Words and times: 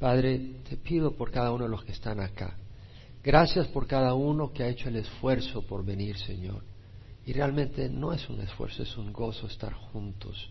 Padre, 0.00 0.38
te 0.66 0.78
pido 0.78 1.12
por 1.12 1.30
cada 1.30 1.52
uno 1.52 1.64
de 1.64 1.70
los 1.70 1.84
que 1.84 1.92
están 1.92 2.20
acá. 2.20 2.56
Gracias 3.22 3.68
por 3.68 3.86
cada 3.86 4.14
uno 4.14 4.50
que 4.50 4.62
ha 4.62 4.68
hecho 4.68 4.88
el 4.88 4.96
esfuerzo 4.96 5.60
por 5.60 5.84
venir, 5.84 6.16
Señor. 6.16 6.64
Y 7.26 7.34
realmente 7.34 7.90
no 7.90 8.14
es 8.14 8.26
un 8.30 8.40
esfuerzo, 8.40 8.82
es 8.82 8.96
un 8.96 9.12
gozo 9.12 9.46
estar 9.46 9.74
juntos. 9.74 10.48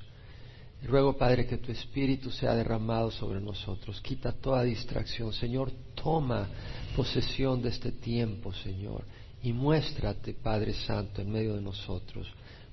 Ruego, 0.84 1.18
Padre, 1.18 1.48
que 1.48 1.58
tu 1.58 1.72
Espíritu 1.72 2.30
sea 2.30 2.54
derramado 2.54 3.10
sobre 3.10 3.42
nosotros. 3.42 4.00
Quita 4.02 4.32
toda 4.32 4.62
distracción. 4.62 5.34
Señor, 5.34 5.72
toma 5.96 6.48
posesión 6.96 7.60
de 7.62 7.70
este 7.70 7.92
tiempo, 7.92 8.54
Señor. 8.54 9.04
Y 9.42 9.52
muéstrate, 9.52 10.36
Padre 10.36 10.74
Santo, 10.74 11.24
en 11.24 11.32
medio 11.32 11.56
de 11.56 11.62
nosotros. 11.62 12.28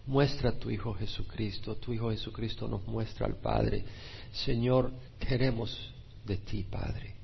Muestra 0.07 0.51
a 0.51 0.59
tu 0.59 0.71
Hijo 0.71 0.93
Jesucristo. 0.93 1.77
Tu 1.77 1.95
Hijo 1.95 2.11
Jesucristo 2.11 2.69
nos 2.69 2.87
muestra 2.87 3.27
al 3.27 3.37
Padre. 3.37 3.83
Señor, 4.31 4.93
queremos 5.19 5.96
de 6.27 6.39
ti, 6.39 6.65
Padre. 6.65 7.15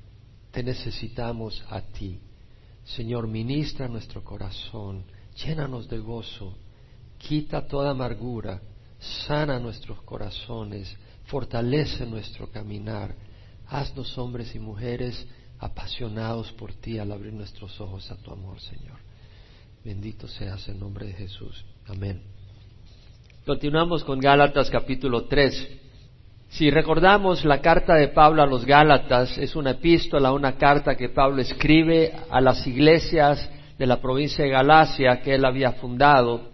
Te 0.50 0.62
necesitamos 0.62 1.64
a 1.68 1.80
ti. 1.80 2.20
Señor, 2.84 3.26
ministra 3.26 3.88
nuestro 3.88 4.22
corazón. 4.22 5.04
Llénanos 5.44 5.88
de 5.88 5.98
gozo. 5.98 6.56
Quita 7.18 7.66
toda 7.66 7.90
amargura 7.90 8.60
sana 9.26 9.58
nuestros 9.58 10.00
corazones, 10.02 10.96
fortalece 11.24 12.06
nuestro 12.06 12.50
caminar. 12.50 13.14
Haznos 13.68 14.16
hombres 14.18 14.54
y 14.54 14.58
mujeres 14.58 15.26
apasionados 15.58 16.52
por 16.52 16.72
ti 16.74 16.98
al 16.98 17.12
abrir 17.12 17.32
nuestros 17.32 17.80
ojos 17.80 18.10
a 18.10 18.16
tu 18.16 18.32
amor, 18.32 18.60
Señor. 18.60 18.98
Bendito 19.84 20.28
seas 20.28 20.68
en 20.68 20.78
nombre 20.78 21.06
de 21.06 21.12
Jesús. 21.14 21.64
Amén. 21.86 22.22
Continuamos 23.44 24.04
con 24.04 24.20
Gálatas 24.20 24.70
capítulo 24.70 25.24
3. 25.24 25.81
Si 26.52 26.70
recordamos 26.70 27.46
la 27.46 27.62
carta 27.62 27.94
de 27.94 28.08
Pablo 28.08 28.42
a 28.42 28.46
los 28.46 28.66
Gálatas, 28.66 29.38
es 29.38 29.56
una 29.56 29.70
epístola, 29.70 30.32
una 30.32 30.58
carta 30.58 30.94
que 30.96 31.08
Pablo 31.08 31.40
escribe 31.40 32.12
a 32.28 32.42
las 32.42 32.66
iglesias 32.66 33.48
de 33.78 33.86
la 33.86 34.02
provincia 34.02 34.44
de 34.44 34.50
Galacia 34.50 35.22
que 35.22 35.34
él 35.34 35.46
había 35.46 35.72
fundado 35.72 36.50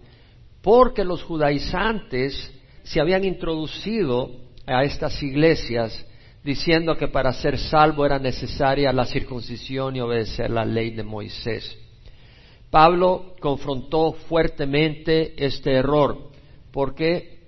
porque 0.61 1.03
los 1.03 1.21
judaizantes 1.23 2.49
se 2.83 3.01
habían 3.01 3.25
introducido 3.25 4.31
a 4.65 4.85
estas 4.85 5.21
iglesias 5.21 6.05
diciendo 6.45 6.95
que 6.95 7.09
para 7.09 7.33
ser 7.33 7.57
salvo 7.57 8.05
era 8.05 8.19
necesaria 8.19 8.93
la 8.93 9.05
circuncisión 9.05 9.97
y 9.97 9.99
obedecer 9.99 10.49
la 10.49 10.63
ley 10.63 10.91
de 10.91 11.03
Moisés. 11.03 11.77
Pablo 12.69 13.35
confrontó 13.41 14.13
fuertemente 14.13 15.33
este 15.45 15.73
error, 15.73 16.29
porque 16.71 17.39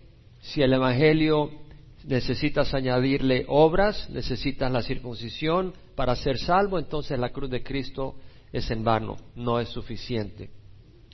si 0.41 0.61
el 0.61 0.73
Evangelio 0.73 1.60
necesitas 2.05 2.73
añadirle 2.73 3.45
obras, 3.47 4.09
necesitas 4.09 4.71
la 4.71 4.81
circuncisión 4.81 5.73
para 5.95 6.15
ser 6.15 6.37
salvo, 6.37 6.79
entonces 6.79 7.19
la 7.19 7.29
cruz 7.29 7.49
de 7.49 7.63
Cristo 7.63 8.15
es 8.51 8.69
en 8.71 8.83
vano, 8.83 9.17
no 9.35 9.59
es 9.59 9.69
suficiente 9.69 10.49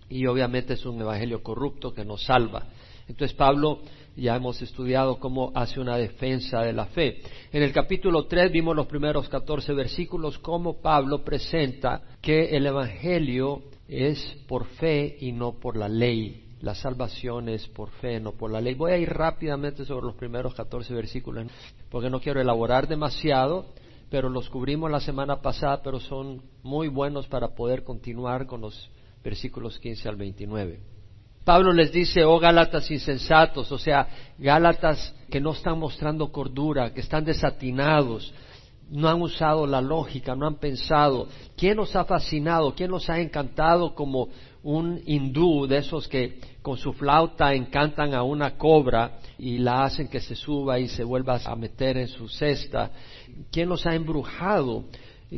y 0.10 0.26
obviamente 0.26 0.74
es 0.74 0.86
un 0.86 1.00
evangelio 1.02 1.44
corrupto 1.44 1.94
que 1.94 2.06
nos 2.06 2.24
salva. 2.24 2.68
Entonces 3.08 3.36
Pablo 3.36 3.80
ya 4.16 4.36
hemos 4.36 4.62
estudiado 4.62 5.20
cómo 5.20 5.52
hace 5.56 5.80
una 5.80 5.98
defensa 5.98 6.62
de 6.62 6.74
la 6.74 6.86
fe. 6.88 7.22
En 7.52 7.64
el 7.64 7.72
capítulo 7.72 8.26
3 8.26 8.52
vimos 8.52 8.76
los 8.76 8.88
primeros 8.88 9.30
14 9.30 9.74
versículos 9.74 10.40
cómo 10.40 10.82
Pablo 10.82 11.24
presenta 11.24 12.02
que 12.22 12.56
el 12.56 12.66
evangelio 12.66 13.64
es 13.88 14.20
por 14.48 14.66
fe 14.66 15.18
y 15.20 15.32
no 15.32 15.54
por 15.60 15.78
la 15.78 15.88
ley. 15.88 16.47
La 16.62 16.74
salvación 16.74 17.50
es 17.50 17.68
por 17.68 17.90
fe, 17.92 18.20
no 18.20 18.32
por 18.32 18.52
la 18.52 18.62
ley. 18.62 18.74
Voy 18.74 18.92
a 18.92 18.98
ir 18.98 19.10
rápidamente 19.10 19.86
sobre 19.86 20.08
los 20.08 20.16
primeros 20.16 20.56
14 20.56 20.94
versículos 20.94 21.46
porque 21.90 22.10
no 22.10 22.20
quiero 22.20 22.42
elaborar 22.42 22.88
demasiado, 22.88 23.68
pero 24.10 24.30
los 24.30 24.50
cubrimos 24.50 24.90
la 24.90 25.00
semana 25.00 25.42
pasada, 25.42 25.82
pero 25.84 26.00
son 26.00 26.42
muy 26.64 26.88
buenos 26.88 27.28
para 27.28 27.50
poder 27.50 27.84
continuar 27.84 28.48
con 28.48 28.62
los 28.62 28.90
versículos 29.24 29.78
15 29.80 30.10
al 30.10 30.16
29. 30.16 30.80
Pablo 31.44 31.72
les 31.72 31.92
dice, 31.92 32.26
oh 32.26 32.40
Gálatas 32.40 32.90
insensatos, 32.92 33.72
o 33.72 33.78
sea, 33.78 34.08
Gálatas 34.38 35.16
que 35.30 35.40
no 35.40 35.52
están 35.52 35.80
mostrando 35.80 36.32
cordura, 36.32 36.94
que 36.94 37.02
están 37.02 37.24
desatinados, 37.24 38.34
no 38.90 39.08
han 39.08 39.22
usado 39.22 39.68
la 39.68 39.82
lógica, 39.82 40.36
no 40.36 40.48
han 40.48 40.56
pensado. 40.56 41.28
¿Quién 41.56 41.78
los 41.78 41.96
ha 41.96 42.06
fascinado? 42.06 42.74
¿Quién 42.74 42.92
los 42.92 43.10
ha 43.10 43.20
encantado 43.20 43.94
como 43.96 44.30
un 44.68 45.02
hindú 45.06 45.66
de 45.66 45.78
esos 45.78 46.10
que 46.10 46.42
con 46.62 46.78
su 46.78 46.92
flauta 46.92 47.54
encantan 47.54 48.14
a 48.14 48.24
una 48.24 48.58
cobra 48.58 49.20
y 49.38 49.60
la 49.60 49.86
hacen 49.86 50.10
que 50.10 50.20
se 50.20 50.36
suba 50.36 50.78
y 50.78 50.90
se 50.90 51.06
vuelva 51.06 51.40
a 51.46 51.56
meter 51.56 51.96
en 51.96 52.10
su 52.10 52.28
cesta? 52.28 52.92
¿Quién 53.50 53.70
los 53.70 53.86
ha 53.86 53.96
embrujado? 53.96 54.84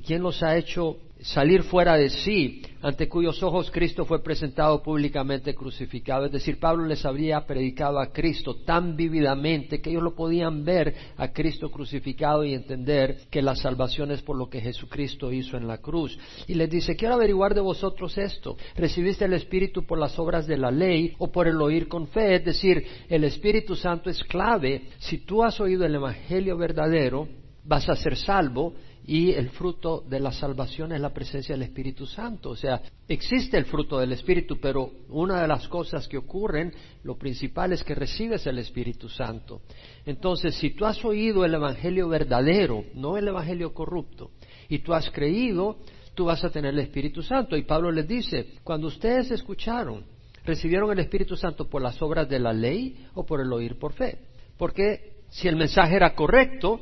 ¿Quién 0.06 0.22
los 0.22 0.44
ha 0.44 0.56
hecho 0.58 0.98
salir 1.22 1.64
fuera 1.64 1.96
de 1.98 2.10
sí, 2.10 2.62
ante 2.82 3.10
cuyos 3.10 3.44
ojos 3.44 3.70
Cristo 3.72 4.06
fue 4.06 4.24
presentado 4.24 4.82
públicamente 4.82 5.54
crucificado. 5.54 6.26
Es 6.26 6.32
decir, 6.32 6.60
Pablo 6.60 6.86
les 6.86 7.06
habría 7.06 7.46
predicado 7.46 8.00
a 8.00 8.12
Cristo 8.12 8.56
tan 8.64 8.96
vívidamente 8.96 9.82
que 9.82 9.90
ellos 9.90 10.04
lo 10.04 10.16
podían 10.16 10.64
ver 10.64 10.96
a 11.18 11.30
Cristo 11.34 11.70
crucificado 11.70 12.46
y 12.46 12.54
entender 12.54 13.22
que 13.30 13.42
la 13.42 13.56
salvación 13.56 14.12
es 14.12 14.22
por 14.22 14.38
lo 14.38 14.50
que 14.50 14.62
Jesucristo 14.62 15.32
hizo 15.32 15.58
en 15.58 15.68
la 15.68 15.80
cruz. 15.80 16.18
Y 16.48 16.54
les 16.54 16.70
dice, 16.70 16.96
quiero 16.96 17.16
averiguar 17.16 17.54
de 17.54 17.62
vosotros 17.62 18.18
esto. 18.18 18.56
¿Recibiste 18.76 19.26
el 19.26 19.34
Espíritu 19.34 19.86
por 19.86 20.00
las 20.00 20.18
obras 20.18 20.48
de 20.48 20.58
la 20.58 20.72
ley 20.72 21.14
o 21.18 21.32
por 21.32 21.48
el 21.48 21.62
oír 21.62 21.90
con 21.90 22.08
fe? 22.08 22.36
Es 22.36 22.46
decir, 22.46 22.86
el 23.10 23.26
Espíritu 23.26 23.76
Santo 23.76 24.10
es 24.10 24.24
clave. 24.24 24.84
Si 25.00 25.20
tú 25.20 25.44
has 25.44 25.60
oído 25.60 25.86
el 25.86 25.96
Evangelio 25.96 26.58
verdadero, 26.58 27.28
vas 27.66 27.90
a 27.90 27.96
ser 27.96 28.16
salvo 28.16 28.74
y 29.10 29.32
el 29.32 29.50
fruto 29.50 30.04
de 30.08 30.20
la 30.20 30.32
salvación 30.32 30.92
es 30.92 31.02
la 31.02 31.12
presencia 31.12 31.56
del 31.56 31.64
Espíritu 31.64 32.06
Santo. 32.06 32.52
O 32.52 32.56
sea, 32.56 32.80
existe 33.08 33.58
el 33.58 33.66
fruto 33.66 33.98
del 33.98 34.12
Espíritu, 34.12 34.60
pero 34.62 34.92
una 35.10 35.42
de 35.42 35.48
las 35.48 35.68
cosas 35.68 36.08
que 36.08 36.20
ocurren, 36.20 36.72
lo 37.04 37.18
principal 37.18 37.74
es 37.74 37.84
que 37.84 37.96
recibes 37.96 38.46
el 38.46 38.60
Espíritu 38.60 39.10
Santo. 39.10 39.62
Entonces, 40.06 40.54
si 40.54 40.76
tú 40.76 40.86
has 40.86 41.04
oído 41.04 41.44
el 41.44 41.56
Evangelio 41.56 42.08
verdadero, 42.08 42.84
no 42.94 43.18
el 43.18 43.28
Evangelio 43.28 43.74
corrupto, 43.74 44.30
y 44.68 44.78
tú 44.78 44.94
has 44.94 45.10
creído, 45.10 45.78
tú 46.14 46.26
vas 46.26 46.44
a 46.44 46.52
tener 46.52 46.76
el 46.76 46.82
Espíritu 46.82 47.24
Santo. 47.24 47.58
Y 47.58 47.64
Pablo 47.64 47.92
les 47.92 48.08
dice, 48.08 48.58
cuando 48.64 48.90
ustedes 48.90 49.32
escucharon, 49.32 50.06
recibieron 50.46 50.92
el 50.92 51.00
Espíritu 51.00 51.36
Santo 51.36 51.68
por 51.68 51.82
las 51.82 52.00
obras 52.04 52.30
de 52.30 52.38
la 52.38 52.54
ley 52.54 53.08
o 53.16 53.26
por 53.26 53.42
el 53.42 53.52
oír 53.52 53.80
por 53.80 53.94
fe. 53.94 54.20
Porque 54.56 55.14
si 55.30 55.48
el 55.48 55.56
mensaje 55.56 55.96
era 55.96 56.14
correcto, 56.14 56.80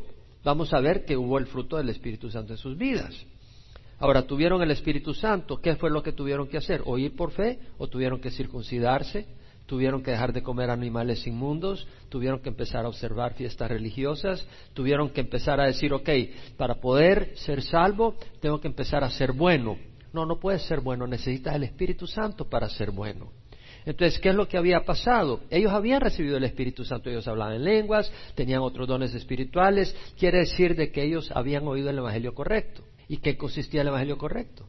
vamos 0.47 0.74
a 0.74 0.80
ver 0.80 1.03
que 1.03 1.18
hubo 1.18 1.38
el 1.40 1.47
fruto 1.47 1.75
del 1.75 1.90
Espíritu 1.90 2.31
Santo 2.31 2.53
en 2.53 2.58
sus 2.58 2.78
vidas. 2.78 3.13
Ahora, 4.00 4.25
tuvieron 4.25 4.62
el 4.62 4.72
Espíritu 4.72 5.13
Santo, 5.13 5.59
¿qué 5.59 5.75
fue 5.75 5.90
lo 5.90 6.02
que 6.02 6.13
tuvieron 6.13 6.47
que 6.47 6.56
hacer? 6.56 6.84
¿Oír 6.85 7.18
por 7.18 7.31
fe 7.31 7.59
o 7.78 7.88
tuvieron 7.90 8.22
que 8.22 8.31
circuncidarse? 8.31 9.28
¿Tuvieron 9.66 10.02
que 10.02 10.12
dejar 10.12 10.31
de 10.31 10.44
comer 10.44 10.69
animales 10.69 11.28
inmundos? 11.28 11.86
¿Tuvieron 12.07 12.40
que 12.40 12.47
empezar 12.47 12.86
a 12.86 12.88
observar 12.88 13.34
fiestas 13.34 13.69
religiosas? 13.69 14.47
¿Tuvieron 14.74 15.09
que 15.09 15.19
empezar 15.19 15.59
a 15.59 15.66
decir, 15.66 15.91
ok, 15.91 16.09
para 16.56 16.75
poder 16.75 17.34
ser 17.36 17.62
salvo, 17.62 18.16
tengo 18.40 18.62
que 18.62 18.69
empezar 18.69 19.03
a 19.03 19.09
ser 19.09 19.34
bueno? 19.34 19.78
No, 20.13 20.25
no 20.25 20.40
puedes 20.40 20.62
ser 20.62 20.80
bueno, 20.80 21.06
necesitas 21.07 21.56
el 21.56 21.63
Espíritu 21.63 22.07
Santo 22.07 22.46
para 22.47 22.69
ser 22.69 22.91
bueno. 22.91 23.31
Entonces, 23.88 24.20
¿qué 24.20 24.30
es 24.30 24.36
lo 24.36 24.50
que 24.50 24.58
había 24.58 24.84
pasado? 24.84 25.40
Ellos 25.50 25.72
habían 25.72 26.02
recibido 26.02 26.36
el 26.36 26.44
Espíritu 26.44 26.84
Santo, 26.84 27.09
ellos 27.09 27.25
hablaban 27.25 27.53
en 27.53 27.64
lenguas, 27.64 28.12
tenían 28.36 28.59
otros 28.59 28.86
dones 28.86 29.16
espirituales, 29.16 29.96
quiere 30.20 30.40
decir 30.40 30.75
de 30.75 30.92
que 30.92 31.06
ellos 31.06 31.31
habían 31.34 31.66
oído 31.66 31.90
el 31.90 31.98
Evangelio 31.98 32.36
correcto. 32.36 32.84
¿Y 33.08 33.20
qué 33.20 33.38
consistía 33.38 33.84
el 33.84 33.88
Evangelio 33.88 34.18
correcto? 34.18 34.68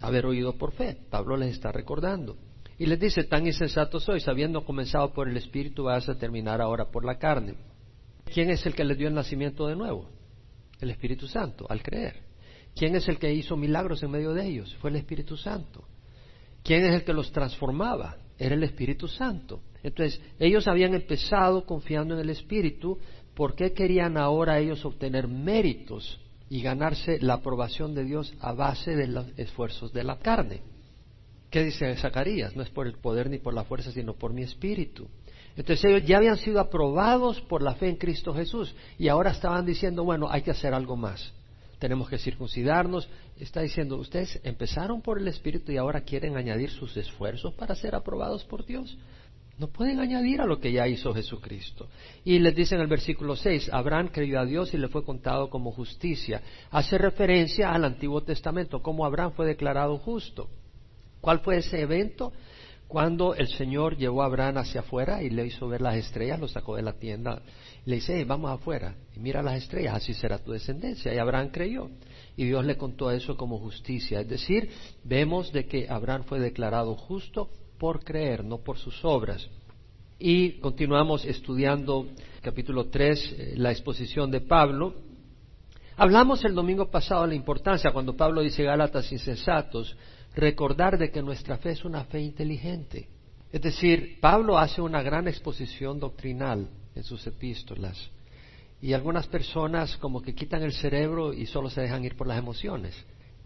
Haber 0.00 0.26
oído 0.26 0.58
por 0.58 0.72
fe. 0.72 0.98
Pablo 1.08 1.38
les 1.38 1.54
está 1.54 1.72
recordando. 1.72 2.36
Y 2.76 2.84
les 2.84 3.00
dice, 3.00 3.24
tan 3.24 3.46
insensatos 3.46 4.04
sois, 4.04 4.28
habiendo 4.28 4.62
comenzado 4.66 5.14
por 5.14 5.30
el 5.30 5.38
Espíritu, 5.38 5.84
vas 5.84 6.06
a 6.10 6.18
terminar 6.18 6.60
ahora 6.60 6.90
por 6.90 7.06
la 7.06 7.18
carne. 7.18 7.54
¿Quién 8.26 8.50
es 8.50 8.66
el 8.66 8.74
que 8.74 8.84
les 8.84 8.98
dio 8.98 9.08
el 9.08 9.14
nacimiento 9.14 9.66
de 9.66 9.76
nuevo? 9.76 10.10
El 10.78 10.90
Espíritu 10.90 11.26
Santo, 11.26 11.64
al 11.70 11.82
creer. 11.82 12.16
¿Quién 12.76 12.94
es 12.96 13.08
el 13.08 13.18
que 13.18 13.32
hizo 13.32 13.56
milagros 13.56 14.02
en 14.02 14.10
medio 14.10 14.34
de 14.34 14.46
ellos? 14.46 14.76
Fue 14.82 14.90
el 14.90 14.96
Espíritu 14.96 15.38
Santo. 15.38 15.84
¿Quién 16.62 16.84
es 16.84 16.96
el 16.96 17.04
que 17.04 17.14
los 17.14 17.32
transformaba? 17.32 18.27
Era 18.38 18.54
el 18.54 18.62
Espíritu 18.62 19.08
Santo. 19.08 19.60
Entonces, 19.82 20.20
ellos 20.38 20.66
habían 20.68 20.94
empezado 20.94 21.64
confiando 21.64 22.14
en 22.14 22.20
el 22.20 22.30
Espíritu, 22.30 22.98
¿por 23.34 23.54
qué 23.54 23.72
querían 23.72 24.16
ahora 24.16 24.58
ellos 24.58 24.84
obtener 24.84 25.28
méritos 25.28 26.20
y 26.48 26.62
ganarse 26.62 27.18
la 27.20 27.34
aprobación 27.34 27.94
de 27.94 28.04
Dios 28.04 28.32
a 28.40 28.52
base 28.52 28.96
de 28.96 29.08
los 29.08 29.26
esfuerzos 29.36 29.92
de 29.92 30.04
la 30.04 30.18
carne? 30.18 30.62
¿Qué 31.50 31.64
dice 31.64 31.96
Zacarías? 31.96 32.54
No 32.54 32.62
es 32.62 32.70
por 32.70 32.86
el 32.86 32.94
poder 32.94 33.30
ni 33.30 33.38
por 33.38 33.54
la 33.54 33.64
fuerza, 33.64 33.90
sino 33.90 34.14
por 34.14 34.32
mi 34.32 34.42
espíritu. 34.42 35.08
Entonces 35.56 35.84
ellos 35.84 36.06
ya 36.06 36.18
habían 36.18 36.36
sido 36.36 36.60
aprobados 36.60 37.40
por 37.42 37.62
la 37.62 37.74
fe 37.74 37.88
en 37.88 37.96
Cristo 37.96 38.34
Jesús 38.34 38.74
y 38.98 39.08
ahora 39.08 39.30
estaban 39.30 39.64
diciendo, 39.64 40.04
bueno, 40.04 40.28
hay 40.30 40.42
que 40.42 40.50
hacer 40.50 40.74
algo 40.74 40.96
más 40.96 41.32
tenemos 41.78 42.08
que 42.08 42.18
circuncidarnos. 42.18 43.08
Está 43.38 43.60
diciendo, 43.60 43.96
ustedes 43.96 44.40
empezaron 44.44 45.00
por 45.00 45.18
el 45.18 45.28
Espíritu 45.28 45.72
y 45.72 45.76
ahora 45.76 46.02
quieren 46.02 46.36
añadir 46.36 46.70
sus 46.70 46.96
esfuerzos 46.96 47.54
para 47.54 47.74
ser 47.74 47.94
aprobados 47.94 48.44
por 48.44 48.64
Dios. 48.64 48.96
No 49.58 49.66
pueden 49.66 49.98
añadir 49.98 50.40
a 50.40 50.46
lo 50.46 50.60
que 50.60 50.70
ya 50.70 50.86
hizo 50.86 51.12
Jesucristo. 51.12 51.88
Y 52.24 52.38
les 52.38 52.54
dice 52.54 52.76
en 52.76 52.80
el 52.80 52.86
versículo 52.86 53.34
6, 53.34 53.70
Abraham 53.72 54.08
creyó 54.12 54.38
a 54.38 54.44
Dios 54.44 54.72
y 54.72 54.78
le 54.78 54.88
fue 54.88 55.04
contado 55.04 55.50
como 55.50 55.72
justicia. 55.72 56.42
Hace 56.70 56.96
referencia 56.96 57.72
al 57.72 57.84
Antiguo 57.84 58.22
Testamento, 58.22 58.82
cómo 58.82 59.04
Abraham 59.04 59.32
fue 59.32 59.46
declarado 59.46 59.98
justo. 59.98 60.48
¿Cuál 61.20 61.40
fue 61.40 61.56
ese 61.56 61.80
evento? 61.80 62.32
Cuando 62.88 63.34
el 63.34 63.48
Señor 63.48 63.98
llevó 63.98 64.22
a 64.22 64.26
Abraham 64.26 64.58
hacia 64.58 64.80
afuera 64.80 65.22
y 65.22 65.28
le 65.28 65.44
hizo 65.44 65.68
ver 65.68 65.82
las 65.82 65.96
estrellas, 65.96 66.40
lo 66.40 66.48
sacó 66.48 66.76
de 66.76 66.82
la 66.82 66.94
tienda, 66.94 67.42
le 67.84 67.96
dice, 67.96 68.24
vamos 68.24 68.50
afuera 68.50 68.94
y 69.14 69.20
mira 69.20 69.42
las 69.42 69.58
estrellas, 69.58 69.96
así 69.96 70.14
será 70.14 70.38
tu 70.38 70.52
descendencia. 70.52 71.12
Y 71.14 71.18
Abraham 71.18 71.50
creyó. 71.50 71.90
Y 72.34 72.46
Dios 72.46 72.64
le 72.64 72.78
contó 72.78 73.10
eso 73.10 73.36
como 73.36 73.58
justicia. 73.58 74.20
Es 74.20 74.28
decir, 74.28 74.70
vemos 75.04 75.52
de 75.52 75.66
que 75.66 75.86
Abraham 75.86 76.24
fue 76.24 76.40
declarado 76.40 76.94
justo 76.94 77.50
por 77.78 78.02
creer, 78.02 78.42
no 78.42 78.58
por 78.58 78.78
sus 78.78 79.04
obras. 79.04 79.46
Y 80.18 80.52
continuamos 80.60 81.26
estudiando 81.26 82.06
capítulo 82.40 82.88
3, 82.88 83.34
eh, 83.38 83.54
la 83.56 83.70
exposición 83.70 84.30
de 84.30 84.40
Pablo. 84.40 84.94
Hablamos 85.96 86.42
el 86.44 86.54
domingo 86.54 86.90
pasado 86.90 87.22
de 87.22 87.28
la 87.28 87.34
importancia, 87.34 87.90
cuando 87.92 88.16
Pablo 88.16 88.40
dice 88.40 88.62
Gálatas 88.62 89.12
insensatos, 89.12 89.94
recordar 90.38 90.98
de 90.98 91.10
que 91.10 91.20
nuestra 91.20 91.58
fe 91.58 91.70
es 91.70 91.84
una 91.84 92.04
fe 92.04 92.20
inteligente. 92.20 93.08
Es 93.50 93.60
decir, 93.60 94.18
Pablo 94.20 94.58
hace 94.58 94.80
una 94.80 95.02
gran 95.02 95.26
exposición 95.26 95.98
doctrinal 95.98 96.68
en 96.94 97.02
sus 97.02 97.26
epístolas. 97.26 98.10
Y 98.80 98.92
algunas 98.92 99.26
personas 99.26 99.96
como 99.96 100.22
que 100.22 100.34
quitan 100.34 100.62
el 100.62 100.72
cerebro 100.72 101.32
y 101.32 101.46
solo 101.46 101.68
se 101.68 101.80
dejan 101.80 102.04
ir 102.04 102.16
por 102.16 102.28
las 102.28 102.38
emociones 102.38 102.94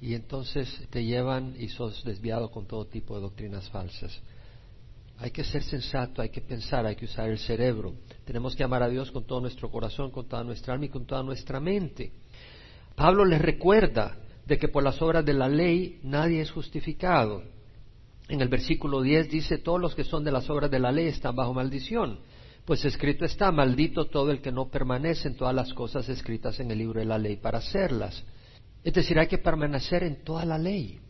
y 0.03 0.15
entonces 0.15 0.69
te 0.91 1.05
llevan 1.05 1.55
y 1.59 1.69
sos 1.69 2.05
desviado 2.05 2.50
con 2.50 2.67
todo 2.67 2.85
tipo 2.87 3.15
de 3.15 3.23
doctrinas 3.23 3.71
falsas. 3.71 4.21
Hay 5.19 5.31
que 5.31 5.44
ser 5.44 5.62
sensato, 5.62 6.21
hay 6.21 6.29
que 6.29 6.41
pensar, 6.41 6.85
hay 6.85 6.97
que 6.97 7.05
usar 7.05 7.31
el 7.31 7.39
cerebro. 7.39 7.94
Tenemos 8.25 8.56
que 8.56 8.65
amar 8.65 8.83
a 8.83 8.89
Dios 8.89 9.11
con 9.12 9.25
todo 9.25 9.41
nuestro 9.41 9.71
corazón, 9.71 10.11
con 10.11 10.27
toda 10.27 10.43
nuestra 10.43 10.75
alma 10.75 10.87
y 10.87 10.89
con 10.89 11.06
toda 11.06 11.23
nuestra 11.23 11.61
mente. 11.61 12.12
Pablo 12.97 13.25
les 13.25 13.41
recuerda 13.41 14.17
de 14.47 14.59
que 14.59 14.69
por 14.69 14.83
las 14.83 15.00
obras 15.00 15.25
de 15.25 15.35
la 15.35 15.49
ley 15.49 16.00
nadie 16.03 16.41
es 16.41 16.50
justificado. 16.50 17.43
En 18.29 18.41
el 18.41 18.49
versículo 18.49 19.03
10 19.03 19.31
dice, 19.31 19.59
todos 19.59 19.81
los 19.81 19.94
que 19.94 20.05
son 20.05 20.25
de 20.25 20.33
las 20.33 20.49
obras 20.50 20.71
de 20.71 20.79
la 20.79 20.93
ley 20.93 21.06
están 21.06 21.37
bajo 21.37 21.55
maldición. 21.55 22.21
Pues 22.65 22.85
escrito 22.85 23.25
está, 23.25 23.50
maldito 23.50 24.06
todo 24.06 24.31
el 24.31 24.41
que 24.41 24.53
no 24.53 24.69
permanece 24.69 25.29
en 25.29 25.37
todas 25.37 25.55
las 25.55 25.75
cosas 25.75 26.09
escritas 26.09 26.61
en 26.61 26.71
el 26.71 26.79
libro 26.79 27.00
de 27.00 27.06
la 27.06 27.19
ley 27.19 27.37
para 27.37 27.59
hacerlas. 27.59 28.25
Es 28.85 28.94
decir, 28.94 29.19
hay 29.19 29.27
que 29.27 29.39
permanecer 29.39 30.05
en 30.05 30.23
toda 30.23 30.44
la 30.44 30.59
ley. 30.59 31.00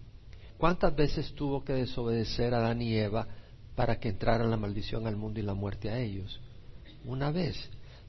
¿Cuántas 0.58 0.94
veces 0.94 1.34
tuvo 1.34 1.64
que 1.64 1.72
desobedecer 1.72 2.54
a 2.54 2.58
Adán 2.58 2.80
y 2.80 2.94
Eva 2.96 3.26
para 3.74 3.98
que 3.98 4.08
entrara 4.08 4.44
la 4.44 4.56
maldición 4.56 5.06
al 5.06 5.16
mundo 5.16 5.40
y 5.40 5.42
la 5.42 5.54
muerte 5.54 5.90
a 5.90 5.98
ellos? 5.98 6.40
Una 7.04 7.30
vez. 7.30 7.56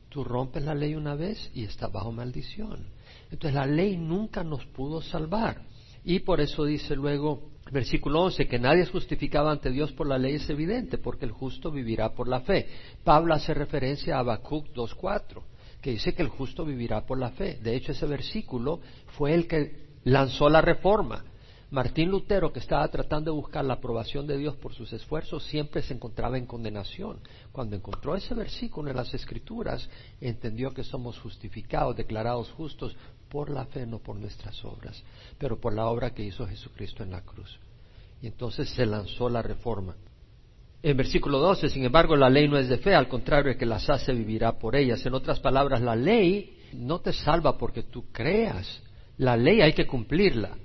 Tú 0.10 0.24
rompes 0.24 0.64
la 0.64 0.76
ley 0.76 0.94
una 0.94 1.16
vez 1.16 1.50
y 1.56 1.64
estás 1.64 1.92
bajo 1.92 2.12
maldición. 2.12 2.86
Entonces 3.34 3.56
la 3.56 3.66
ley 3.66 3.98
nunca 3.98 4.44
nos 4.44 4.64
pudo 4.68 5.02
salvar. 5.02 5.64
Y 6.06 6.20
por 6.20 6.40
eso 6.40 6.66
dice 6.66 6.96
luego, 6.96 7.50
versículo 7.72 8.22
11, 8.22 8.48
que 8.48 8.60
nadie 8.60 8.84
es 8.84 8.92
justificado 8.92 9.50
ante 9.50 9.72
Dios 9.72 9.92
por 9.92 10.08
la 10.08 10.20
ley 10.20 10.36
es 10.36 10.50
evidente, 10.50 11.00
porque 11.00 11.26
el 11.26 11.32
justo 11.32 11.72
vivirá 11.72 12.14
por 12.14 12.28
la 12.28 12.42
fe. 12.42 12.68
Pablo 13.04 13.34
hace 13.34 13.54
referencia 13.54 14.16
a 14.16 14.20
Habacuc 14.20 14.68
2.4 14.74 15.42
que 15.82 15.92
dice 15.92 16.14
que 16.14 16.22
el 16.22 16.30
justo 16.30 16.64
vivirá 16.64 17.06
por 17.06 17.20
la 17.20 17.32
fe. 17.32 17.60
De 17.62 17.76
hecho, 17.76 17.92
ese 17.92 18.06
versículo 18.06 18.80
fue 19.18 19.34
el 19.34 19.48
que 19.48 19.90
lanzó 20.06 20.48
la 20.48 20.62
reforma. 20.62 21.26
Martín 21.74 22.12
Lutero, 22.12 22.54
que 22.54 22.60
estaba 22.60 22.88
tratando 22.88 23.32
de 23.32 23.36
buscar 23.36 23.66
la 23.66 23.74
aprobación 23.74 24.28
de 24.28 24.38
Dios 24.38 24.56
por 24.58 24.76
sus 24.76 24.94
esfuerzos, 24.94 25.44
siempre 25.44 25.82
se 25.82 25.96
encontraba 25.96 26.38
en 26.38 26.46
condenación. 26.46 27.20
Cuando 27.52 27.76
encontró 27.76 28.16
ese 28.16 28.36
versículo 28.36 28.92
en 28.92 28.96
las 28.96 29.12
Escrituras, 29.16 29.90
entendió 30.22 30.72
que 30.72 30.84
somos 30.84 31.18
justificados, 31.18 31.98
declarados 31.98 32.52
justos 32.52 32.96
por 33.34 33.50
la 33.50 33.66
fe, 33.66 33.88
no 33.88 33.98
por 33.98 34.16
nuestras 34.16 34.64
obras, 34.64 35.04
pero 35.40 35.60
por 35.60 35.74
la 35.74 35.88
obra 35.88 36.12
que 36.12 36.24
hizo 36.24 36.46
Jesucristo 36.46 37.02
en 37.02 37.10
la 37.10 37.22
cruz. 37.22 37.60
Y 38.22 38.28
entonces 38.28 38.70
se 38.70 38.86
lanzó 38.86 39.28
la 39.28 39.42
reforma. 39.42 39.96
En 40.84 40.96
versículo 40.96 41.40
12, 41.40 41.70
sin 41.70 41.84
embargo, 41.84 42.16
la 42.16 42.30
ley 42.30 42.48
no 42.48 42.60
es 42.60 42.70
de 42.70 42.78
fe, 42.78 42.94
al 42.94 43.08
contrario, 43.08 43.58
que 43.58 43.66
las 43.66 43.90
hace 43.90 44.14
vivirá 44.14 44.60
por 44.60 44.76
ellas. 44.76 45.04
En 45.08 45.16
otras 45.16 45.40
palabras, 45.40 45.82
la 45.82 45.96
ley 45.96 46.60
no 46.74 47.00
te 47.00 47.12
salva 47.12 47.58
porque 47.58 47.82
tú 47.82 48.06
creas. 48.12 48.84
La 49.18 49.36
ley 49.36 49.62
hay 49.62 49.74
que 49.74 49.88
cumplirla. 49.88 50.56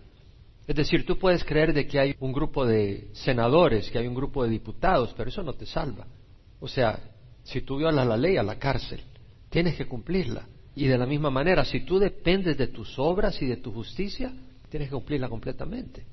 Es 0.67 0.77
decir, 0.77 1.07
tú 1.07 1.19
puedes 1.19 1.45
creer 1.45 1.73
de 1.73 1.87
que 1.87 1.99
hay 1.99 2.17
un 2.21 2.35
grupo 2.35 2.67
de 2.67 3.09
senadores, 3.15 3.91
que 3.91 3.99
hay 3.99 4.07
un 4.07 4.15
grupo 4.15 4.45
de 4.45 4.51
diputados, 4.51 5.15
pero 5.17 5.31
eso 5.31 5.43
no 5.43 5.55
te 5.55 5.65
salva. 5.65 6.07
O 6.61 6.69
sea, 6.69 7.01
si 7.45 7.63
tú 7.63 7.79
violas 7.79 8.07
la 8.07 8.19
ley 8.19 8.37
a 8.37 8.43
la 8.43 8.59
cárcel, 8.59 9.01
tienes 9.49 9.75
que 9.75 9.87
cumplirla. 9.87 10.47
Y 10.79 10.87
de 10.87 10.97
la 10.97 11.07
misma 11.07 11.29
manera, 11.29 11.65
si 11.65 11.81
tú 11.81 11.99
dependes 11.99 12.57
de 12.57 12.69
tus 12.69 13.01
obras 13.01 13.43
y 13.43 13.47
de 13.47 13.57
tu 13.57 13.73
justicia, 13.73 14.33
tienes 14.69 14.89
que 14.89 14.95
cumplirla 14.95 15.29
completamente. 15.29 16.07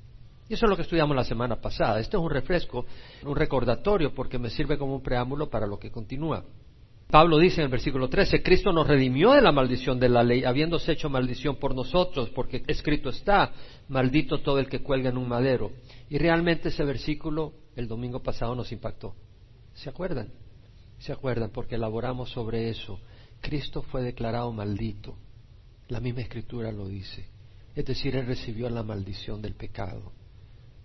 Y 0.48 0.54
eso 0.54 0.66
es 0.66 0.70
lo 0.70 0.74
que 0.74 0.82
estudiamos 0.82 1.14
la 1.14 1.22
semana 1.22 1.60
pasada. 1.60 2.00
Este 2.00 2.16
es 2.16 2.20
un 2.20 2.28
refresco, 2.28 2.84
un 3.24 3.36
recordatorio, 3.36 4.12
porque 4.12 4.40
me 4.40 4.50
sirve 4.50 4.76
como 4.76 4.96
un 4.96 5.04
preámbulo 5.04 5.48
para 5.48 5.68
lo 5.68 5.78
que 5.78 5.92
continúa. 5.92 6.42
Pablo 7.08 7.38
dice 7.38 7.60
en 7.60 7.66
el 7.66 7.70
versículo 7.70 8.08
13, 8.08 8.42
Cristo 8.42 8.72
nos 8.72 8.88
redimió 8.88 9.30
de 9.30 9.40
la 9.40 9.52
maldición 9.52 10.00
de 10.00 10.08
la 10.08 10.24
ley, 10.24 10.42
habiéndose 10.42 10.90
hecho 10.90 11.08
maldición 11.08 11.60
por 11.60 11.72
nosotros, 11.72 12.30
porque 12.30 12.64
escrito 12.66 13.10
está, 13.10 13.52
maldito 13.86 14.40
todo 14.40 14.58
el 14.58 14.68
que 14.68 14.82
cuelga 14.82 15.10
en 15.10 15.16
un 15.16 15.28
madero. 15.28 15.70
Y 16.10 16.18
realmente 16.18 16.70
ese 16.70 16.82
versículo 16.82 17.52
el 17.76 17.86
domingo 17.86 18.20
pasado 18.20 18.56
nos 18.56 18.72
impactó. 18.72 19.14
¿Se 19.74 19.88
acuerdan? 19.88 20.32
¿Se 20.98 21.12
acuerdan? 21.12 21.50
Porque 21.50 21.76
elaboramos 21.76 22.30
sobre 22.30 22.68
eso. 22.68 22.98
Cristo 23.40 23.82
fue 23.82 24.02
declarado 24.02 24.52
maldito. 24.52 25.16
La 25.88 26.00
misma 26.00 26.22
escritura 26.22 26.72
lo 26.72 26.88
dice. 26.88 27.28
Es 27.74 27.84
decir, 27.84 28.16
Él 28.16 28.26
recibió 28.26 28.68
la 28.70 28.82
maldición 28.82 29.40
del 29.42 29.54
pecado. 29.54 30.12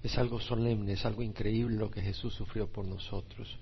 Es 0.03 0.17
algo 0.17 0.39
solemne, 0.39 0.93
es 0.93 1.05
algo 1.05 1.21
increíble 1.21 1.77
lo 1.77 1.89
que 1.89 2.01
Jesús 2.01 2.33
sufrió 2.33 2.67
por 2.67 2.85
nosotros. 2.85 3.57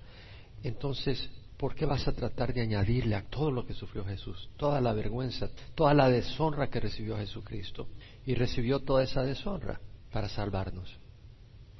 Entonces, 0.62 1.30
¿por 1.56 1.74
qué 1.74 1.86
vas 1.86 2.08
a 2.08 2.12
tratar 2.12 2.52
de 2.52 2.62
añadirle 2.62 3.14
a 3.14 3.22
todo 3.22 3.50
lo 3.50 3.66
que 3.66 3.74
sufrió 3.74 4.04
Jesús? 4.04 4.50
Toda 4.56 4.80
la 4.80 4.92
vergüenza, 4.92 5.50
toda 5.74 5.94
la 5.94 6.08
deshonra 6.08 6.68
que 6.68 6.80
recibió 6.80 7.16
Jesucristo. 7.16 7.88
Y 8.26 8.34
recibió 8.34 8.80
toda 8.80 9.04
esa 9.04 9.22
deshonra 9.22 9.80
para 10.10 10.28
salvarnos. 10.28 10.98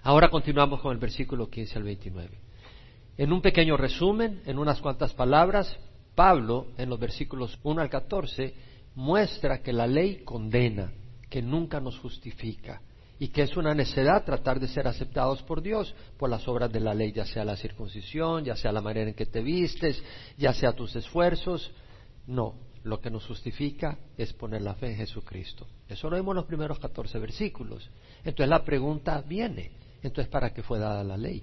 Ahora 0.03 0.31
continuamos 0.31 0.81
con 0.81 0.93
el 0.93 0.99
versículo 0.99 1.51
15 1.51 1.79
al 1.79 1.85
29. 1.85 2.39
En 3.19 3.33
un 3.33 3.43
pequeño 3.43 3.77
resumen, 3.77 4.41
en 4.47 4.59
unas 4.59 4.81
cuantas 4.81 5.13
palabras, 5.13 5.77
Pablo, 6.21 6.67
en 6.77 6.91
los 6.91 7.01
versículos 7.01 7.59
1 7.63 7.81
al 7.81 7.89
14, 7.89 8.53
muestra 8.95 9.63
que 9.63 9.73
la 9.73 9.87
ley 9.87 10.17
condena, 10.23 10.93
que 11.31 11.41
nunca 11.41 11.81
nos 11.81 11.99
justifica, 11.99 12.83
y 13.19 13.29
que 13.29 13.41
es 13.41 13.57
una 13.57 13.75
necedad 13.75 14.23
tratar 14.27 14.61
de 14.61 14.69
ser 14.69 14.87
aceptados 14.87 15.43
por 15.45 15.63
Dios 15.63 15.95
por 16.19 16.29
las 16.29 16.47
obras 16.47 16.71
de 16.71 16.81
la 16.81 16.93
ley, 16.93 17.13
ya 17.13 17.25
sea 17.25 17.43
la 17.43 17.57
circuncisión, 17.57 18.45
ya 18.45 18.55
sea 18.55 18.71
la 18.71 18.83
manera 18.83 19.09
en 19.09 19.15
que 19.15 19.25
te 19.25 19.41
vistes, 19.41 20.05
ya 20.37 20.53
sea 20.53 20.73
tus 20.73 20.95
esfuerzos. 20.95 21.73
No, 22.27 22.55
lo 22.85 23.01
que 23.01 23.09
nos 23.09 23.27
justifica 23.27 23.97
es 24.19 24.35
poner 24.35 24.61
la 24.61 24.75
fe 24.75 24.91
en 24.91 24.97
Jesucristo. 24.97 25.67
Eso 25.89 26.11
lo 26.11 26.17
vemos 26.17 26.33
en 26.33 26.37
los 26.37 26.45
primeros 26.45 26.79
14 26.81 27.19
versículos. 27.19 27.89
Entonces 28.19 28.51
la 28.51 28.63
pregunta 28.63 29.25
viene, 29.27 29.71
entonces 30.03 30.31
¿para 30.31 30.53
qué 30.53 30.63
fue 30.63 30.79
dada 30.79 31.03
la 31.03 31.17
ley? 31.17 31.43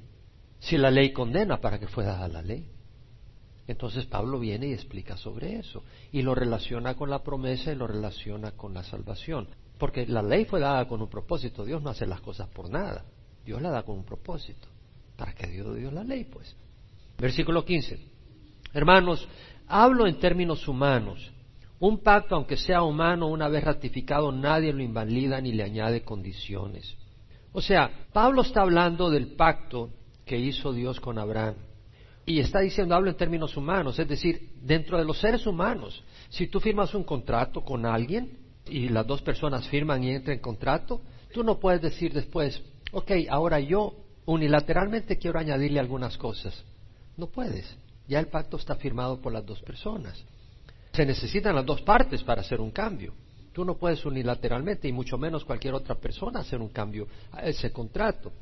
Si 0.60 0.78
la 0.78 0.92
ley 0.92 1.14
condena, 1.14 1.60
¿para 1.60 1.80
qué 1.80 1.88
fue 1.88 2.06
dada 2.06 2.28
la 2.28 2.44
ley? 2.44 2.77
Entonces 3.68 4.06
Pablo 4.06 4.40
viene 4.40 4.68
y 4.68 4.74
explica 4.74 5.18
sobre 5.18 5.58
eso 5.60 5.84
y 6.12 6.22
lo 6.22 6.34
relaciona 6.34 6.96
con 6.96 7.10
la 7.10 7.24
promesa 7.24 7.72
y 7.72 7.76
lo 7.76 7.86
relaciona 7.86 8.52
con 8.52 8.74
la 8.74 8.84
salvación. 8.84 9.48
Porque 9.78 10.08
la 10.08 10.22
ley 10.22 10.46
fue 10.46 10.60
dada 10.60 10.88
con 10.88 11.02
un 11.02 11.10
propósito. 11.10 11.66
Dios 11.66 11.82
no 11.82 11.90
hace 11.90 12.08
las 12.08 12.22
cosas 12.22 12.48
por 12.48 12.70
nada. 12.70 13.06
Dios 13.46 13.62
la 13.62 13.70
da 13.70 13.84
con 13.84 13.98
un 13.98 14.06
propósito. 14.06 14.68
¿Para 15.16 15.34
qué 15.34 15.48
dio 15.48 15.92
la 15.92 16.04
ley, 16.04 16.24
pues? 16.26 16.56
Versículo 17.18 17.66
15. 17.66 18.00
Hermanos, 18.74 19.28
hablo 19.68 20.08
en 20.08 20.20
términos 20.20 20.68
humanos. 20.68 21.32
Un 21.80 22.00
pacto, 22.00 22.36
aunque 22.36 22.58
sea 22.58 22.82
humano, 22.82 23.28
una 23.28 23.48
vez 23.50 23.64
ratificado, 23.64 24.32
nadie 24.32 24.74
lo 24.74 24.82
invalida 24.82 25.40
ni 25.42 25.52
le 25.52 25.64
añade 25.64 26.04
condiciones. 26.04 26.96
O 27.52 27.62
sea, 27.62 28.08
Pablo 28.14 28.42
está 28.42 28.62
hablando 28.62 29.10
del 29.10 29.36
pacto 29.36 29.92
que 30.26 30.38
hizo 30.38 30.74
Dios 30.74 31.00
con 31.00 31.20
Abraham. 31.20 31.56
Y 32.28 32.42
está 32.42 32.60
diciendo, 32.60 32.94
hablo 32.94 33.10
en 33.10 33.16
términos 33.16 33.56
humanos, 33.56 33.98
es 33.98 34.08
decir, 34.08 34.50
dentro 34.62 34.98
de 34.98 35.06
los 35.06 35.18
seres 35.18 35.48
humanos. 35.48 36.04
Si 36.28 36.48
tú 36.48 36.60
firmas 36.60 36.94
un 36.94 37.06
contrato 37.06 37.64
con 37.64 37.86
alguien, 37.86 38.38
y 38.66 38.90
las 38.90 39.08
dos 39.08 39.22
personas 39.22 39.66
firman 39.70 40.04
y 40.04 40.12
entran 40.12 40.36
en 40.36 40.42
contrato, 40.42 41.02
tú 41.34 41.42
no 41.42 41.58
puedes 41.58 41.82
decir 41.82 42.12
después, 42.12 42.62
ok, 42.92 43.12
ahora 43.30 43.62
yo 43.62 43.94
unilateralmente 44.26 45.18
quiero 45.18 45.40
añadirle 45.40 45.80
algunas 45.80 46.18
cosas. 46.18 46.66
No 47.16 47.28
puedes. 47.28 47.78
Ya 48.10 48.20
el 48.20 48.28
pacto 48.28 48.58
está 48.58 48.76
firmado 48.76 49.22
por 49.22 49.32
las 49.32 49.46
dos 49.46 49.62
personas. 49.62 50.22
Se 50.92 51.06
necesitan 51.06 51.56
las 51.56 51.66
dos 51.66 51.82
partes 51.82 52.24
para 52.24 52.42
hacer 52.42 52.60
un 52.60 52.72
cambio. 52.72 53.14
Tú 53.54 53.64
no 53.64 53.78
puedes 53.78 54.06
unilateralmente, 54.06 54.90
y 54.90 54.92
mucho 54.92 55.18
menos 55.18 55.46
cualquier 55.46 55.76
otra 55.76 55.96
persona, 55.96 56.42
hacer 56.42 56.60
un 56.60 56.70
cambio 56.70 57.08
a 57.32 57.44
ese 57.44 57.72
contrato. 57.72 58.34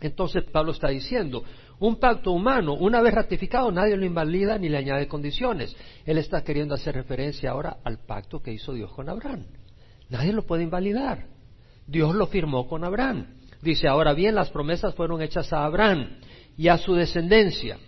Entonces 0.00 0.44
Pablo 0.44 0.72
está 0.72 0.88
diciendo, 0.88 1.42
un 1.78 1.96
pacto 1.96 2.32
humano, 2.32 2.74
una 2.74 3.00
vez 3.00 3.14
ratificado, 3.14 3.70
nadie 3.70 3.96
lo 3.96 4.04
invalida 4.04 4.58
ni 4.58 4.68
le 4.68 4.78
añade 4.78 5.08
condiciones. 5.08 5.74
Él 6.04 6.18
está 6.18 6.42
queriendo 6.42 6.74
hacer 6.74 6.94
referencia 6.94 7.50
ahora 7.50 7.78
al 7.84 7.98
pacto 7.98 8.40
que 8.42 8.52
hizo 8.52 8.72
Dios 8.72 8.92
con 8.92 9.08
Abraham. 9.08 9.44
Nadie 10.08 10.32
lo 10.32 10.42
puede 10.46 10.62
invalidar. 10.62 11.26
Dios 11.86 12.14
lo 12.14 12.26
firmó 12.26 12.66
con 12.68 12.84
Abraham. 12.84 13.26
Dice, 13.62 13.88
ahora 13.88 14.12
bien, 14.12 14.34
las 14.34 14.50
promesas 14.50 14.94
fueron 14.94 15.22
hechas 15.22 15.52
a 15.52 15.64
Abraham 15.64 16.18
y 16.56 16.68
a 16.68 16.78
su 16.78 16.94
descendencia. 16.94 17.78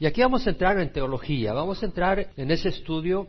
Y 0.00 0.06
aquí 0.06 0.20
vamos 0.20 0.46
a 0.46 0.50
entrar 0.50 0.78
en 0.78 0.92
teología, 0.92 1.52
vamos 1.52 1.82
a 1.82 1.86
entrar 1.86 2.28
en 2.36 2.50
ese 2.50 2.68
estudio. 2.68 3.26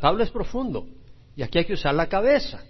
Pablo 0.00 0.22
es 0.22 0.30
profundo 0.30 0.86
y 1.34 1.42
aquí 1.42 1.58
hay 1.58 1.64
que 1.64 1.74
usar 1.74 1.94
la 1.94 2.08
cabeza. 2.08 2.62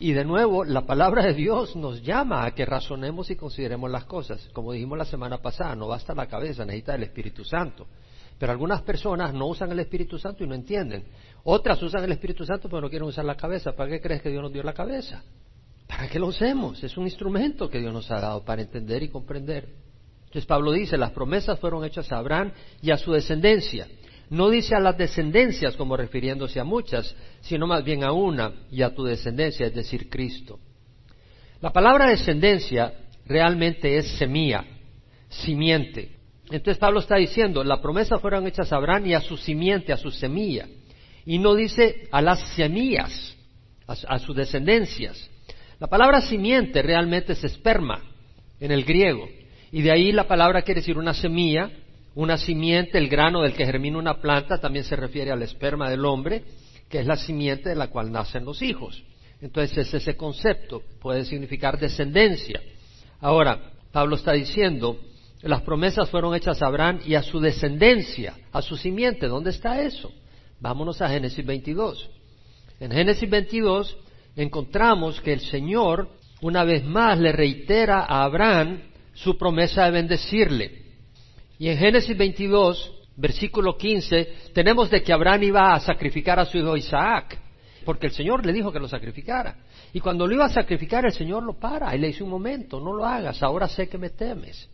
Y 0.00 0.12
de 0.12 0.24
nuevo, 0.24 0.64
la 0.64 0.82
palabra 0.82 1.24
de 1.24 1.34
Dios 1.34 1.74
nos 1.74 2.02
llama 2.02 2.44
a 2.44 2.52
que 2.52 2.64
razonemos 2.64 3.30
y 3.30 3.36
consideremos 3.36 3.90
las 3.90 4.04
cosas. 4.04 4.48
Como 4.52 4.72
dijimos 4.72 4.96
la 4.96 5.04
semana 5.04 5.38
pasada, 5.38 5.74
no 5.74 5.88
basta 5.88 6.14
la 6.14 6.28
cabeza, 6.28 6.64
necesita 6.64 6.94
el 6.94 7.02
Espíritu 7.02 7.44
Santo. 7.44 7.86
Pero 8.38 8.52
algunas 8.52 8.82
personas 8.82 9.34
no 9.34 9.48
usan 9.48 9.72
el 9.72 9.80
Espíritu 9.80 10.16
Santo 10.16 10.44
y 10.44 10.46
no 10.46 10.54
entienden. 10.54 11.04
Otras 11.42 11.82
usan 11.82 12.04
el 12.04 12.12
Espíritu 12.12 12.44
Santo 12.44 12.68
pero 12.68 12.82
no 12.82 12.88
quieren 12.88 13.08
usar 13.08 13.24
la 13.24 13.36
cabeza. 13.36 13.72
¿Para 13.72 13.90
qué 13.90 14.00
crees 14.00 14.22
que 14.22 14.30
Dios 14.30 14.42
nos 14.42 14.52
dio 14.52 14.62
la 14.62 14.72
cabeza? 14.72 15.24
¿Para 15.88 16.06
qué 16.08 16.20
lo 16.20 16.28
usemos? 16.28 16.82
Es 16.84 16.96
un 16.96 17.04
instrumento 17.04 17.68
que 17.68 17.80
Dios 17.80 17.92
nos 17.92 18.08
ha 18.12 18.20
dado 18.20 18.44
para 18.44 18.62
entender 18.62 19.02
y 19.02 19.08
comprender. 19.08 19.68
Entonces 20.26 20.46
Pablo 20.46 20.70
dice, 20.72 20.96
las 20.96 21.10
promesas 21.10 21.58
fueron 21.58 21.84
hechas 21.84 22.12
a 22.12 22.18
Abraham 22.18 22.52
y 22.82 22.92
a 22.92 22.98
su 22.98 23.10
descendencia. 23.10 23.88
No 24.30 24.50
dice 24.50 24.74
a 24.74 24.80
las 24.80 24.98
descendencias 24.98 25.76
como 25.76 25.96
refiriéndose 25.96 26.60
a 26.60 26.64
muchas, 26.64 27.14
sino 27.40 27.66
más 27.66 27.84
bien 27.84 28.04
a 28.04 28.12
una 28.12 28.52
y 28.70 28.82
a 28.82 28.94
tu 28.94 29.04
descendencia, 29.04 29.66
es 29.66 29.74
decir, 29.74 30.10
Cristo. 30.10 30.58
La 31.60 31.72
palabra 31.72 32.08
descendencia 32.08 32.92
realmente 33.26 33.96
es 33.96 34.08
semilla, 34.18 34.64
simiente. 35.28 36.16
Entonces 36.50 36.78
Pablo 36.78 37.00
está 37.00 37.16
diciendo, 37.16 37.64
las 37.64 37.80
promesas 37.80 38.20
fueron 38.20 38.46
hechas 38.46 38.72
a 38.72 38.76
Abraham 38.76 39.06
y 39.06 39.14
a 39.14 39.20
su 39.20 39.36
simiente, 39.36 39.92
a 39.92 39.96
su 39.96 40.10
semilla. 40.10 40.66
Y 41.26 41.38
no 41.38 41.54
dice 41.54 42.08
a 42.10 42.22
las 42.22 42.40
semillas, 42.54 43.36
a, 43.86 44.18
sus 44.18 44.36
descendencias. 44.36 45.30
La 45.78 45.86
palabra 45.86 46.20
simiente 46.20 46.82
realmente 46.82 47.32
es 47.32 47.44
esperma 47.44 48.02
en 48.60 48.70
el 48.70 48.84
griego. 48.84 49.28
Y 49.72 49.82
de 49.82 49.90
ahí 49.90 50.12
la 50.12 50.26
palabra 50.26 50.62
quiere 50.62 50.80
decir 50.80 50.98
una 50.98 51.14
semilla, 51.14 51.70
una 52.18 52.36
simiente, 52.36 52.98
el 52.98 53.08
grano 53.08 53.42
del 53.42 53.54
que 53.54 53.64
germina 53.64 53.96
una 53.96 54.20
planta, 54.20 54.58
también 54.58 54.84
se 54.84 54.96
refiere 54.96 55.30
al 55.30 55.40
esperma 55.40 55.88
del 55.88 56.04
hombre, 56.04 56.42
que 56.88 56.98
es 56.98 57.06
la 57.06 57.16
simiente 57.16 57.68
de 57.68 57.76
la 57.76 57.90
cual 57.90 58.10
nacen 58.10 58.44
los 58.44 58.60
hijos. 58.60 59.04
Entonces 59.40 59.78
es 59.78 59.94
ese 59.94 60.16
concepto, 60.16 60.82
puede 61.00 61.24
significar 61.24 61.78
descendencia. 61.78 62.60
Ahora, 63.20 63.70
Pablo 63.92 64.16
está 64.16 64.32
diciendo, 64.32 64.98
las 65.42 65.62
promesas 65.62 66.10
fueron 66.10 66.34
hechas 66.34 66.60
a 66.60 66.66
Abraham 66.66 66.98
y 67.06 67.14
a 67.14 67.22
su 67.22 67.38
descendencia, 67.38 68.34
a 68.50 68.62
su 68.62 68.76
simiente. 68.76 69.28
¿Dónde 69.28 69.50
está 69.50 69.80
eso? 69.80 70.10
Vámonos 70.58 71.00
a 71.00 71.08
Génesis 71.08 71.46
22. 71.46 72.10
En 72.80 72.90
Génesis 72.90 73.30
22 73.30 73.96
encontramos 74.34 75.20
que 75.20 75.34
el 75.34 75.40
Señor 75.40 76.08
una 76.40 76.64
vez 76.64 76.84
más 76.84 77.16
le 77.20 77.30
reitera 77.30 78.00
a 78.00 78.24
Abraham 78.24 78.80
su 79.14 79.38
promesa 79.38 79.84
de 79.84 79.92
bendecirle. 79.92 80.87
Y 81.58 81.68
en 81.68 81.78
Génesis 81.78 82.16
22, 82.16 82.92
versículo 83.16 83.76
15, 83.76 84.50
tenemos 84.54 84.90
de 84.90 85.02
que 85.02 85.12
Abraham 85.12 85.42
iba 85.42 85.74
a 85.74 85.80
sacrificar 85.80 86.38
a 86.38 86.44
su 86.44 86.58
hijo 86.58 86.76
Isaac, 86.76 87.36
porque 87.84 88.06
el 88.06 88.12
Señor 88.12 88.46
le 88.46 88.52
dijo 88.52 88.70
que 88.70 88.78
lo 88.78 88.88
sacrificara. 88.88 89.56
Y 89.92 90.00
cuando 90.00 90.26
lo 90.26 90.34
iba 90.34 90.44
a 90.44 90.50
sacrificar, 90.50 91.04
el 91.04 91.12
Señor 91.12 91.42
lo 91.42 91.58
para 91.58 91.94
y 91.96 91.98
le 91.98 92.08
dice 92.08 92.22
un 92.22 92.30
momento, 92.30 92.78
no 92.78 92.92
lo 92.92 93.04
hagas, 93.04 93.42
ahora 93.42 93.66
sé 93.66 93.88
que 93.88 93.98
me 93.98 94.10
temes. 94.10 94.70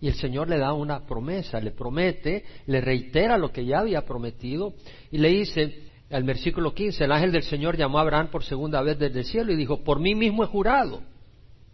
Y 0.00 0.08
el 0.08 0.14
Señor 0.14 0.48
le 0.48 0.58
da 0.58 0.74
una 0.74 1.06
promesa, 1.06 1.58
le 1.58 1.70
promete, 1.70 2.44
le 2.66 2.82
reitera 2.82 3.38
lo 3.38 3.50
que 3.50 3.64
ya 3.64 3.78
había 3.78 4.02
prometido 4.02 4.74
y 5.10 5.16
le 5.16 5.28
dice, 5.30 5.84
al 6.10 6.24
versículo 6.24 6.74
15, 6.74 7.04
el 7.04 7.12
ángel 7.12 7.32
del 7.32 7.44
Señor 7.44 7.78
llamó 7.78 7.98
a 7.98 8.02
Abraham 8.02 8.28
por 8.30 8.44
segunda 8.44 8.82
vez 8.82 8.98
desde 8.98 9.20
el 9.20 9.24
cielo 9.24 9.52
y 9.52 9.56
dijo, 9.56 9.82
por 9.82 10.00
mí 10.00 10.14
mismo 10.14 10.44
he 10.44 10.48
jurado. 10.48 11.00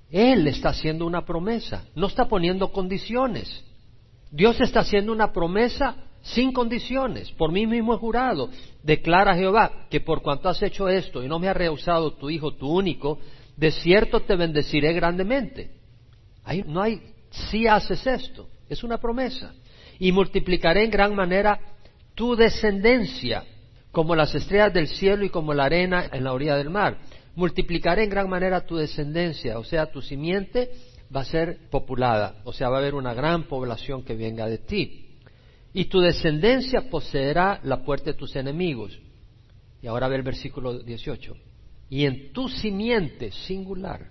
Él 0.08 0.46
está 0.46 0.68
haciendo 0.68 1.04
una 1.04 1.24
promesa, 1.24 1.86
no 1.96 2.06
está 2.06 2.28
poniendo 2.28 2.70
condiciones. 2.70 3.64
Dios 4.32 4.58
está 4.60 4.80
haciendo 4.80 5.12
una 5.12 5.30
promesa 5.30 5.94
sin 6.22 6.52
condiciones. 6.52 7.30
Por 7.32 7.52
mí 7.52 7.66
mismo 7.66 7.94
he 7.94 7.98
jurado, 7.98 8.48
declara 8.82 9.36
Jehová, 9.36 9.86
que 9.90 10.00
por 10.00 10.22
cuanto 10.22 10.48
has 10.48 10.62
hecho 10.62 10.88
esto 10.88 11.22
y 11.22 11.28
no 11.28 11.38
me 11.38 11.48
ha 11.48 11.54
rehusado 11.54 12.14
tu 12.14 12.30
hijo, 12.30 12.54
tu 12.54 12.68
único, 12.68 13.18
de 13.56 13.70
cierto 13.70 14.20
te 14.20 14.34
bendeciré 14.34 14.94
grandemente. 14.94 15.70
Ahí 16.44 16.64
no 16.66 16.80
hay 16.80 17.02
si 17.30 17.66
haces 17.66 18.06
esto. 18.06 18.48
Es 18.68 18.82
una 18.82 18.98
promesa. 18.98 19.54
Y 19.98 20.12
multiplicaré 20.12 20.84
en 20.84 20.90
gran 20.90 21.14
manera 21.14 21.60
tu 22.14 22.34
descendencia, 22.34 23.44
como 23.90 24.16
las 24.16 24.34
estrellas 24.34 24.72
del 24.72 24.88
cielo 24.88 25.24
y 25.24 25.30
como 25.30 25.52
la 25.52 25.64
arena 25.64 26.08
en 26.10 26.24
la 26.24 26.32
orilla 26.32 26.56
del 26.56 26.70
mar. 26.70 26.98
Multiplicaré 27.34 28.04
en 28.04 28.10
gran 28.10 28.28
manera 28.30 28.64
tu 28.64 28.76
descendencia, 28.76 29.58
o 29.58 29.64
sea, 29.64 29.86
tu 29.86 30.00
simiente 30.00 30.70
va 31.14 31.20
a 31.20 31.24
ser 31.24 31.68
populada, 31.68 32.40
o 32.44 32.52
sea, 32.52 32.68
va 32.68 32.76
a 32.76 32.80
haber 32.80 32.94
una 32.94 33.14
gran 33.14 33.44
población 33.44 34.02
que 34.02 34.14
venga 34.14 34.46
de 34.46 34.58
ti. 34.58 35.18
Y 35.74 35.86
tu 35.86 36.00
descendencia 36.00 36.90
poseerá 36.90 37.60
la 37.64 37.84
puerta 37.84 38.12
de 38.12 38.18
tus 38.18 38.36
enemigos. 38.36 38.98
Y 39.80 39.86
ahora 39.86 40.08
ve 40.08 40.16
el 40.16 40.22
versículo 40.22 40.78
18. 40.78 41.34
Y 41.90 42.04
en 42.04 42.32
tu 42.32 42.48
simiente 42.48 43.30
singular, 43.32 44.10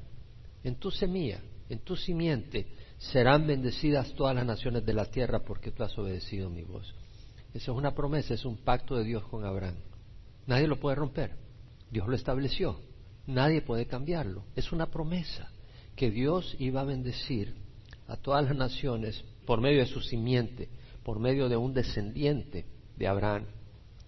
en 0.63 0.75
tu 0.75 0.91
semilla, 0.91 1.39
en 1.69 1.79
tu 1.79 1.95
simiente, 1.95 2.67
serán 2.97 3.47
bendecidas 3.47 4.13
todas 4.13 4.35
las 4.35 4.45
naciones 4.45 4.85
de 4.85 4.93
la 4.93 5.05
tierra 5.05 5.39
porque 5.39 5.71
tú 5.71 5.83
has 5.83 5.97
obedecido 5.97 6.49
mi 6.49 6.63
voz. 6.63 6.93
Esa 7.53 7.71
es 7.71 7.77
una 7.77 7.93
promesa, 7.93 8.33
es 8.33 8.45
un 8.45 8.57
pacto 8.57 8.95
de 8.95 9.03
Dios 9.03 9.23
con 9.27 9.45
Abraham. 9.45 9.75
Nadie 10.45 10.67
lo 10.67 10.79
puede 10.79 10.95
romper. 10.95 11.35
Dios 11.89 12.07
lo 12.07 12.15
estableció. 12.15 12.79
Nadie 13.27 13.61
puede 13.61 13.85
cambiarlo. 13.85 14.45
Es 14.55 14.71
una 14.71 14.87
promesa 14.87 15.49
que 16.01 16.09
Dios 16.09 16.55
iba 16.57 16.81
a 16.81 16.83
bendecir 16.83 17.53
a 18.07 18.17
todas 18.17 18.43
las 18.43 18.55
naciones 18.55 19.23
por 19.45 19.61
medio 19.61 19.81
de 19.81 19.85
su 19.85 20.01
simiente, 20.01 20.67
por 21.03 21.19
medio 21.19 21.47
de 21.47 21.55
un 21.55 21.75
descendiente 21.75 22.65
de 22.97 23.07
Abraham. 23.07 23.45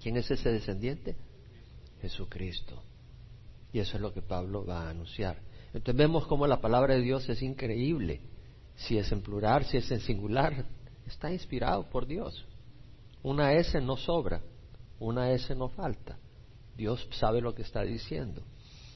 ¿Quién 0.01 0.17
es 0.17 0.31
ese 0.31 0.51
descendiente? 0.51 1.15
Jesucristo. 2.01 2.81
Y 3.71 3.77
eso 3.77 3.97
es 3.97 4.01
lo 4.01 4.11
que 4.11 4.23
Pablo 4.23 4.65
va 4.65 4.87
a 4.87 4.89
anunciar. 4.89 5.37
Entonces 5.67 5.95
vemos 5.95 6.25
cómo 6.25 6.47
la 6.47 6.59
palabra 6.59 6.95
de 6.95 7.01
Dios 7.01 7.29
es 7.29 7.43
increíble 7.43 8.21
si 8.75 8.97
es 8.97 9.11
en 9.11 9.21
plural, 9.21 9.63
si 9.65 9.77
es 9.77 9.91
en 9.91 9.99
singular, 9.99 10.65
está 11.05 11.31
inspirado 11.31 11.87
por 11.91 12.07
Dios. 12.07 12.43
Una 13.21 13.53
S 13.53 13.79
no 13.81 13.97
sobra, 13.97 14.41
una 14.97 15.31
S 15.31 15.53
no 15.53 15.69
falta. 15.69 16.17
Dios 16.75 17.07
sabe 17.11 17.39
lo 17.39 17.53
que 17.53 17.61
está 17.61 17.83
diciendo. 17.83 18.41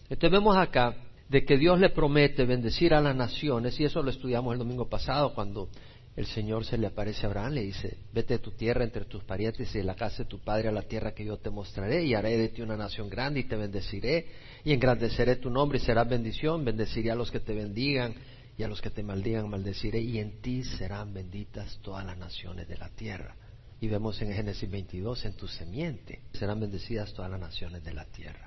Entonces 0.09 0.31
vemos 0.31 0.57
acá 0.57 0.95
de 1.29 1.43
que 1.43 1.57
Dios 1.57 1.79
le 1.79 1.89
promete 1.89 2.45
bendecir 2.45 2.93
a 2.93 3.01
las 3.01 3.15
naciones, 3.15 3.79
y 3.79 3.85
eso 3.85 4.01
lo 4.01 4.09
estudiamos 4.09 4.53
el 4.53 4.59
domingo 4.59 4.87
pasado 4.87 5.33
cuando 5.33 5.69
el 6.15 6.25
Señor 6.25 6.65
se 6.65 6.77
le 6.77 6.87
aparece 6.87 7.25
a 7.25 7.29
Abraham, 7.29 7.53
le 7.53 7.61
dice, 7.61 7.97
vete 8.11 8.35
de 8.35 8.39
tu 8.39 8.51
tierra 8.51 8.83
entre 8.83 9.05
tus 9.05 9.23
parientes 9.23 9.73
y 9.75 9.77
de 9.77 9.83
la 9.83 9.95
casa 9.95 10.23
de 10.23 10.29
tu 10.29 10.39
padre 10.39 10.69
a 10.69 10.71
la 10.71 10.81
tierra 10.81 11.13
que 11.13 11.23
yo 11.23 11.37
te 11.37 11.49
mostraré, 11.49 12.05
y 12.05 12.15
haré 12.15 12.37
de 12.37 12.49
ti 12.49 12.61
una 12.61 12.75
nación 12.75 13.09
grande 13.09 13.41
y 13.41 13.43
te 13.43 13.55
bendeciré, 13.55 14.25
y 14.63 14.73
engrandeceré 14.73 15.35
tu 15.35 15.49
nombre 15.49 15.77
y 15.77 15.81
serás 15.81 16.09
bendición, 16.09 16.65
bendeciré 16.65 17.11
a 17.11 17.15
los 17.15 17.29
que 17.29 17.39
te 17.39 17.53
bendigan, 17.53 18.15
y 18.57 18.63
a 18.63 18.67
los 18.67 18.81
que 18.81 18.89
te 18.89 19.03
maldigan 19.03 19.47
maldeciré, 19.47 20.01
y 20.01 20.17
en 20.17 20.41
ti 20.41 20.63
serán 20.63 21.13
benditas 21.13 21.77
todas 21.83 22.03
las 22.03 22.17
naciones 22.17 22.67
de 22.67 22.77
la 22.77 22.89
tierra. 22.89 23.35
Y 23.79 23.87
vemos 23.87 24.19
en 24.23 24.33
Génesis 24.33 24.69
22, 24.69 25.25
en 25.25 25.33
tu 25.35 25.47
semiente 25.47 26.21
serán 26.33 26.59
bendecidas 26.59 27.13
todas 27.13 27.29
las 27.29 27.39
naciones 27.39 27.83
de 27.83 27.93
la 27.93 28.05
tierra. 28.05 28.46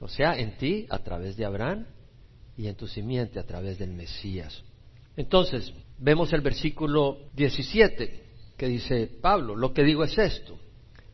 O 0.00 0.08
sea, 0.08 0.38
en 0.38 0.56
ti 0.58 0.86
a 0.90 0.98
través 0.98 1.36
de 1.36 1.44
Abraham 1.44 1.86
y 2.56 2.66
en 2.66 2.74
tu 2.74 2.86
simiente 2.86 3.38
a 3.38 3.46
través 3.46 3.78
del 3.78 3.90
Mesías. 3.90 4.62
Entonces, 5.16 5.72
vemos 5.98 6.32
el 6.32 6.42
versículo 6.42 7.18
17 7.34 8.24
que 8.56 8.68
dice 8.68 9.06
Pablo, 9.20 9.56
lo 9.56 9.72
que 9.72 9.84
digo 9.84 10.04
es 10.04 10.16
esto. 10.18 10.58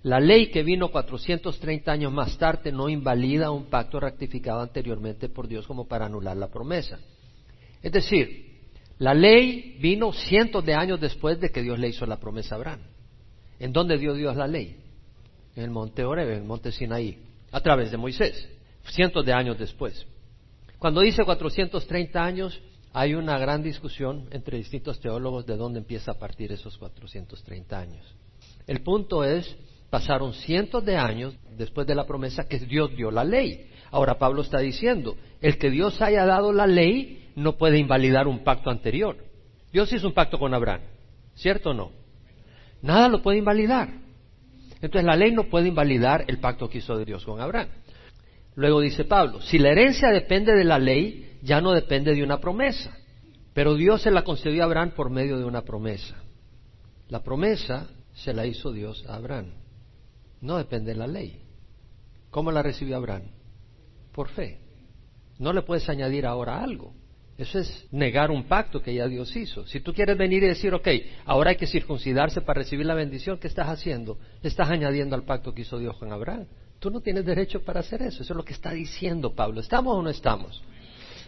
La 0.04 0.18
ley 0.18 0.50
que 0.50 0.64
vino 0.64 0.90
430 0.90 1.92
años 1.92 2.12
más 2.12 2.36
tarde 2.36 2.72
no 2.72 2.88
invalida 2.88 3.52
un 3.52 3.66
pacto 3.66 4.00
rectificado 4.00 4.60
anteriormente 4.60 5.28
por 5.28 5.46
Dios 5.46 5.66
como 5.66 5.86
para 5.86 6.06
anular 6.06 6.36
la 6.36 6.48
promesa. 6.48 6.98
Es 7.82 7.92
decir, 7.92 8.52
la 8.98 9.14
ley 9.14 9.76
vino 9.80 10.12
cientos 10.12 10.64
de 10.64 10.74
años 10.74 11.00
después 11.00 11.40
de 11.40 11.50
que 11.50 11.62
Dios 11.62 11.78
le 11.78 11.88
hizo 11.88 12.04
la 12.06 12.18
promesa 12.18 12.54
a 12.54 12.58
Abraham. 12.58 12.80
¿En 13.60 13.72
dónde 13.72 13.96
dio 13.96 14.14
Dios 14.14 14.36
la 14.36 14.48
ley? 14.48 14.76
En 15.54 15.64
el 15.64 15.70
monte 15.70 16.04
Oreb, 16.04 16.30
en 16.30 16.38
el 16.38 16.44
monte 16.44 16.72
Sinaí, 16.72 17.18
a 17.52 17.60
través 17.60 17.92
de 17.92 17.96
Moisés, 17.96 18.48
cientos 18.90 19.24
de 19.24 19.32
años 19.32 19.58
después. 19.58 20.06
Cuando 20.78 21.00
dice 21.00 21.24
430 21.24 22.24
años, 22.24 22.60
hay 22.92 23.14
una 23.14 23.38
gran 23.38 23.62
discusión 23.62 24.26
entre 24.30 24.58
distintos 24.58 25.00
teólogos 25.00 25.46
de 25.46 25.56
dónde 25.56 25.78
empieza 25.78 26.12
a 26.12 26.18
partir 26.18 26.52
esos 26.52 26.76
430 26.76 27.78
años. 27.78 28.04
El 28.66 28.82
punto 28.82 29.24
es, 29.24 29.56
pasaron 29.90 30.34
cientos 30.34 30.84
de 30.84 30.96
años 30.96 31.34
después 31.56 31.86
de 31.86 31.94
la 31.94 32.06
promesa 32.06 32.48
que 32.48 32.58
Dios 32.58 32.94
dio 32.96 33.10
la 33.10 33.24
ley. 33.24 33.70
Ahora 33.90 34.18
Pablo 34.18 34.42
está 34.42 34.58
diciendo, 34.58 35.16
el 35.40 35.58
que 35.58 35.70
Dios 35.70 36.00
haya 36.02 36.24
dado 36.24 36.52
la 36.52 36.66
ley 36.66 37.30
no 37.36 37.56
puede 37.56 37.78
invalidar 37.78 38.26
un 38.26 38.44
pacto 38.44 38.70
anterior. 38.70 39.16
Dios 39.72 39.92
hizo 39.92 40.06
un 40.06 40.14
pacto 40.14 40.38
con 40.38 40.52
Abraham, 40.52 40.82
¿cierto 41.34 41.70
o 41.70 41.74
no? 41.74 41.92
Nada 42.82 43.08
lo 43.08 43.22
puede 43.22 43.38
invalidar. 43.38 43.88
Entonces 44.82 45.04
la 45.04 45.16
ley 45.16 45.32
no 45.32 45.44
puede 45.44 45.68
invalidar 45.68 46.24
el 46.26 46.38
pacto 46.38 46.68
que 46.68 46.78
hizo 46.78 46.98
Dios 47.04 47.24
con 47.24 47.40
Abraham. 47.40 47.68
Luego 48.54 48.80
dice 48.80 49.04
Pablo, 49.04 49.40
si 49.40 49.58
la 49.58 49.70
herencia 49.70 50.08
depende 50.10 50.54
de 50.54 50.64
la 50.64 50.78
ley, 50.78 51.38
ya 51.42 51.60
no 51.60 51.72
depende 51.72 52.14
de 52.14 52.22
una 52.22 52.38
promesa. 52.38 52.96
Pero 53.54 53.74
Dios 53.74 54.02
se 54.02 54.10
la 54.10 54.24
concedió 54.24 54.62
a 54.62 54.66
Abraham 54.66 54.92
por 54.92 55.10
medio 55.10 55.38
de 55.38 55.44
una 55.44 55.62
promesa. 55.62 56.16
La 57.08 57.22
promesa 57.22 57.88
se 58.14 58.32
la 58.32 58.46
hizo 58.46 58.72
Dios 58.72 59.04
a 59.08 59.16
Abraham. 59.16 59.52
No 60.40 60.56
depende 60.56 60.92
de 60.92 60.98
la 60.98 61.06
ley. 61.06 61.42
¿Cómo 62.30 62.50
la 62.50 62.62
recibió 62.62 62.96
Abraham? 62.96 63.24
Por 64.12 64.28
fe. 64.28 64.60
No 65.38 65.52
le 65.52 65.62
puedes 65.62 65.88
añadir 65.88 66.26
ahora 66.26 66.62
algo. 66.62 66.94
Eso 67.38 67.58
es 67.58 67.88
negar 67.90 68.30
un 68.30 68.44
pacto 68.44 68.82
que 68.82 68.94
ya 68.94 69.06
Dios 69.06 69.34
hizo. 69.34 69.66
Si 69.66 69.80
tú 69.80 69.92
quieres 69.92 70.16
venir 70.16 70.42
y 70.42 70.48
decir, 70.48 70.72
ok, 70.74 70.88
ahora 71.24 71.50
hay 71.50 71.56
que 71.56 71.66
circuncidarse 71.66 72.40
para 72.42 72.60
recibir 72.60 72.86
la 72.86 72.94
bendición, 72.94 73.38
¿qué 73.38 73.48
estás 73.48 73.68
haciendo? 73.68 74.18
Estás 74.42 74.70
añadiendo 74.70 75.16
al 75.16 75.24
pacto 75.24 75.54
que 75.54 75.62
hizo 75.62 75.78
Dios 75.78 75.96
con 75.98 76.12
Abraham. 76.12 76.46
Tú 76.82 76.90
no 76.90 77.00
tienes 77.00 77.24
derecho 77.24 77.62
para 77.62 77.78
hacer 77.78 78.02
eso. 78.02 78.24
Eso 78.24 78.32
es 78.32 78.36
lo 78.36 78.44
que 78.44 78.54
está 78.54 78.72
diciendo 78.72 79.32
Pablo. 79.32 79.60
¿Estamos 79.60 79.96
o 79.96 80.02
no 80.02 80.10
estamos? 80.10 80.60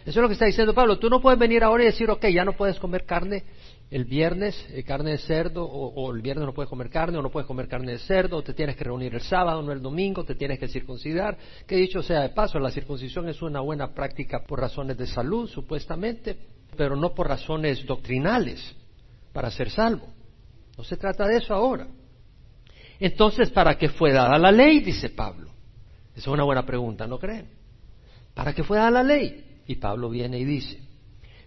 Eso 0.01 0.19
es 0.19 0.21
lo 0.21 0.27
que 0.27 0.33
está 0.33 0.47
diciendo 0.47 0.73
Pablo. 0.73 0.99
Tú 0.99 1.09
no 1.09 1.21
puedes 1.21 1.39
venir 1.39 1.63
ahora 1.63 1.83
y 1.83 1.85
decir, 1.85 2.09
ok, 2.09 2.25
ya 2.27 2.43
no 2.43 2.57
puedes 2.57 2.77
comer 2.77 3.05
carne 3.05 3.45
el 3.89 4.03
viernes, 4.03 4.53
eh, 4.71 4.83
carne 4.83 5.11
de 5.11 5.17
cerdo, 5.19 5.63
o, 5.63 6.13
el 6.13 6.21
viernes 6.21 6.45
no 6.45 6.53
puedes 6.53 6.69
comer 6.69 6.89
carne, 6.89 7.19
o 7.19 7.21
no 7.21 7.31
puedes 7.31 7.47
comer 7.47 7.69
carne 7.69 7.93
de 7.93 7.99
cerdo, 7.99 8.35
o 8.35 8.43
te 8.43 8.53
tienes 8.53 8.75
que 8.75 8.83
reunir 8.83 9.15
el 9.15 9.21
sábado, 9.21 9.61
no 9.61 9.71
el 9.71 9.81
domingo, 9.81 10.25
te 10.25 10.35
tienes 10.35 10.59
que 10.59 10.67
circuncidar. 10.67 11.37
Que 11.65 11.77
dicho 11.77 12.03
sea 12.03 12.23
de 12.23 12.29
paso, 12.29 12.59
la 12.59 12.69
circuncisión 12.69 13.29
es 13.29 13.41
una 13.41 13.61
buena 13.61 13.93
práctica 13.93 14.43
por 14.45 14.59
razones 14.59 14.97
de 14.97 15.07
salud, 15.07 15.47
supuestamente, 15.47 16.35
pero 16.75 16.97
no 16.97 17.13
por 17.13 17.29
razones 17.29 17.85
doctrinales, 17.85 18.75
para 19.31 19.49
ser 19.49 19.69
salvo. 19.69 20.07
No 20.77 20.83
se 20.83 20.97
trata 20.97 21.25
de 21.25 21.37
eso 21.37 21.53
ahora. 21.53 21.87
Entonces, 22.99 23.49
¿para 23.49 23.77
qué 23.77 23.89
fue 23.89 24.11
dada 24.11 24.37
la 24.37 24.51
ley? 24.51 24.79
Dice 24.79 25.09
Pablo. 25.09 25.51
Esa 26.11 26.21
es 26.21 26.27
una 26.27 26.43
buena 26.43 26.65
pregunta, 26.65 27.07
¿no 27.07 27.19
creen? 27.19 27.49
¿Para 28.33 28.53
qué 28.53 28.63
fue 28.63 28.77
dada 28.77 28.91
la 28.91 29.03
ley? 29.03 29.61
Y 29.67 29.75
Pablo 29.75 30.09
viene 30.09 30.39
y 30.39 30.45
dice, 30.45 30.79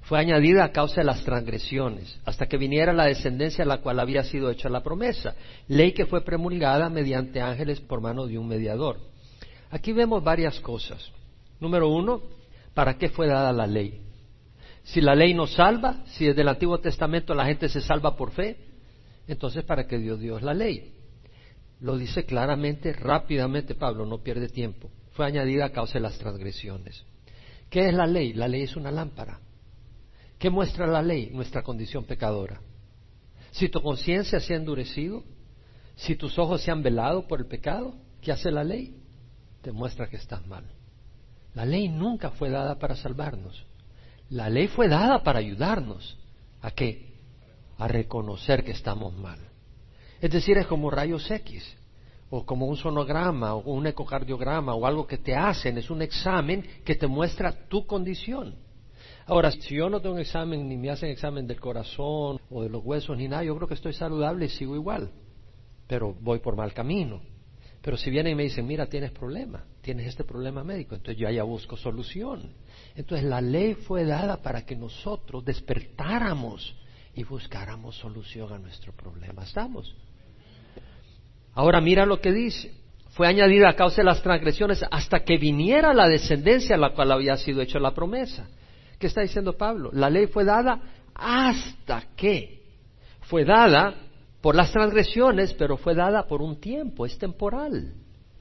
fue 0.02 0.18
añadida 0.18 0.64
a 0.64 0.72
causa 0.72 1.02
de 1.02 1.04
las 1.04 1.22
transgresiones, 1.22 2.18
hasta 2.24 2.46
que 2.46 2.56
viniera 2.56 2.92
la 2.92 3.04
descendencia 3.04 3.64
a 3.64 3.66
la 3.66 3.78
cual 3.78 4.00
había 4.00 4.24
sido 4.24 4.50
hecha 4.50 4.68
la 4.68 4.82
promesa, 4.82 5.34
ley 5.68 5.92
que 5.92 6.06
fue 6.06 6.24
promulgada 6.24 6.88
mediante 6.88 7.40
ángeles 7.40 7.80
por 7.80 8.00
mano 8.00 8.26
de 8.26 8.38
un 8.38 8.48
mediador. 8.48 8.98
Aquí 9.70 9.92
vemos 9.92 10.24
varias 10.24 10.58
cosas. 10.60 11.12
Número 11.60 11.88
uno, 11.88 12.22
¿para 12.74 12.96
qué 12.96 13.08
fue 13.08 13.26
dada 13.26 13.52
la 13.52 13.66
ley? 13.66 14.00
Si 14.82 15.00
la 15.02 15.14
ley 15.14 15.34
nos 15.34 15.52
salva, 15.52 16.02
si 16.06 16.24
desde 16.24 16.40
el 16.40 16.48
Antiguo 16.48 16.78
Testamento 16.78 17.34
la 17.34 17.44
gente 17.44 17.68
se 17.68 17.82
salva 17.82 18.16
por 18.16 18.30
fe, 18.30 18.56
entonces 19.26 19.62
¿para 19.64 19.86
qué 19.86 19.98
dio 19.98 20.16
Dios 20.16 20.42
la 20.42 20.54
ley? 20.54 20.94
Lo 21.80 21.96
dice 21.96 22.24
claramente, 22.24 22.92
rápidamente 22.92 23.74
Pablo, 23.74 24.04
no 24.04 24.18
pierde 24.18 24.48
tiempo. 24.48 24.90
Fue 25.12 25.26
añadida 25.26 25.66
a 25.66 25.72
causa 25.72 25.94
de 25.94 26.00
las 26.00 26.18
transgresiones. 26.18 27.04
¿Qué 27.70 27.88
es 27.88 27.94
la 27.94 28.06
ley? 28.06 28.32
La 28.32 28.48
ley 28.48 28.62
es 28.62 28.76
una 28.76 28.90
lámpara. 28.90 29.40
¿Qué 30.38 30.50
muestra 30.50 30.86
la 30.86 31.02
ley? 31.02 31.30
Nuestra 31.32 31.62
condición 31.62 32.04
pecadora. 32.04 32.60
Si 33.50 33.68
tu 33.68 33.82
conciencia 33.82 34.40
se 34.40 34.54
ha 34.54 34.56
endurecido, 34.56 35.24
si 35.96 36.16
tus 36.16 36.38
ojos 36.38 36.62
se 36.62 36.70
han 36.70 36.82
velado 36.82 37.26
por 37.26 37.40
el 37.40 37.46
pecado, 37.46 37.94
¿qué 38.20 38.32
hace 38.32 38.50
la 38.50 38.64
ley? 38.64 38.96
Te 39.62 39.72
muestra 39.72 40.08
que 40.08 40.16
estás 40.16 40.46
mal. 40.46 40.64
La 41.54 41.64
ley 41.64 41.88
nunca 41.88 42.30
fue 42.30 42.50
dada 42.50 42.78
para 42.78 42.94
salvarnos. 42.94 43.64
La 44.30 44.48
ley 44.48 44.68
fue 44.68 44.88
dada 44.88 45.22
para 45.22 45.40
ayudarnos. 45.40 46.16
¿A 46.62 46.70
qué? 46.70 47.14
A 47.78 47.88
reconocer 47.88 48.64
que 48.64 48.72
estamos 48.72 49.16
mal. 49.16 49.47
Es 50.20 50.30
decir, 50.30 50.58
es 50.58 50.66
como 50.66 50.90
rayos 50.90 51.30
X 51.30 51.76
o 52.30 52.44
como 52.44 52.66
un 52.66 52.76
sonograma 52.76 53.54
o 53.54 53.72
un 53.72 53.86
ecocardiograma 53.86 54.74
o 54.74 54.86
algo 54.86 55.06
que 55.06 55.18
te 55.18 55.34
hacen, 55.34 55.78
es 55.78 55.90
un 55.90 56.02
examen 56.02 56.64
que 56.84 56.94
te 56.94 57.06
muestra 57.06 57.52
tu 57.68 57.86
condición. 57.86 58.54
Ahora, 59.26 59.50
si 59.50 59.76
yo 59.76 59.88
no 59.88 60.00
tengo 60.00 60.14
un 60.14 60.20
examen 60.20 60.68
ni 60.68 60.76
me 60.76 60.90
hacen 60.90 61.10
examen 61.10 61.46
del 61.46 61.60
corazón 61.60 62.40
o 62.50 62.62
de 62.62 62.68
los 62.68 62.84
huesos 62.84 63.16
ni 63.16 63.28
nada, 63.28 63.44
yo 63.44 63.54
creo 63.56 63.68
que 63.68 63.74
estoy 63.74 63.92
saludable 63.92 64.46
y 64.46 64.48
sigo 64.48 64.74
igual, 64.74 65.10
pero 65.86 66.14
voy 66.20 66.38
por 66.40 66.56
mal 66.56 66.72
camino. 66.72 67.20
Pero 67.80 67.96
si 67.96 68.10
vienen 68.10 68.32
y 68.32 68.36
me 68.36 68.42
dicen, 68.42 68.66
mira, 68.66 68.86
tienes 68.86 69.12
problema, 69.12 69.64
tienes 69.82 70.08
este 70.08 70.24
problema 70.24 70.64
médico, 70.64 70.94
entonces 70.94 71.20
yo 71.20 71.30
ya 71.30 71.44
busco 71.44 71.76
solución. 71.76 72.52
Entonces 72.96 73.26
la 73.26 73.40
ley 73.40 73.74
fue 73.74 74.04
dada 74.04 74.42
para 74.42 74.66
que 74.66 74.74
nosotros 74.74 75.44
despertáramos 75.44 76.74
y 77.14 77.22
buscáramos 77.22 77.96
solución 77.96 78.52
a 78.52 78.58
nuestro 78.58 78.92
problema. 78.92 79.44
¿Estamos? 79.44 79.94
Ahora 81.58 81.80
mira 81.80 82.06
lo 82.06 82.20
que 82.20 82.30
dice. 82.30 82.72
Fue 83.10 83.26
añadida 83.26 83.68
a 83.68 83.74
causa 83.74 83.96
de 83.96 84.04
las 84.04 84.22
transgresiones 84.22 84.80
hasta 84.92 85.24
que 85.24 85.38
viniera 85.38 85.92
la 85.92 86.08
descendencia 86.08 86.76
a 86.76 86.78
la 86.78 86.90
cual 86.90 87.10
había 87.10 87.36
sido 87.36 87.60
hecha 87.60 87.80
la 87.80 87.94
promesa. 87.94 88.46
¿Qué 88.96 89.08
está 89.08 89.22
diciendo 89.22 89.56
Pablo? 89.56 89.90
La 89.92 90.08
ley 90.08 90.28
fue 90.28 90.44
dada 90.44 90.80
hasta 91.16 92.04
que. 92.14 92.62
Fue 93.22 93.44
dada 93.44 93.92
por 94.40 94.54
las 94.54 94.70
transgresiones, 94.70 95.52
pero 95.54 95.76
fue 95.76 95.96
dada 95.96 96.28
por 96.28 96.42
un 96.42 96.60
tiempo, 96.60 97.04
es 97.04 97.18
temporal. 97.18 97.92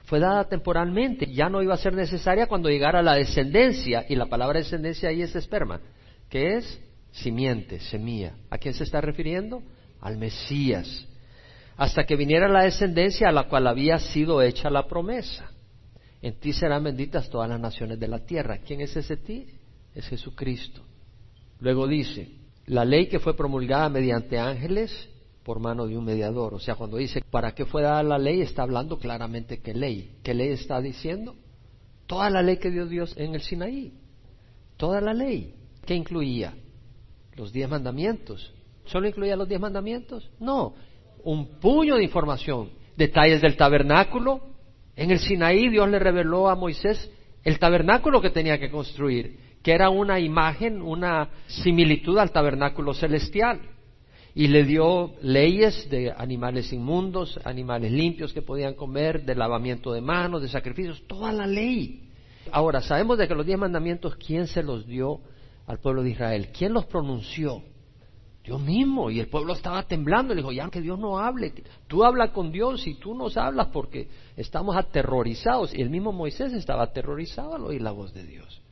Fue 0.04 0.20
dada 0.20 0.44
temporalmente, 0.44 1.26
ya 1.26 1.48
no 1.48 1.60
iba 1.60 1.74
a 1.74 1.78
ser 1.78 1.94
necesaria 1.94 2.46
cuando 2.46 2.68
llegara 2.68 3.02
la 3.02 3.16
descendencia, 3.16 4.04
y 4.08 4.14
la 4.14 4.26
palabra 4.26 4.60
descendencia 4.60 5.08
ahí 5.08 5.22
es 5.22 5.34
esperma, 5.34 5.80
que 6.30 6.54
es 6.54 6.80
simiente, 7.10 7.80
semilla. 7.80 8.34
¿A 8.48 8.58
quién 8.58 8.74
se 8.74 8.84
está 8.84 9.00
refiriendo? 9.00 9.60
Al 10.00 10.18
Mesías 10.18 11.07
hasta 11.78 12.04
que 12.04 12.16
viniera 12.16 12.48
la 12.48 12.64
descendencia 12.64 13.28
a 13.28 13.32
la 13.32 13.44
cual 13.44 13.68
había 13.68 14.00
sido 14.00 14.42
hecha 14.42 14.68
la 14.68 14.88
promesa. 14.88 15.52
En 16.20 16.38
ti 16.40 16.52
serán 16.52 16.82
benditas 16.82 17.30
todas 17.30 17.48
las 17.48 17.60
naciones 17.60 18.00
de 18.00 18.08
la 18.08 18.18
tierra. 18.18 18.58
¿Quién 18.58 18.80
es 18.80 18.96
ese 18.96 19.16
ti? 19.16 19.46
Es 19.94 20.08
Jesucristo. 20.08 20.82
Luego 21.60 21.86
dice, 21.86 22.32
la 22.66 22.84
ley 22.84 23.06
que 23.06 23.20
fue 23.20 23.36
promulgada 23.36 23.88
mediante 23.88 24.40
ángeles 24.40 25.08
por 25.44 25.60
mano 25.60 25.86
de 25.86 25.96
un 25.96 26.04
mediador. 26.04 26.52
O 26.52 26.58
sea, 26.58 26.74
cuando 26.74 26.96
dice, 26.96 27.22
¿para 27.30 27.54
qué 27.54 27.64
fue 27.64 27.82
dada 27.82 28.02
la 28.02 28.18
ley? 28.18 28.40
Está 28.40 28.62
hablando 28.62 28.98
claramente 28.98 29.60
qué 29.60 29.72
ley. 29.72 30.16
¿Qué 30.24 30.34
ley 30.34 30.48
está 30.48 30.80
diciendo? 30.80 31.36
Toda 32.08 32.28
la 32.28 32.42
ley 32.42 32.56
que 32.56 32.72
dio 32.72 32.86
Dios 32.86 33.14
en 33.16 33.36
el 33.36 33.42
Sinaí. 33.42 33.92
Toda 34.76 35.00
la 35.00 35.14
ley. 35.14 35.54
¿Qué 35.86 35.94
incluía? 35.94 36.54
Los 37.36 37.52
diez 37.52 37.70
mandamientos. 37.70 38.52
¿Solo 38.86 39.06
incluía 39.06 39.36
los 39.36 39.48
diez 39.48 39.60
mandamientos? 39.60 40.28
No, 40.40 40.74
un 41.28 41.60
puño 41.60 41.96
de 41.96 42.04
información, 42.04 42.70
detalles 42.96 43.42
del 43.42 43.54
tabernáculo. 43.54 44.40
En 44.96 45.10
el 45.10 45.18
Sinaí 45.18 45.68
Dios 45.68 45.86
le 45.90 45.98
reveló 45.98 46.48
a 46.48 46.54
Moisés 46.54 47.12
el 47.44 47.58
tabernáculo 47.58 48.22
que 48.22 48.30
tenía 48.30 48.58
que 48.58 48.70
construir, 48.70 49.38
que 49.62 49.72
era 49.72 49.90
una 49.90 50.18
imagen, 50.20 50.80
una 50.80 51.28
similitud 51.46 52.16
al 52.16 52.30
tabernáculo 52.30 52.94
celestial. 52.94 53.60
Y 54.34 54.48
le 54.48 54.64
dio 54.64 55.16
leyes 55.20 55.90
de 55.90 56.10
animales 56.16 56.72
inmundos, 56.72 57.38
animales 57.44 57.92
limpios 57.92 58.32
que 58.32 58.40
podían 58.40 58.72
comer, 58.72 59.26
de 59.26 59.34
lavamiento 59.34 59.92
de 59.92 60.00
manos, 60.00 60.40
de 60.40 60.48
sacrificios, 60.48 61.06
toda 61.06 61.30
la 61.30 61.46
ley. 61.46 62.08
Ahora, 62.52 62.80
sabemos 62.80 63.18
de 63.18 63.28
que 63.28 63.34
los 63.34 63.44
diez 63.44 63.58
mandamientos, 63.58 64.16
¿quién 64.16 64.46
se 64.46 64.62
los 64.62 64.86
dio 64.86 65.20
al 65.66 65.78
pueblo 65.78 66.02
de 66.02 66.10
Israel? 66.10 66.48
¿Quién 66.56 66.72
los 66.72 66.86
pronunció? 66.86 67.62
Dios 68.48 68.62
mismo. 68.62 69.10
Y 69.10 69.20
el 69.20 69.28
pueblo 69.28 69.52
estaba 69.52 69.82
temblando. 69.82 70.34
Le 70.34 70.40
dijo, 70.40 70.52
ya 70.52 70.70
que 70.70 70.80
Dios 70.80 70.98
no 70.98 71.18
hable. 71.18 71.52
Tú 71.86 72.02
habla 72.02 72.32
con 72.32 72.50
Dios 72.50 72.86
y 72.86 72.94
tú 72.94 73.14
nos 73.14 73.36
hablas 73.36 73.68
porque 73.68 74.08
estamos 74.38 74.74
aterrorizados. 74.74 75.74
Y 75.74 75.82
el 75.82 75.90
mismo 75.90 76.12
Moisés 76.12 76.54
estaba 76.54 76.84
aterrorizado 76.84 77.54
al 77.54 77.64
oír 77.64 77.82
la 77.82 77.90
voz 77.90 78.14
de 78.14 78.24
Dios. 78.24 78.62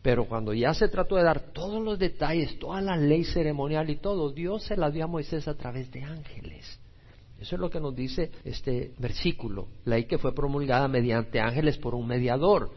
Pero 0.00 0.24
cuando 0.24 0.54
ya 0.54 0.72
se 0.72 0.88
trató 0.88 1.16
de 1.16 1.22
dar 1.22 1.52
todos 1.52 1.82
los 1.82 1.98
detalles, 1.98 2.58
toda 2.58 2.80
la 2.80 2.96
ley 2.96 3.24
ceremonial 3.24 3.90
y 3.90 3.96
todo, 3.96 4.30
Dios 4.30 4.62
se 4.62 4.76
la 4.76 4.90
dio 4.90 5.04
a 5.04 5.06
Moisés 5.06 5.48
a 5.48 5.54
través 5.54 5.90
de 5.90 6.02
ángeles. 6.02 6.80
Eso 7.38 7.56
es 7.56 7.60
lo 7.60 7.68
que 7.68 7.80
nos 7.80 7.94
dice 7.94 8.30
este 8.44 8.92
versículo. 8.98 9.68
Ley 9.84 10.04
que 10.06 10.16
fue 10.16 10.34
promulgada 10.34 10.88
mediante 10.88 11.40
ángeles 11.40 11.76
por 11.76 11.94
un 11.94 12.06
mediador. 12.06 12.70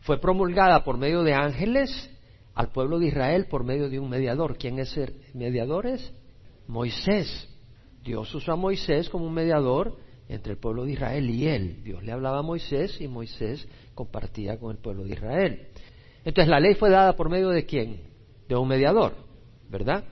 Fue 0.00 0.18
promulgada 0.18 0.84
por 0.84 0.96
medio 0.96 1.22
de 1.22 1.34
ángeles 1.34 2.10
al 2.56 2.72
pueblo 2.72 2.98
de 2.98 3.08
Israel 3.08 3.46
por 3.48 3.64
medio 3.64 3.88
de 3.88 4.00
un 4.00 4.08
mediador. 4.08 4.56
¿Quién 4.56 4.78
es 4.78 4.96
el 4.96 5.14
mediador? 5.34 5.86
Es 5.86 6.12
Moisés. 6.66 7.48
Dios 8.02 8.34
usó 8.34 8.52
a 8.52 8.56
Moisés 8.56 9.10
como 9.10 9.26
un 9.26 9.34
mediador 9.34 9.98
entre 10.28 10.52
el 10.52 10.58
pueblo 10.58 10.84
de 10.84 10.92
Israel 10.92 11.28
y 11.28 11.46
él. 11.46 11.84
Dios 11.84 12.02
le 12.02 12.12
hablaba 12.12 12.38
a 12.38 12.42
Moisés 12.42 12.98
y 13.00 13.08
Moisés 13.08 13.68
compartía 13.94 14.58
con 14.58 14.70
el 14.70 14.78
pueblo 14.78 15.04
de 15.04 15.12
Israel. 15.12 15.68
Entonces 16.24 16.48
la 16.48 16.58
ley 16.58 16.74
fue 16.74 16.88
dada 16.88 17.14
por 17.14 17.28
medio 17.28 17.50
de 17.50 17.66
quién? 17.66 18.00
De 18.48 18.56
un 18.56 18.66
mediador, 18.66 19.12
¿verdad? 19.68 20.04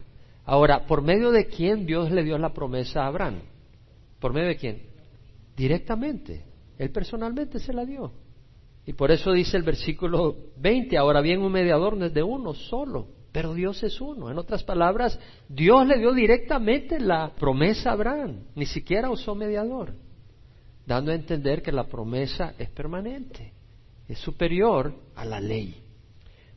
Ahora, 0.45 0.87
¿por 0.87 1.01
medio 1.01 1.31
de 1.31 1.47
quién 1.47 1.87
Dios 1.87 2.11
le 2.11 2.23
dio 2.23 2.37
la 2.37 2.53
promesa 2.53 3.05
a 3.05 3.07
Abraham? 3.07 3.41
¿Por 4.21 4.35
medio 4.35 4.49
de 4.49 4.57
quién? 4.57 4.83
Directamente. 5.57 6.45
Él 6.77 6.91
personalmente 6.91 7.59
se 7.59 7.73
la 7.73 7.87
dio. 7.87 8.13
Y 8.87 8.93
por 8.93 9.11
eso 9.11 9.33
dice 9.33 9.57
el 9.57 9.63
versículo 9.63 10.37
20, 10.59 10.97
ahora 10.99 11.21
bien 11.21 11.41
un 11.41 11.53
mediador 11.53 11.97
no 11.97 12.07
es 12.07 12.15
de 12.15 12.23
uno 12.23 12.53
solo, 12.53 13.09
pero 13.33 13.55
Dios 13.55 13.83
es 13.83 14.01
uno. 14.01 14.31
En 14.31 14.39
otras 14.39 14.63
palabras, 14.63 15.19
Dios 15.49 15.87
le 15.87 15.99
dio 15.99 16.13
directamente 16.13 17.01
la 17.01 17.33
promesa 17.35 17.91
a 17.91 17.93
Abraham, 17.95 18.45
ni 18.55 18.67
siquiera 18.67 19.11
usó 19.11 19.35
mediador, 19.35 19.95
dando 20.87 21.13
a 21.13 21.15
entender 21.15 21.63
que 21.63 21.73
la 21.73 21.85
promesa 21.85 22.55
es 22.59 22.69
permanente, 22.71 23.53
es 24.07 24.19
superior 24.19 24.95
a 25.17 25.25
la 25.25 25.41
ley. 25.41 25.75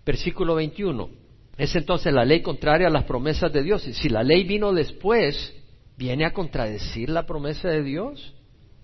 Versículo 0.05 0.55
21. 0.55 1.09
Es 1.57 1.75
entonces 1.75 2.13
la 2.13 2.23
ley 2.23 2.41
contraria 2.41 2.87
a 2.87 2.91
las 2.91 3.05
promesas 3.05 3.51
de 3.51 3.63
Dios. 3.63 3.87
Y 3.87 3.93
si 3.93 4.09
la 4.09 4.23
ley 4.23 4.43
vino 4.43 4.71
después, 4.71 5.53
¿viene 5.97 6.25
a 6.25 6.33
contradecir 6.33 7.09
la 7.09 7.25
promesa 7.25 7.67
de 7.69 7.83
Dios? 7.83 8.36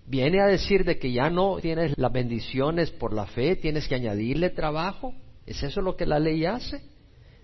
¿Viene 0.05 0.41
a 0.41 0.47
decir 0.47 0.83
de 0.83 0.99
que 0.99 1.11
ya 1.11 1.29
no 1.29 1.57
tienes 1.61 1.93
las 1.97 2.11
bendiciones 2.11 2.91
por 2.91 3.13
la 3.13 3.25
fe, 3.25 3.55
tienes 3.55 3.87
que 3.87 3.95
añadirle 3.95 4.49
trabajo? 4.49 5.13
¿Es 5.45 5.63
eso 5.63 5.81
lo 5.81 5.95
que 5.95 6.05
la 6.05 6.19
ley 6.19 6.45
hace? 6.45 6.81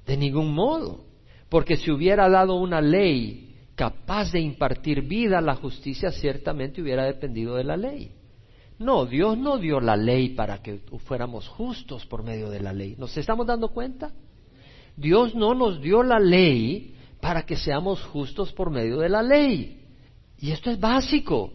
De 0.05 0.17
ningún 0.17 0.53
modo. 0.53 1.05
Porque 1.49 1.77
si 1.77 1.91
hubiera 1.91 2.29
dado 2.29 2.55
una 2.55 2.81
ley 2.81 3.55
capaz 3.75 4.31
de 4.31 4.41
impartir 4.41 5.03
vida, 5.03 5.39
la 5.41 5.55
justicia 5.55 6.11
ciertamente 6.11 6.81
hubiera 6.81 7.05
dependido 7.05 7.55
de 7.55 7.63
la 7.63 7.77
ley. 7.77 8.11
No, 8.77 9.05
Dios 9.05 9.37
no 9.37 9.57
dio 9.57 9.79
la 9.79 9.95
ley 9.97 10.29
para 10.29 10.61
que 10.61 10.79
fuéramos 11.05 11.47
justos 11.47 12.05
por 12.05 12.23
medio 12.23 12.49
de 12.49 12.61
la 12.61 12.73
ley. 12.73 12.95
¿Nos 12.97 13.15
estamos 13.17 13.45
dando 13.45 13.69
cuenta? 13.69 14.11
Dios 14.95 15.33
no 15.35 15.53
nos 15.53 15.81
dio 15.81 16.03
la 16.03 16.19
ley 16.19 16.95
para 17.21 17.45
que 17.45 17.55
seamos 17.55 18.01
justos 18.03 18.53
por 18.53 18.69
medio 18.69 18.97
de 18.99 19.09
la 19.09 19.21
ley. 19.21 19.85
Y 20.37 20.51
esto 20.51 20.71
es 20.71 20.79
básico. 20.79 21.51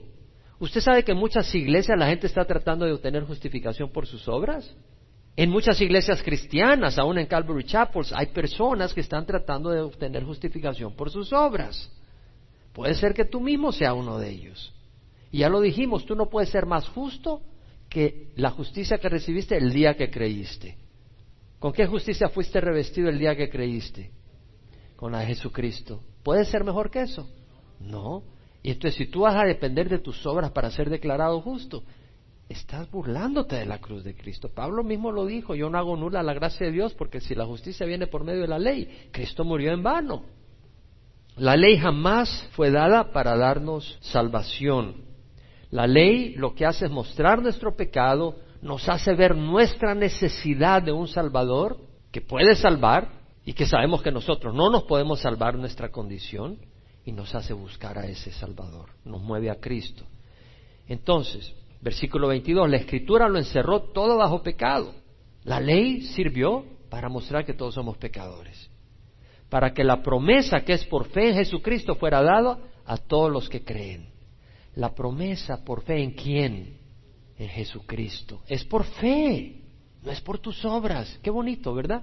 ¿Usted 0.64 0.80
sabe 0.80 1.04
que 1.04 1.12
en 1.12 1.18
muchas 1.18 1.54
iglesias 1.54 1.98
la 1.98 2.06
gente 2.06 2.26
está 2.26 2.42
tratando 2.46 2.86
de 2.86 2.92
obtener 2.92 3.24
justificación 3.24 3.90
por 3.90 4.06
sus 4.06 4.26
obras? 4.28 4.74
En 5.36 5.50
muchas 5.50 5.78
iglesias 5.78 6.22
cristianas, 6.22 6.98
aún 6.98 7.18
en 7.18 7.26
Calvary 7.26 7.64
Chapels, 7.64 8.14
hay 8.14 8.28
personas 8.28 8.94
que 8.94 9.02
están 9.02 9.26
tratando 9.26 9.68
de 9.68 9.82
obtener 9.82 10.24
justificación 10.24 10.94
por 10.94 11.10
sus 11.10 11.34
obras. 11.34 11.92
Puede 12.72 12.94
ser 12.94 13.12
que 13.12 13.26
tú 13.26 13.42
mismo 13.42 13.72
sea 13.72 13.92
uno 13.92 14.16
de 14.16 14.30
ellos. 14.30 14.72
Y 15.30 15.40
ya 15.40 15.50
lo 15.50 15.60
dijimos, 15.60 16.06
tú 16.06 16.16
no 16.16 16.30
puedes 16.30 16.48
ser 16.48 16.64
más 16.64 16.88
justo 16.88 17.42
que 17.90 18.32
la 18.34 18.48
justicia 18.48 18.96
que 18.96 19.10
recibiste 19.10 19.58
el 19.58 19.70
día 19.70 19.92
que 19.92 20.10
creíste. 20.10 20.78
¿Con 21.58 21.74
qué 21.74 21.84
justicia 21.86 22.30
fuiste 22.30 22.58
revestido 22.62 23.10
el 23.10 23.18
día 23.18 23.36
que 23.36 23.50
creíste? 23.50 24.12
Con 24.96 25.12
la 25.12 25.18
de 25.18 25.26
Jesucristo. 25.26 26.00
¿Puedes 26.22 26.48
ser 26.48 26.64
mejor 26.64 26.90
que 26.90 27.02
eso? 27.02 27.28
No. 27.80 28.22
Y 28.64 28.70
entonces 28.70 28.96
si 28.96 29.06
tú 29.06 29.20
vas 29.20 29.36
a 29.36 29.44
depender 29.46 29.90
de 29.90 29.98
tus 29.98 30.24
obras 30.24 30.50
para 30.50 30.70
ser 30.70 30.88
declarado 30.88 31.42
justo, 31.42 31.84
estás 32.48 32.90
burlándote 32.90 33.56
de 33.56 33.66
la 33.66 33.78
cruz 33.78 34.02
de 34.02 34.16
Cristo. 34.16 34.48
Pablo 34.48 34.82
mismo 34.82 35.12
lo 35.12 35.26
dijo, 35.26 35.54
yo 35.54 35.68
no 35.68 35.76
hago 35.76 35.98
nula 35.98 36.22
la 36.22 36.32
gracia 36.32 36.66
de 36.66 36.72
Dios 36.72 36.94
porque 36.94 37.20
si 37.20 37.34
la 37.34 37.44
justicia 37.44 37.84
viene 37.84 38.06
por 38.06 38.24
medio 38.24 38.40
de 38.40 38.48
la 38.48 38.58
ley, 38.58 39.08
Cristo 39.12 39.44
murió 39.44 39.70
en 39.74 39.82
vano. 39.82 40.24
La 41.36 41.56
ley 41.56 41.76
jamás 41.76 42.48
fue 42.52 42.70
dada 42.70 43.12
para 43.12 43.36
darnos 43.36 43.98
salvación. 44.00 44.94
La 45.70 45.86
ley 45.86 46.34
lo 46.34 46.54
que 46.54 46.64
hace 46.64 46.86
es 46.86 46.90
mostrar 46.90 47.42
nuestro 47.42 47.76
pecado, 47.76 48.36
nos 48.62 48.88
hace 48.88 49.12
ver 49.12 49.36
nuestra 49.36 49.94
necesidad 49.94 50.80
de 50.80 50.92
un 50.92 51.06
Salvador 51.06 51.76
que 52.10 52.22
puede 52.22 52.54
salvar 52.54 53.10
y 53.44 53.52
que 53.52 53.66
sabemos 53.66 54.00
que 54.00 54.10
nosotros 54.10 54.54
no 54.54 54.70
nos 54.70 54.84
podemos 54.84 55.20
salvar 55.20 55.58
nuestra 55.58 55.90
condición 55.90 56.56
y 57.04 57.12
nos 57.12 57.34
hace 57.34 57.52
buscar 57.52 57.98
a 57.98 58.06
ese 58.06 58.32
Salvador, 58.32 58.90
nos 59.04 59.22
mueve 59.22 59.50
a 59.50 59.60
Cristo. 59.60 60.04
Entonces, 60.86 61.54
Versículo 61.84 62.28
22, 62.28 62.70
la 62.70 62.78
escritura 62.78 63.28
lo 63.28 63.36
encerró 63.36 63.82
todo 63.92 64.16
bajo 64.16 64.42
pecado. 64.42 64.94
La 65.42 65.60
ley 65.60 66.00
sirvió 66.00 66.64
para 66.88 67.10
mostrar 67.10 67.44
que 67.44 67.52
todos 67.52 67.74
somos 67.74 67.98
pecadores, 67.98 68.70
para 69.50 69.74
que 69.74 69.84
la 69.84 70.02
promesa 70.02 70.60
que 70.60 70.72
es 70.72 70.86
por 70.86 71.08
fe 71.10 71.28
en 71.28 71.34
Jesucristo 71.34 71.94
fuera 71.96 72.22
dada 72.22 72.58
a 72.86 72.96
todos 72.96 73.30
los 73.30 73.50
que 73.50 73.64
creen. 73.64 74.08
La 74.76 74.94
promesa 74.94 75.62
por 75.62 75.82
fe 75.82 76.02
en 76.02 76.12
quién? 76.12 76.78
En 77.36 77.48
Jesucristo. 77.50 78.40
Es 78.48 78.64
por 78.64 78.84
fe, 78.84 79.60
no 80.02 80.10
es 80.10 80.22
por 80.22 80.38
tus 80.38 80.64
obras. 80.64 81.20
Qué 81.22 81.28
bonito, 81.28 81.74
¿verdad? 81.74 82.02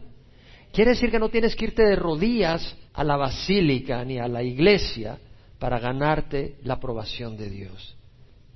Quiere 0.71 0.91
decir 0.91 1.09
que 1.09 1.17
no 1.17 1.29
tienes 1.29 1.55
que 1.55 1.65
irte 1.65 1.81
de 1.81 1.95
rodillas 1.95 2.77
a 2.93 3.03
la 3.03 3.17
basílica 3.17 4.03
ni 4.03 4.19
a 4.19 4.27
la 4.27 4.43
iglesia 4.43 5.17
para 5.59 5.79
ganarte 5.79 6.57
la 6.63 6.75
aprobación 6.75 7.37
de 7.37 7.49
Dios. 7.49 7.95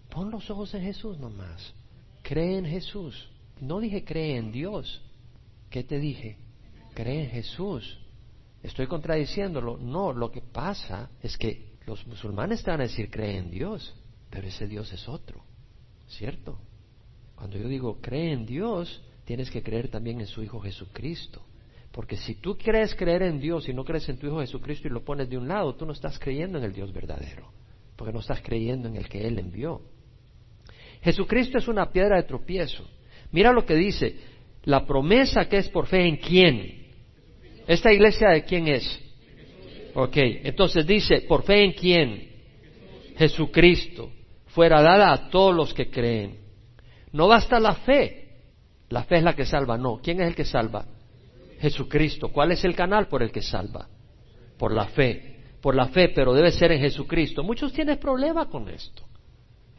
Pon 0.09 0.31
los 0.31 0.49
ojos 0.49 0.73
en 0.73 0.83
Jesús 0.83 1.19
nomás. 1.19 1.73
Cree 2.21 2.57
en 2.57 2.65
Jesús. 2.65 3.29
No 3.59 3.79
dije 3.79 4.03
cree 4.03 4.37
en 4.37 4.51
Dios. 4.51 5.01
¿Qué 5.69 5.83
te 5.83 5.99
dije? 5.99 6.37
Cree 6.93 7.25
en 7.25 7.29
Jesús. 7.29 7.99
Estoy 8.63 8.87
contradiciéndolo. 8.87 9.77
No, 9.77 10.11
lo 10.11 10.31
que 10.31 10.41
pasa 10.41 11.09
es 11.21 11.37
que 11.37 11.75
los 11.85 12.05
musulmanes 12.07 12.63
te 12.63 12.71
van 12.71 12.81
a 12.81 12.83
decir 12.83 13.11
cree 13.11 13.37
en 13.37 13.51
Dios, 13.51 13.93
pero 14.29 14.47
ese 14.47 14.67
Dios 14.67 14.91
es 14.91 15.07
otro. 15.07 15.43
¿Cierto? 16.07 16.57
Cuando 17.35 17.57
yo 17.57 17.67
digo 17.67 17.99
cree 18.01 18.31
en 18.31 18.45
Dios, 18.45 19.01
tienes 19.25 19.51
que 19.51 19.61
creer 19.61 19.89
también 19.89 20.19
en 20.19 20.27
su 20.27 20.41
Hijo 20.41 20.59
Jesucristo. 20.59 21.41
Porque 21.95 22.17
si 22.17 22.35
tú 22.35 22.57
crees 22.57 22.93
creer 22.93 23.23
en 23.23 23.39
Dios 23.39 23.69
y 23.69 23.73
no 23.73 23.85
crees 23.85 24.09
en 24.09 24.17
tu 24.17 24.27
Hijo 24.27 24.41
Jesucristo 24.41 24.89
y 24.89 24.91
lo 24.91 25.05
pones 25.05 25.29
de 25.29 25.37
un 25.37 25.47
lado, 25.47 25.75
tú 25.75 25.85
no 25.85 25.93
estás 25.93 26.19
creyendo 26.19 26.57
en 26.57 26.65
el 26.65 26.73
Dios 26.73 26.91
verdadero. 26.91 27.53
Porque 27.95 28.11
no 28.11 28.19
estás 28.19 28.41
creyendo 28.41 28.89
en 28.89 28.97
el 28.97 29.07
que 29.07 29.25
Él 29.25 29.39
envió. 29.39 29.79
Jesucristo 31.01 31.57
es 31.57 31.69
una 31.69 31.89
piedra 31.93 32.17
de 32.17 32.23
tropiezo. 32.23 32.85
Mira 33.31 33.53
lo 33.53 33.65
que 33.65 33.75
dice, 33.75 34.13
la 34.65 34.85
promesa 34.85 35.47
que 35.47 35.55
es 35.55 35.69
por 35.69 35.87
fe 35.87 36.05
en 36.05 36.17
quién. 36.17 36.85
¿Esta 37.65 37.93
iglesia 37.93 38.27
de 38.31 38.43
quién 38.43 38.67
es? 38.67 39.01
Ok, 39.93 40.17
entonces 40.17 40.85
dice, 40.85 41.21
por 41.21 41.43
fe 41.43 41.63
en 41.63 41.71
quién? 41.71 42.29
Jesucristo. 43.15 44.11
Fuera 44.47 44.81
dada 44.81 45.13
a 45.13 45.29
todos 45.29 45.55
los 45.55 45.73
que 45.73 45.89
creen. 45.89 46.39
No 47.13 47.29
basta 47.29 47.57
la 47.57 47.75
fe. 47.75 48.41
La 48.89 49.05
fe 49.05 49.19
es 49.19 49.23
la 49.23 49.33
que 49.33 49.45
salva, 49.45 49.77
no. 49.77 50.01
¿Quién 50.03 50.19
es 50.19 50.27
el 50.27 50.35
que 50.35 50.43
salva? 50.43 50.87
Jesucristo. 51.59 52.29
¿Cuál 52.29 52.51
es 52.51 52.63
el 52.63 52.75
canal 52.75 53.07
por 53.07 53.23
el 53.23 53.31
que 53.31 53.41
salva? 53.41 53.87
Por 54.57 54.73
la 54.73 54.87
fe. 54.87 55.39
Por 55.61 55.75
la 55.75 55.87
fe, 55.87 56.09
pero 56.09 56.33
debe 56.33 56.51
ser 56.51 56.71
en 56.71 56.81
Jesucristo. 56.81 57.43
Muchos 57.43 57.73
tienen 57.73 57.97
problemas 57.97 58.47
con 58.47 58.69
esto. 58.69 59.03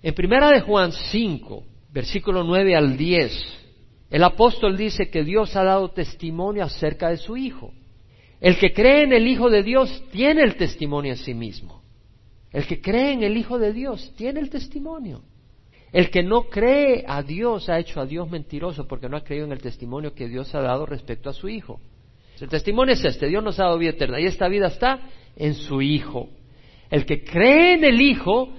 En 0.03 0.15
primera 0.15 0.51
de 0.51 0.61
Juan 0.61 0.93
5, 0.93 1.65
versículo 1.93 2.45
9 2.45 2.77
al 2.77 2.97
10, 2.97 3.67
el 4.11 4.25
apóstol 4.25 4.77
dice 4.77 5.11
que 5.11 5.25
Dios 5.25 5.57
ha 5.57 5.65
dado 5.65 5.91
testimonio 5.91 6.65
acerca 6.65 7.11
de 7.11 7.17
su 7.17 7.37
Hijo. 7.37 7.73
El 8.41 8.59
que 8.59 8.73
cree 8.73 9.03
en 9.03 9.13
el 9.13 9.27
Hijo 9.27 9.51
de 9.51 9.63
Dios 9.63 10.05
tiene 10.13 10.43
el 10.43 10.57
testimonio 10.57 11.13
en 11.13 11.19
sí 11.19 11.35
mismo. 11.35 11.83
El 12.53 12.67
que 12.67 12.81
cree 12.81 13.13
en 13.13 13.23
el 13.23 13.37
Hijo 13.37 13.59
de 13.59 13.73
Dios 13.73 14.13
tiene 14.17 14.41
el 14.41 14.51
testimonio. 14.51 15.23
El 15.97 16.11
que 16.11 16.23
no 16.23 16.51
cree 16.51 17.07
a 17.09 17.23
Dios 17.23 17.71
ha 17.71 17.79
hecho 17.79 18.03
a 18.03 18.05
Dios 18.05 18.29
mentiroso 18.31 18.87
porque 18.87 19.09
no 19.09 19.17
ha 19.17 19.25
creído 19.25 19.47
en 19.47 19.53
el 19.53 19.63
testimonio 19.63 20.13
que 20.13 20.29
Dios 20.29 20.55
ha 20.55 20.61
dado 20.61 20.85
respecto 20.85 21.31
a 21.31 21.33
su 21.33 21.49
Hijo. 21.49 21.81
El 22.39 22.51
testimonio 22.51 22.93
es 22.93 23.03
este, 23.03 23.29
Dios 23.29 23.43
nos 23.43 23.59
ha 23.59 23.65
dado 23.65 23.79
vida 23.79 23.93
eterna 23.93 24.21
y 24.21 24.27
esta 24.27 24.47
vida 24.47 24.67
está 24.67 25.01
en 25.37 25.55
su 25.55 25.81
Hijo. 25.81 26.29
El 26.91 27.07
que 27.07 27.25
cree 27.25 27.77
en 27.77 27.85
el 27.85 27.99
Hijo 28.03 28.53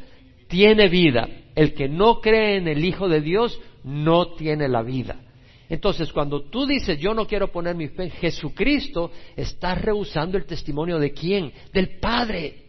tiene 0.47 0.87
vida. 0.89 1.29
El 1.53 1.75
que 1.75 1.87
no 1.87 2.21
cree 2.21 2.57
en 2.57 2.67
el 2.67 2.83
Hijo 2.83 3.07
de 3.07 3.21
Dios 3.21 3.61
no 3.83 4.33
tiene 4.33 4.67
la 4.67 4.81
vida. 4.81 5.21
Entonces, 5.69 6.11
cuando 6.11 6.41
tú 6.49 6.65
dices, 6.65 6.97
yo 6.97 7.13
no 7.13 7.27
quiero 7.27 7.51
poner 7.51 7.75
mi 7.75 7.87
fe 7.87 8.05
en 8.05 8.11
Jesucristo, 8.13 9.11
estás 9.35 9.79
rehusando 9.79 10.39
el 10.39 10.47
testimonio 10.47 10.97
de 10.97 11.11
quién? 11.11 11.53
Del 11.71 11.99
Padre. 11.99 12.63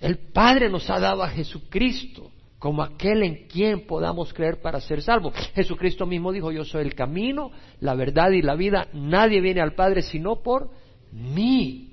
El 0.00 0.16
Padre 0.32 0.70
nos 0.70 0.88
ha 0.88 0.98
dado 0.98 1.22
a 1.22 1.28
Jesucristo 1.28 2.30
como 2.58 2.82
aquel 2.82 3.22
en 3.22 3.46
quien 3.46 3.86
podamos 3.86 4.32
creer 4.34 4.60
para 4.60 4.80
ser 4.80 5.00
salvos. 5.02 5.34
Jesucristo 5.54 6.06
mismo 6.06 6.32
dijo, 6.32 6.50
yo 6.50 6.64
soy 6.64 6.82
el 6.82 6.94
camino, 6.94 7.52
la 7.80 7.94
verdad 7.94 8.30
y 8.30 8.42
la 8.42 8.56
vida. 8.56 8.88
Nadie 8.92 9.40
viene 9.40 9.60
al 9.60 9.74
Padre 9.74 10.02
sino 10.02 10.42
por 10.42 10.70
mí. 11.12 11.88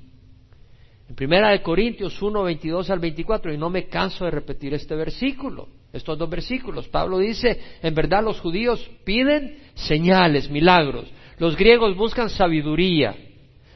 En 1.07 1.15
primera 1.15 1.51
de 1.51 1.61
Corintios 1.61 2.19
1, 2.19 2.43
22 2.43 2.89
al 2.89 2.99
24, 2.99 3.53
y 3.53 3.57
no 3.57 3.69
me 3.69 3.85
canso 3.85 4.25
de 4.25 4.31
repetir 4.31 4.73
este 4.73 4.95
versículo, 4.95 5.67
estos 5.93 6.17
dos 6.17 6.29
versículos. 6.29 6.87
Pablo 6.87 7.19
dice, 7.19 7.59
en 7.83 7.93
verdad 7.93 8.23
los 8.23 8.39
judíos 8.39 8.89
piden 9.03 9.59
señales, 9.75 10.49
milagros. 10.49 11.05
Los 11.37 11.55
griegos 11.55 11.95
buscan 11.95 12.29
sabiduría. 12.29 13.15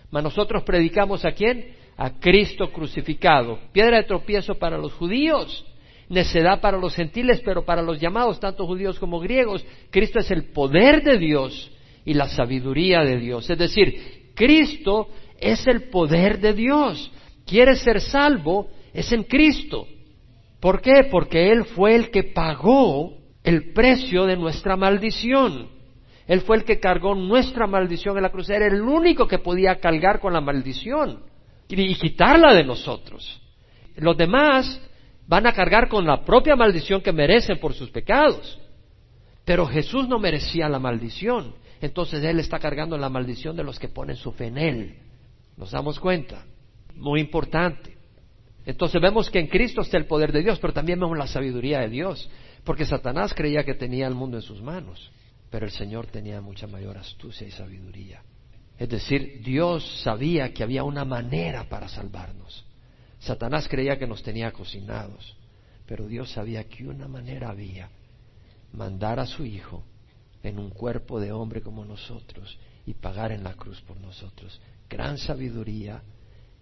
Mas 0.10 0.24
nosotros 0.24 0.64
predicamos 0.64 1.24
a 1.24 1.34
quién? 1.34 1.76
A 1.98 2.20
Cristo 2.20 2.72
crucificado. 2.72 3.60
Piedra 3.72 3.98
de 3.98 4.06
tropiezo 4.06 4.56
para 4.56 4.80
los 4.80 4.94
judíos, 4.94 5.66
necedad 6.10 6.60
para 6.60 6.78
los 6.78 6.96
gentiles, 6.96 7.42
pero 7.46 7.64
para 7.64 7.82
los 7.82 8.00
llamados, 8.00 8.40
tanto 8.40 8.66
judíos 8.66 9.00
como 9.00 9.20
griegos, 9.20 9.66
Cristo 9.92 10.20
es 10.20 10.30
el 10.32 10.52
poder 10.52 11.04
de 11.04 11.18
Dios 11.18 11.72
y 12.04 12.14
la 12.14 12.28
sabiduría 12.28 13.02
de 13.02 13.18
Dios. 13.18 13.50
Es 13.50 13.58
decir, 13.58 14.32
Cristo 14.36 15.08
es 15.40 15.66
el 15.68 15.90
poder 15.90 16.40
de 16.40 16.54
Dios 16.54 17.12
quieres 17.50 17.82
ser 17.82 18.00
salvo, 18.00 18.70
es 18.94 19.12
en 19.12 19.24
Cristo. 19.24 19.88
¿Por 20.60 20.82
qué? 20.82 21.08
Porque 21.10 21.52
Él 21.52 21.66
fue 21.66 21.96
el 21.96 22.12
que 22.12 22.24
pagó 22.24 23.18
el 23.44 23.74
precio 23.74 24.26
de 24.26 24.38
nuestra 24.38 24.76
maldición. 24.76 25.70
Él 26.28 26.42
fue 26.42 26.58
el 26.58 26.64
que 26.64 26.80
cargó 26.80 27.16
nuestra 27.16 27.66
maldición 27.66 28.16
en 28.18 28.24
la 28.24 28.30
cruz. 28.30 28.50
Era 28.50 28.68
el 28.68 28.82
único 28.82 29.28
que 29.28 29.40
podía 29.40 29.80
cargar 29.80 30.20
con 30.20 30.34
la 30.34 30.42
maldición 30.42 31.24
y 31.68 31.96
quitarla 31.96 32.54
de 32.54 32.64
nosotros. 32.64 33.42
Los 33.96 34.16
demás 34.16 34.80
van 35.30 35.46
a 35.46 35.54
cargar 35.54 35.88
con 35.88 36.08
la 36.08 36.26
propia 36.26 36.56
maldición 36.56 37.02
que 37.02 37.14
merecen 37.14 37.60
por 37.60 37.76
sus 37.76 37.92
pecados. 37.92 38.60
Pero 39.46 39.68
Jesús 39.68 40.08
no 40.08 40.18
merecía 40.18 40.68
la 40.68 40.80
maldición. 40.80 41.54
Entonces 41.82 42.24
Él 42.24 42.40
está 42.40 42.58
cargando 42.58 42.98
la 42.98 43.10
maldición 43.10 43.56
de 43.56 43.64
los 43.64 43.78
que 43.78 43.90
ponen 43.90 44.16
su 44.16 44.32
fe 44.32 44.48
en 44.48 44.58
Él. 44.58 44.96
¿Nos 45.56 45.70
damos 45.70 46.00
cuenta? 46.00 46.46
Muy 46.96 47.22
importante. 47.22 47.96
Entonces 48.66 49.00
vemos 49.00 49.30
que 49.30 49.40
en 49.40 49.48
Cristo 49.48 49.82
está 49.82 49.98
el 49.98 50.08
poder 50.08 50.32
de 50.32 50.42
Dios, 50.42 50.58
pero 50.60 50.74
también 50.74 51.00
vemos 51.00 51.18
la 51.18 51.28
sabiduría 51.28 51.80
de 51.82 51.90
Dios, 51.90 52.28
porque 52.64 52.86
Satanás 52.86 53.32
creía 53.36 53.64
que 53.64 53.76
tenía 53.76 54.08
el 54.08 54.16
mundo 54.16 54.38
en 54.38 54.44
sus 54.44 54.64
manos, 54.64 55.12
pero 55.52 55.68
el 55.68 55.72
Señor 55.72 56.08
tenía 56.08 56.42
mucha 56.42 56.66
mayor 56.66 56.98
astucia 56.98 57.48
y 57.48 57.52
sabiduría. 57.52 58.24
Es 58.80 58.90
decir, 58.90 59.42
Dios 59.44 60.02
sabía 60.02 60.54
que 60.54 60.64
había 60.64 60.84
una 60.84 61.06
manera 61.06 61.66
para 61.70 61.88
salvarnos. 61.88 62.66
Satanás 63.20 63.68
creía 63.68 63.98
que 63.98 64.08
nos 64.08 64.24
tenía 64.24 64.52
cocinados, 64.52 65.36
pero 65.86 66.08
Dios 66.08 66.32
sabía 66.32 66.64
que 66.64 66.88
una 66.88 67.08
manera 67.08 67.50
había, 67.50 67.90
mandar 68.74 69.20
a 69.20 69.26
su 69.26 69.46
Hijo 69.46 69.84
en 70.44 70.60
un 70.60 70.70
cuerpo 70.70 71.20
de 71.20 71.32
hombre 71.32 71.62
como 71.62 71.84
nosotros 71.84 72.58
y 72.86 72.94
pagar 72.94 73.32
en 73.32 73.44
la 73.44 73.54
cruz 73.54 73.82
por 73.82 74.00
nosotros. 74.00 74.60
Gran 74.90 75.18
sabiduría, 75.18 76.02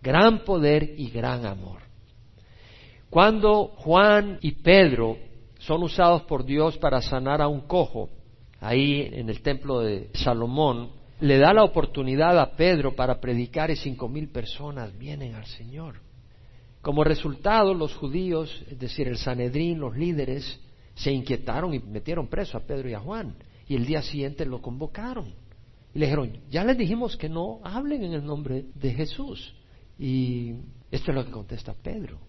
gran 0.02 0.44
poder 0.44 0.96
y 0.98 1.10
gran 1.10 1.46
amor. 1.46 1.82
Cuando 3.10 3.68
Juan 3.78 4.40
y 4.42 4.52
Pedro 4.54 5.18
son 5.60 5.84
usados 5.84 6.24
por 6.24 6.44
Dios 6.44 6.78
para 6.78 7.02
sanar 7.02 7.42
a 7.42 7.48
un 7.48 7.62
cojo, 7.62 8.10
ahí 8.60 9.10
en 9.14 9.30
el 9.30 9.42
templo 9.42 9.80
de 9.80 10.10
Salomón, 10.14 10.92
le 11.20 11.38
da 11.38 11.54
la 11.54 11.64
oportunidad 11.64 12.38
a 12.40 12.56
Pedro 12.56 12.96
para 12.96 13.20
predicar 13.20 13.72
y 13.72 13.76
cinco 13.76 14.08
mil 14.08 14.30
personas 14.30 14.96
vienen 14.98 15.36
al 15.36 15.46
Señor. 15.46 16.07
Como 16.82 17.04
resultado, 17.04 17.74
los 17.74 17.96
judíos, 17.96 18.64
es 18.70 18.80
decir, 18.80 19.08
el 19.08 19.18
Sanedrín, 19.18 19.80
los 19.80 19.96
líderes, 19.98 20.60
se 20.96 21.12
inquietaron 21.12 21.74
y 21.74 21.80
metieron 21.80 22.28
preso 22.28 22.58
a 22.58 22.62
Pedro 22.62 22.90
y 22.90 22.94
a 22.94 23.00
Juan. 23.00 23.36
Y 23.68 23.76
el 23.76 23.86
día 23.86 24.02
siguiente 24.02 24.46
lo 24.46 24.62
convocaron. 24.62 25.34
Y 25.94 26.00
le 26.00 26.06
dijeron, 26.06 26.32
ya 26.50 26.64
les 26.64 26.78
dijimos 26.78 27.18
que 27.18 27.30
no 27.30 27.60
hablen 27.64 28.04
en 28.04 28.14
el 28.14 28.26
nombre 28.26 28.66
de 28.76 28.94
Jesús. 28.94 29.54
Y 30.00 30.54
esto 30.92 31.12
es 31.12 31.16
lo 31.16 31.26
que 31.26 31.32
contesta 31.32 31.74
Pedro. 31.74 32.20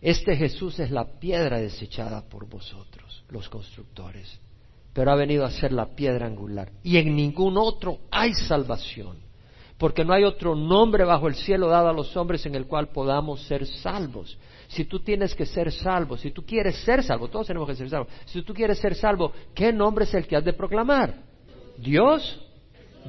Este 0.00 0.34
Jesús 0.34 0.78
es 0.78 0.90
la 0.90 1.04
piedra 1.04 1.60
desechada 1.60 2.22
por 2.22 2.48
vosotros, 2.48 3.22
los 3.28 3.48
constructores, 3.50 4.40
pero 4.94 5.12
ha 5.12 5.14
venido 5.14 5.44
a 5.44 5.50
ser 5.50 5.72
la 5.72 5.94
piedra 5.94 6.26
angular. 6.26 6.72
Y 6.82 6.96
en 6.96 7.14
ningún 7.14 7.58
otro 7.58 7.98
hay 8.10 8.32
salvación, 8.32 9.18
porque 9.80 10.04
no 10.04 10.12
hay 10.12 10.24
otro 10.24 10.54
nombre 10.54 11.04
bajo 11.04 11.26
el 11.26 11.34
cielo 11.34 11.66
dado 11.66 11.88
a 11.88 11.94
los 11.94 12.14
hombres 12.14 12.44
en 12.44 12.54
el 12.54 12.66
cual 12.66 12.88
podamos 12.88 13.40
ser 13.44 13.66
salvos. 13.66 14.38
Si 14.68 14.84
tú 14.84 15.00
tienes 15.00 15.34
que 15.34 15.46
ser 15.46 15.72
salvo, 15.72 16.18
si 16.18 16.32
tú 16.32 16.44
quieres 16.44 16.76
ser 16.84 17.02
salvo, 17.02 17.28
todos 17.28 17.46
tenemos 17.46 17.66
que 17.66 17.74
ser 17.74 17.88
salvos, 17.88 18.12
si 18.26 18.42
tú 18.42 18.52
quieres 18.52 18.78
ser 18.78 18.94
salvo, 18.94 19.32
¿qué 19.54 19.72
nombre 19.72 20.04
es 20.04 20.12
el 20.12 20.26
que 20.26 20.36
has 20.36 20.44
de 20.44 20.52
proclamar? 20.52 21.22
Dios. 21.78 22.46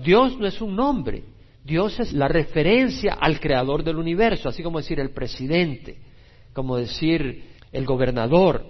Dios 0.01 0.39
no 0.39 0.47
es 0.47 0.61
un 0.61 0.73
nombre, 0.73 1.25
Dios 1.65 1.99
es 1.99 2.13
la 2.13 2.29
referencia 2.29 3.17
al 3.19 3.41
creador 3.41 3.83
del 3.83 3.97
universo, 3.97 4.47
así 4.47 4.63
como 4.63 4.77
decir 4.77 5.01
el 5.01 5.09
presidente, 5.09 5.97
como 6.53 6.77
decir 6.77 7.49
el 7.73 7.85
gobernador, 7.85 8.63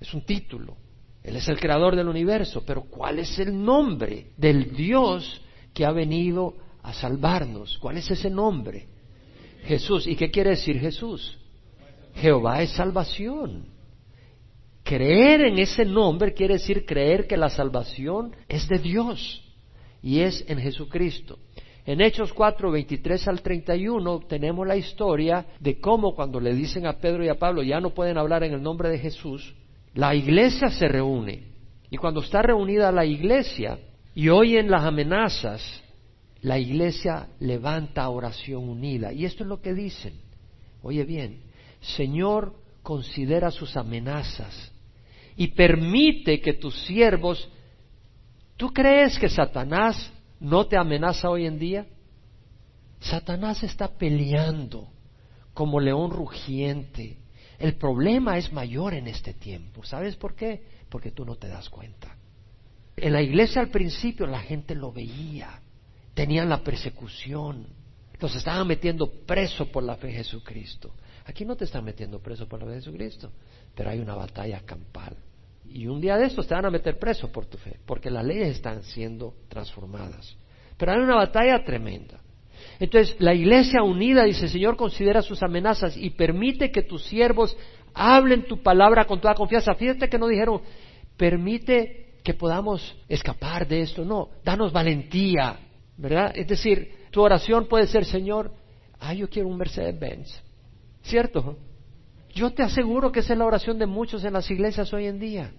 es 0.00 0.14
un 0.14 0.24
título. 0.24 0.76
Él 1.24 1.34
es 1.34 1.48
el 1.48 1.58
creador 1.58 1.96
del 1.96 2.06
universo, 2.06 2.62
pero 2.64 2.82
¿cuál 2.82 3.18
es 3.18 3.40
el 3.40 3.60
nombre 3.60 4.28
del 4.36 4.70
Dios 4.76 5.42
que 5.74 5.84
ha 5.84 5.90
venido 5.90 6.54
a 6.82 6.92
salvarnos? 6.92 7.78
¿Cuál 7.78 7.98
es 7.98 8.10
ese 8.10 8.30
nombre? 8.30 8.86
Jesús. 9.64 10.06
¿Y 10.06 10.16
qué 10.16 10.30
quiere 10.30 10.50
decir 10.50 10.78
Jesús? 10.78 11.38
Jehová 12.14 12.62
es 12.62 12.70
salvación. 12.70 13.66
Creer 14.82 15.42
en 15.42 15.58
ese 15.58 15.84
nombre 15.84 16.32
quiere 16.32 16.54
decir 16.54 16.84
creer 16.84 17.26
que 17.26 17.36
la 17.36 17.50
salvación 17.50 18.34
es 18.48 18.68
de 18.68 18.78
Dios 18.78 19.42
y 20.02 20.20
es 20.20 20.44
en 20.48 20.58
Jesucristo. 20.58 21.38
En 21.86 22.00
Hechos 22.00 22.32
4, 22.32 22.70
23 22.70 23.28
al 23.28 23.42
31 23.42 24.20
tenemos 24.28 24.66
la 24.66 24.76
historia 24.76 25.46
de 25.60 25.80
cómo 25.80 26.14
cuando 26.14 26.40
le 26.40 26.54
dicen 26.54 26.86
a 26.86 26.98
Pedro 26.98 27.24
y 27.24 27.28
a 27.28 27.38
Pablo 27.38 27.62
ya 27.62 27.80
no 27.80 27.90
pueden 27.90 28.18
hablar 28.18 28.44
en 28.44 28.52
el 28.52 28.62
nombre 28.62 28.90
de 28.90 28.98
Jesús, 28.98 29.54
la 29.94 30.14
iglesia 30.14 30.70
se 30.70 30.88
reúne. 30.88 31.48
Y 31.90 31.96
cuando 31.96 32.20
está 32.20 32.42
reunida 32.42 32.92
la 32.92 33.04
iglesia 33.04 33.78
y 34.14 34.28
oyen 34.28 34.70
las 34.70 34.84
amenazas, 34.84 35.82
la 36.42 36.58
iglesia 36.58 37.28
levanta 37.38 38.08
oración 38.08 38.68
unida. 38.68 39.12
Y 39.12 39.24
esto 39.24 39.44
es 39.44 39.48
lo 39.48 39.60
que 39.60 39.74
dicen. 39.74 40.14
Oye 40.82 41.04
bien, 41.04 41.42
Señor, 41.80 42.54
considera 42.82 43.50
sus 43.50 43.76
amenazas 43.76 44.72
y 45.36 45.48
permite 45.48 46.40
que 46.40 46.54
tus 46.54 46.74
siervos... 46.84 47.48
¿Tú 48.56 48.74
crees 48.74 49.18
que 49.18 49.30
Satanás 49.30 50.12
no 50.38 50.66
te 50.66 50.76
amenaza 50.76 51.30
hoy 51.30 51.46
en 51.46 51.58
día? 51.58 51.86
Satanás 53.00 53.62
está 53.62 53.88
peleando 53.88 54.88
como 55.54 55.80
león 55.80 56.10
rugiente. 56.10 57.16
El 57.58 57.76
problema 57.76 58.36
es 58.36 58.52
mayor 58.52 58.92
en 58.92 59.06
este 59.06 59.32
tiempo. 59.32 59.82
¿Sabes 59.82 60.16
por 60.16 60.34
qué? 60.34 60.62
Porque 60.90 61.10
tú 61.10 61.24
no 61.24 61.36
te 61.36 61.48
das 61.48 61.70
cuenta. 61.70 62.14
En 62.96 63.14
la 63.14 63.22
iglesia 63.22 63.62
al 63.62 63.70
principio 63.70 64.26
la 64.26 64.40
gente 64.40 64.74
lo 64.74 64.92
veía, 64.92 65.60
tenían 66.14 66.48
la 66.48 66.62
persecución, 66.62 67.66
los 68.18 68.34
estaban 68.34 68.66
metiendo 68.66 69.10
preso 69.26 69.66
por 69.70 69.82
la 69.82 69.96
fe 69.96 70.08
en 70.08 70.14
Jesucristo. 70.16 70.92
Aquí 71.24 71.44
no 71.44 71.56
te 71.56 71.64
están 71.64 71.84
metiendo 71.84 72.18
preso 72.20 72.46
por 72.48 72.60
la 72.60 72.66
fe 72.66 72.72
en 72.72 72.78
Jesucristo, 72.80 73.30
pero 73.74 73.90
hay 73.90 73.98
una 73.98 74.14
batalla 74.14 74.60
campal. 74.60 75.16
Y 75.68 75.86
un 75.86 76.00
día 76.00 76.16
de 76.16 76.26
estos 76.26 76.46
te 76.46 76.54
van 76.54 76.66
a 76.66 76.70
meter 76.70 76.98
preso 76.98 77.30
por 77.30 77.46
tu 77.46 77.56
fe, 77.56 77.78
porque 77.86 78.10
las 78.10 78.24
leyes 78.24 78.48
están 78.48 78.82
siendo 78.82 79.34
transformadas. 79.48 80.36
Pero 80.76 80.92
hay 80.92 80.98
una 80.98 81.16
batalla 81.16 81.64
tremenda. 81.64 82.20
Entonces, 82.78 83.16
la 83.20 83.34
iglesia 83.34 83.82
unida 83.82 84.24
dice, 84.24 84.48
Señor, 84.48 84.76
considera 84.76 85.22
sus 85.22 85.42
amenazas 85.42 85.96
y 85.96 86.10
permite 86.10 86.70
que 86.70 86.82
tus 86.82 87.04
siervos 87.04 87.56
hablen 87.94 88.44
tu 88.44 88.62
palabra 88.62 89.06
con 89.06 89.20
toda 89.20 89.34
confianza. 89.34 89.74
Fíjate 89.74 90.08
que 90.08 90.18
no 90.18 90.26
dijeron, 90.26 90.60
permite 91.16 92.14
que 92.22 92.34
podamos 92.34 92.96
escapar 93.08 93.66
de 93.66 93.82
esto. 93.82 94.04
No, 94.04 94.28
danos 94.44 94.72
valentía, 94.72 95.58
¿verdad? 96.00 96.32
Es 96.34 96.48
decir, 96.48 96.92
tu 97.10 97.20
oración 97.20 97.68
puede 97.68 97.86
ser, 97.86 98.04
Señor, 98.04 98.52
ah, 98.98 99.12
yo 99.12 99.28
quiero 99.28 99.48
un 99.48 99.58
Mercedes-Benz. 99.58 100.42
¿Cierto? 101.02 101.58
Yo 102.34 102.52
te 102.52 102.62
aseguro 102.62 103.12
que 103.12 103.20
esa 103.20 103.34
es 103.34 103.38
la 103.38 103.44
oración 103.44 103.78
de 103.78 103.86
muchos 103.86 104.24
en 104.24 104.32
las 104.32 104.50
iglesias 104.50 104.92
hoy 104.92 105.06
en 105.06 105.18
día. 105.18 105.52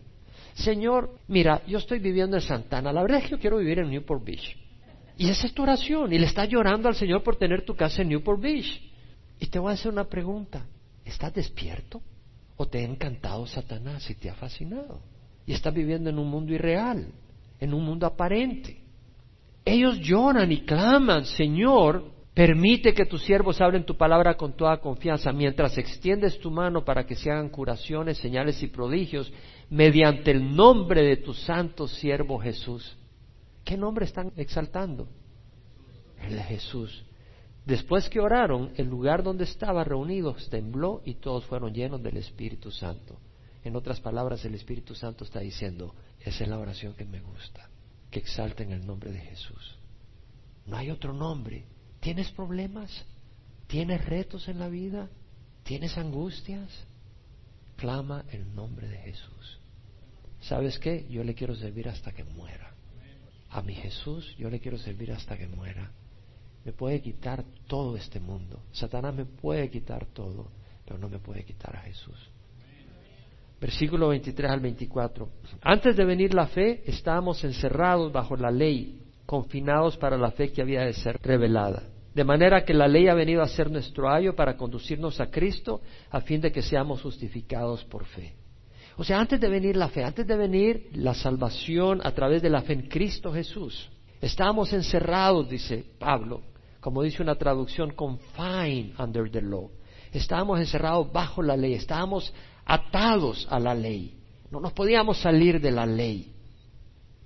Señor, 0.54 1.16
mira, 1.28 1.62
yo 1.68 1.78
estoy 1.78 2.00
viviendo 2.00 2.38
en 2.38 2.42
Santana. 2.42 2.92
La 2.92 3.02
verdad 3.04 3.20
es 3.20 3.26
que 3.26 3.32
yo 3.32 3.40
quiero 3.40 3.58
vivir 3.58 3.80
en 3.80 3.90
Newport 3.90 4.24
Beach. 4.24 4.58
Y 5.18 5.30
esa 5.30 5.46
es 5.46 5.54
tu 5.54 5.62
oración. 5.62 6.12
Y 6.12 6.18
le 6.18 6.26
estás 6.26 6.50
llorando 6.50 6.88
al 6.88 6.96
Señor 6.96 7.24
por 7.24 7.36
tener 7.36 7.64
tu 7.64 7.76
casa 7.76 8.02
en 8.02 8.10
Newport 8.10 8.42
Beach. 8.42 8.82
Y 9.40 9.48
te 9.48 9.60
voy 9.60 9.72
a 9.72 9.74
hacer 9.74 9.92
una 9.92 10.06
pregunta. 10.06 10.66
¿Estás 11.06 11.34
despierto? 11.34 12.02
¿O 12.58 12.68
te 12.68 12.80
ha 12.80 12.84
encantado 12.84 13.46
Satanás 13.46 14.10
y 14.10 14.16
te 14.16 14.30
ha 14.30 14.36
fascinado? 14.36 15.02
Y 15.46 15.54
estás 15.54 15.74
viviendo 15.74 16.10
en 16.10 16.18
un 16.18 16.30
mundo 16.30 16.54
irreal, 16.54 17.08
en 17.60 17.74
un 17.74 17.84
mundo 17.86 18.06
aparente. 18.08 18.81
Ellos 19.64 20.00
lloran 20.00 20.52
y 20.52 20.62
claman, 20.62 21.26
Señor, 21.26 22.12
Permite 22.34 22.94
que 22.94 23.06
tus 23.06 23.24
siervos 23.24 23.60
hablen 23.60 23.86
tu 23.86 23.98
palabra 23.98 24.38
con 24.38 24.54
toda 24.54 24.78
confianza 24.78 25.34
mientras 25.34 25.78
extiendes 25.78 26.40
tu 26.40 26.50
mano 26.50 26.86
para 26.86 27.06
que 27.06 27.16
se 27.16 27.30
hagan 27.30 27.50
curaciones, 27.50 28.20
señales 28.20 28.64
y 28.64 28.68
prodigios 28.68 29.32
mediante 29.70 30.32
el 30.32 30.56
nombre 30.56 31.02
de 31.04 31.18
tu 31.18 31.34
santo 31.34 31.88
siervo 31.88 32.40
Jesús. 32.40 32.98
¿Qué 33.66 33.76
nombre 33.76 34.06
están 34.06 34.32
exaltando? 34.38 35.10
El 36.26 36.36
de 36.36 36.44
Jesús. 36.44 37.04
Después 37.66 38.10
que 38.10 38.22
oraron, 38.22 38.72
el 38.78 38.88
lugar 38.88 39.24
donde 39.24 39.44
estaban 39.44 39.86
reunidos 39.86 40.50
tembló 40.50 41.02
y 41.04 41.16
todos 41.16 41.46
fueron 41.46 41.74
llenos 41.74 42.02
del 42.02 42.16
Espíritu 42.16 42.72
Santo. 42.72 43.18
En 43.64 43.76
otras 43.76 44.00
palabras, 44.00 44.44
el 44.46 44.56
Espíritu 44.56 44.96
Santo 44.96 45.26
está 45.26 45.42
diciendo, 45.42 45.94
esa 46.22 46.46
es 46.46 46.50
la 46.50 46.58
oración 46.58 46.94
que 46.94 47.06
me 47.06 47.20
gusta, 47.20 47.70
que 48.12 48.20
exalten 48.20 48.72
el 48.72 48.86
nombre 48.86 49.12
de 49.12 49.20
Jesús. 49.20 49.78
No 50.68 50.78
hay 50.78 50.92
otro 50.92 51.14
nombre 51.14 51.66
¿Tienes 52.02 52.32
problemas? 52.32 52.92
¿Tienes 53.68 54.04
retos 54.06 54.48
en 54.48 54.60
la 54.60 54.68
vida? 54.68 55.08
¿Tienes 55.64 55.98
angustias? 55.98 56.68
Clama 57.78 58.26
el 58.32 58.54
nombre 58.54 58.88
de 58.90 58.98
Jesús. 58.98 59.60
¿Sabes 60.42 60.80
qué? 60.80 61.08
Yo 61.10 61.24
le 61.24 61.36
quiero 61.36 61.56
servir 61.56 61.88
hasta 61.88 62.12
que 62.12 62.24
muera. 62.24 62.74
A 63.52 63.62
mi 63.62 63.76
Jesús 63.76 64.36
yo 64.38 64.50
le 64.50 64.60
quiero 64.60 64.80
servir 64.80 65.12
hasta 65.12 65.38
que 65.38 65.48
muera. 65.48 65.92
Me 66.66 66.74
puede 66.74 67.02
quitar 67.02 67.46
todo 67.68 67.96
este 67.96 68.20
mundo. 68.20 68.64
Satanás 68.72 69.14
me 69.14 69.26
puede 69.26 69.70
quitar 69.70 70.08
todo, 70.08 70.52
pero 70.84 70.98
no 70.98 71.08
me 71.08 71.20
puede 71.20 71.46
quitar 71.46 71.76
a 71.76 71.82
Jesús. 71.82 72.31
Versículo 73.62 74.08
23 74.08 74.52
al 74.52 74.60
24. 74.60 75.30
Antes 75.62 75.96
de 75.96 76.04
venir 76.04 76.34
la 76.34 76.48
fe, 76.48 76.82
estábamos 76.88 77.44
encerrados 77.44 78.12
bajo 78.12 78.36
la 78.36 78.50
ley, 78.50 79.04
confinados 79.28 79.98
para 79.98 80.18
la 80.18 80.32
fe 80.32 80.52
que 80.52 80.64
había 80.64 80.82
de 80.82 80.94
ser 80.94 81.20
revelada. 81.22 81.84
De 82.16 82.24
manera 82.24 82.66
que 82.66 82.74
la 82.74 82.88
ley 82.88 83.08
ha 83.08 83.14
venido 83.14 83.44
a 83.44 83.48
ser 83.48 83.70
nuestro 83.70 84.10
ayo 84.10 84.36
para 84.36 84.58
conducirnos 84.58 85.22
a 85.22 85.30
Cristo 85.30 85.82
a 86.10 86.22
fin 86.22 86.42
de 86.42 86.52
que 86.52 86.64
seamos 86.64 87.04
justificados 87.04 87.86
por 87.86 88.06
fe. 88.06 88.34
O 88.98 89.04
sea, 89.04 89.20
antes 89.20 89.40
de 89.40 89.48
venir 89.48 89.78
la 89.78 89.90
fe, 89.90 90.04
antes 90.04 90.26
de 90.26 90.36
venir 90.36 90.90
la 90.94 91.14
salvación 91.14 92.02
a 92.04 92.12
través 92.14 92.42
de 92.42 92.50
la 92.50 92.64
fe 92.64 92.74
en 92.74 92.88
Cristo 92.90 93.32
Jesús, 93.32 93.90
estábamos 94.20 94.74
encerrados, 94.74 95.48
dice 95.48 95.86
Pablo, 96.00 96.42
como 96.80 97.04
dice 97.04 97.22
una 97.22 97.36
traducción, 97.36 97.92
confined 97.92 99.00
under 99.00 99.30
the 99.30 99.42
law. 99.42 99.70
Estábamos 100.12 100.60
encerrados 100.60 101.12
bajo 101.12 101.42
la 101.42 101.56
ley, 101.56 101.76
estábamos 101.76 102.34
atados 102.72 103.46
a 103.50 103.60
la 103.60 103.76
ley. 103.76 104.18
No 104.50 104.62
nos 104.62 104.72
podíamos 104.72 105.20
salir 105.20 105.60
de 105.60 105.72
la 105.72 105.86
ley. 105.86 106.32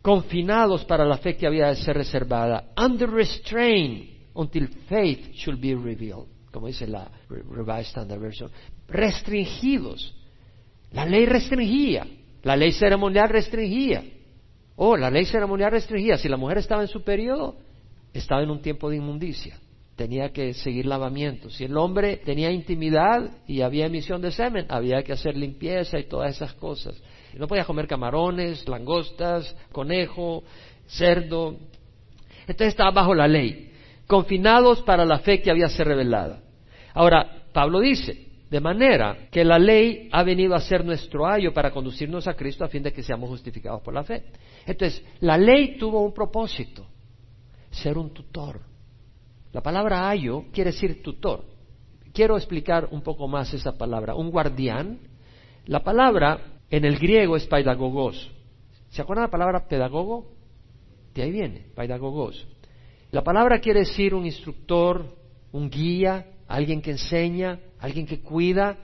Confinados 0.01 0.86
para 0.86 1.05
la 1.05 1.17
fe 1.17 1.38
que 1.38 1.45
había 1.45 1.67
de 1.67 1.75
ser 1.75 1.95
reservada. 1.95 2.71
Under 2.75 3.10
restraint 3.10 4.10
until 4.34 4.67
faith 4.89 5.34
should 5.34 5.62
be 5.62 5.75
revealed. 5.75 6.25
Como 6.51 6.67
dice 6.67 6.88
la 6.88 7.12
Revised 7.29 7.89
Standard 7.89 8.19
Version. 8.19 8.49
Restringidos. 8.88 10.15
La 10.91 11.05
ley 11.05 11.27
restringía. 11.27 12.08
La 12.41 12.55
ley 12.55 12.71
ceremonial 12.71 13.29
restringía. 13.29 14.03
Oh, 14.77 14.97
la 14.97 15.12
ley 15.12 15.25
ceremonial 15.25 15.71
restringía. 15.71 16.17
Si 16.17 16.27
la 16.27 16.38
mujer 16.38 16.58
estaba 16.58 16.81
en 16.81 16.88
su 16.88 17.03
periodo, 17.03 17.58
estaba 18.13 18.41
en 18.41 18.49
un 18.49 18.62
tiempo 18.62 18.89
de 18.89 18.97
inmundicia. 18.97 19.60
Tenía 19.95 20.34
que 20.34 20.53
seguir 20.53 20.86
lavamiento. 20.86 21.49
Si 21.49 21.63
el 21.63 21.77
hombre 21.77 22.17
tenía 22.17 22.51
intimidad 22.51 23.31
y 23.47 23.62
había 23.62 23.86
emisión 23.86 24.21
de 24.21 24.31
semen, 24.31 24.65
había 24.69 25.03
que 25.03 25.13
hacer 25.13 25.38
limpieza 25.38 25.97
y 25.97 26.03
todas 26.03 26.36
esas 26.36 26.53
cosas. 26.53 27.01
No 27.34 27.47
podía 27.47 27.65
comer 27.65 27.88
camarones, 27.88 28.67
langostas, 28.67 29.55
conejo, 29.71 30.43
cerdo. 30.88 31.55
Entonces 32.41 32.67
estaba 32.67 32.91
bajo 32.91 33.15
la 33.15 33.27
ley, 33.27 33.71
confinados 34.05 34.81
para 34.81 35.05
la 35.05 35.19
fe 35.19 35.41
que 35.41 35.51
había 35.51 35.69
sido 35.69 35.86
revelada. 35.86 36.41
Ahora, 36.93 37.43
Pablo 37.53 37.79
dice, 37.79 38.25
de 38.49 38.60
manera 38.60 39.27
que 39.31 39.43
la 39.43 39.58
ley 39.58 40.10
ha 40.12 40.23
venido 40.23 40.55
a 40.55 40.62
ser 40.62 40.86
nuestro 40.86 41.25
ayo 41.25 41.53
para 41.53 41.71
conducirnos 41.71 42.27
a 42.27 42.36
Cristo 42.36 42.63
a 42.63 42.69
fin 42.69 42.84
de 42.84 42.93
que 42.93 43.01
seamos 43.01 43.29
justificados 43.29 43.81
por 43.81 43.93
la 43.93 44.03
fe. 44.03 44.23
Entonces, 44.65 45.03
la 45.21 45.38
ley 45.38 45.77
tuvo 45.77 46.01
un 46.01 46.13
propósito 46.13 46.86
ser 47.71 47.97
un 47.97 48.13
tutor. 48.13 48.62
La 49.55 49.61
palabra 49.61 50.09
ayo 50.09 50.43
quiere 50.51 50.73
decir 50.73 51.01
tutor. 51.01 51.45
Quiero 52.11 52.35
explicar 52.35 52.89
un 52.91 53.01
poco 53.01 53.25
más 53.29 53.53
esa 53.53 53.77
palabra. 53.77 54.13
Un 54.13 54.29
guardián. 54.29 54.99
La 55.65 55.81
palabra 55.81 56.59
en 56.69 56.83
el 56.83 56.99
griego 56.99 57.37
es 57.37 57.47
pedagogos. 57.47 58.29
¿Se 58.89 59.01
acuerdan 59.01 59.27
la 59.27 59.31
palabra 59.31 59.65
pedagogo? 59.69 60.29
De 61.13 61.23
ahí 61.23 61.31
viene, 61.31 61.67
pedagogos. 61.73 62.45
La 63.11 63.23
palabra 63.23 63.59
quiere 63.59 63.79
decir 63.79 64.13
un 64.13 64.25
instructor, 64.25 65.05
un 65.53 65.69
guía, 65.69 66.25
alguien 66.49 66.81
que 66.81 66.91
enseña, 66.91 67.61
alguien 67.79 68.05
que 68.05 68.19
cuida. 68.19 68.75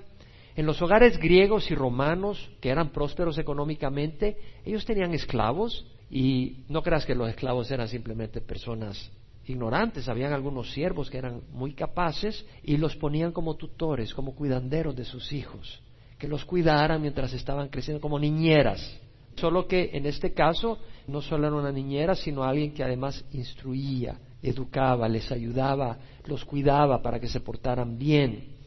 En 0.56 0.66
los 0.66 0.82
hogares 0.82 1.18
griegos 1.18 1.70
y 1.70 1.76
romanos, 1.76 2.50
que 2.62 2.70
eran 2.70 2.94
prósperos 2.94 3.38
económicamente, 3.38 4.38
ellos 4.64 4.86
tenían 4.86 5.14
esclavos 5.14 5.86
y 6.10 6.64
no 6.70 6.82
creas 6.82 7.06
que 7.06 7.14
los 7.14 7.28
esclavos 7.28 7.70
eran 7.72 7.90
simplemente 7.90 8.40
personas 8.40 9.12
ignorantes, 9.46 10.08
habían 10.08 10.34
algunos 10.34 10.72
siervos 10.72 11.10
que 11.10 11.18
eran 11.18 11.42
muy 11.52 11.74
capaces 11.74 12.46
y 12.64 12.78
los 12.78 12.96
ponían 12.96 13.32
como 13.32 13.56
tutores, 13.56 14.14
como 14.14 14.36
cuidanderos 14.36 14.96
de 14.96 15.06
sus 15.06 15.32
hijos, 15.34 15.82
que 16.18 16.28
los 16.28 16.46
cuidaran 16.46 17.02
mientras 17.02 17.34
estaban 17.34 17.70
creciendo 17.70 18.02
como 18.02 18.20
niñeras. 18.20 19.00
Solo 19.36 19.68
que 19.68 19.92
en 19.94 20.06
este 20.06 20.34
caso 20.34 20.78
no 21.08 21.22
solo 21.22 21.48
era 21.48 21.56
una 21.56 21.72
niñera, 21.72 22.16
sino 22.16 22.44
alguien 22.44 22.74
que 22.74 22.84
además 22.84 23.26
instruía, 23.32 24.20
educaba, 24.42 25.08
les 25.08 25.32
ayudaba, 25.32 25.98
los 26.26 26.46
cuidaba 26.46 27.02
para 27.02 27.20
que 27.20 27.28
se 27.28 27.40
portaran 27.40 27.98
bien, 27.98 28.58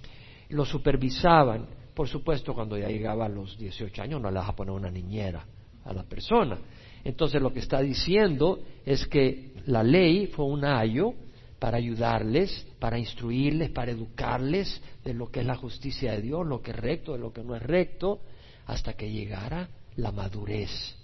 los 0.49 0.69
supervisaban. 0.69 1.67
Por 1.95 2.09
supuesto, 2.09 2.55
cuando 2.55 2.77
ya 2.77 2.89
llegaba 2.89 3.27
a 3.27 3.29
los 3.29 3.57
18 3.57 4.03
años 4.03 4.21
no 4.21 4.31
le 4.31 4.39
vas 4.39 4.49
a 4.49 4.57
poner 4.57 4.75
una 4.75 4.91
niñera 4.91 5.45
a 5.85 5.93
la 5.93 6.03
persona, 6.03 6.59
entonces 7.05 7.41
lo 7.41 7.53
que 7.53 7.61
está 7.61 7.81
diciendo 7.81 8.61
es 8.87 9.07
que 9.07 9.53
la 9.67 9.83
ley 9.83 10.27
fue 10.29 10.47
un 10.47 10.65
ayo 10.65 11.13
para 11.59 11.77
ayudarles, 11.77 12.67
para 12.79 12.99
instruirles, 12.99 13.71
para 13.71 13.93
educarles 13.93 14.83
de 15.05 15.15
lo 15.15 15.31
que 15.31 15.41
es 15.41 15.47
la 15.47 15.57
justicia 15.57 16.13
de 16.13 16.23
Dios, 16.23 16.47
lo 16.47 16.63
que 16.63 16.71
es 16.71 16.77
recto, 16.77 17.13
de 17.13 17.19
lo 17.19 17.33
que 17.33 17.45
no 17.45 17.55
es 17.55 17.63
recto, 17.63 18.21
hasta 18.67 18.95
que 18.95 19.11
llegara 19.11 19.69
la 19.97 20.13
madurez. 20.13 20.97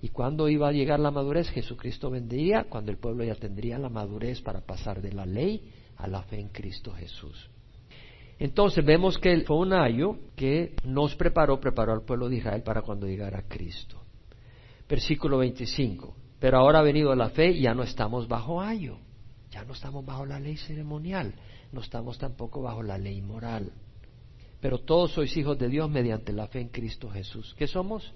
¿Y 0.00 0.08
cuándo 0.08 0.48
iba 0.48 0.68
a 0.68 0.72
llegar 0.72 0.98
la 0.98 1.10
madurez? 1.10 1.48
Jesucristo 1.50 2.10
vendría 2.10 2.64
cuando 2.64 2.90
el 2.90 2.98
pueblo 2.98 3.24
ya 3.24 3.34
tendría 3.34 3.78
la 3.78 3.88
madurez 3.88 4.40
para 4.40 4.60
pasar 4.60 5.00
de 5.00 5.12
la 5.12 5.26
ley 5.26 5.70
a 5.96 6.06
la 6.08 6.22
fe 6.22 6.40
en 6.40 6.48
Cristo 6.48 6.92
Jesús. 6.92 7.48
Entonces 8.38 8.84
vemos 8.84 9.18
que 9.18 9.40
fue 9.42 9.58
un 9.58 9.72
ayo 9.72 10.16
que 10.34 10.74
nos 10.84 11.14
preparó, 11.14 11.60
preparó 11.60 11.92
al 11.92 12.02
pueblo 12.02 12.28
de 12.28 12.36
Israel 12.36 12.62
para 12.62 12.82
cuando 12.82 13.06
llegara 13.06 13.44
Cristo 13.46 14.01
versículo 14.88 15.38
25. 15.38 16.14
Pero 16.38 16.58
ahora 16.58 16.80
ha 16.80 16.82
venido 16.82 17.14
la 17.14 17.30
fe 17.30 17.50
y 17.52 17.62
ya 17.62 17.74
no 17.74 17.82
estamos 17.82 18.26
bajo 18.26 18.60
ayo, 18.60 18.98
ya 19.50 19.64
no 19.64 19.74
estamos 19.74 20.04
bajo 20.04 20.26
la 20.26 20.40
ley 20.40 20.56
ceremonial, 20.56 21.34
no 21.70 21.80
estamos 21.80 22.18
tampoco 22.18 22.62
bajo 22.62 22.82
la 22.82 22.98
ley 22.98 23.22
moral. 23.22 23.72
Pero 24.60 24.78
todos 24.78 25.12
sois 25.12 25.36
hijos 25.36 25.58
de 25.58 25.68
Dios 25.68 25.90
mediante 25.90 26.32
la 26.32 26.46
fe 26.46 26.60
en 26.60 26.68
Cristo 26.68 27.10
Jesús. 27.10 27.54
¿Qué 27.58 27.66
somos? 27.66 28.12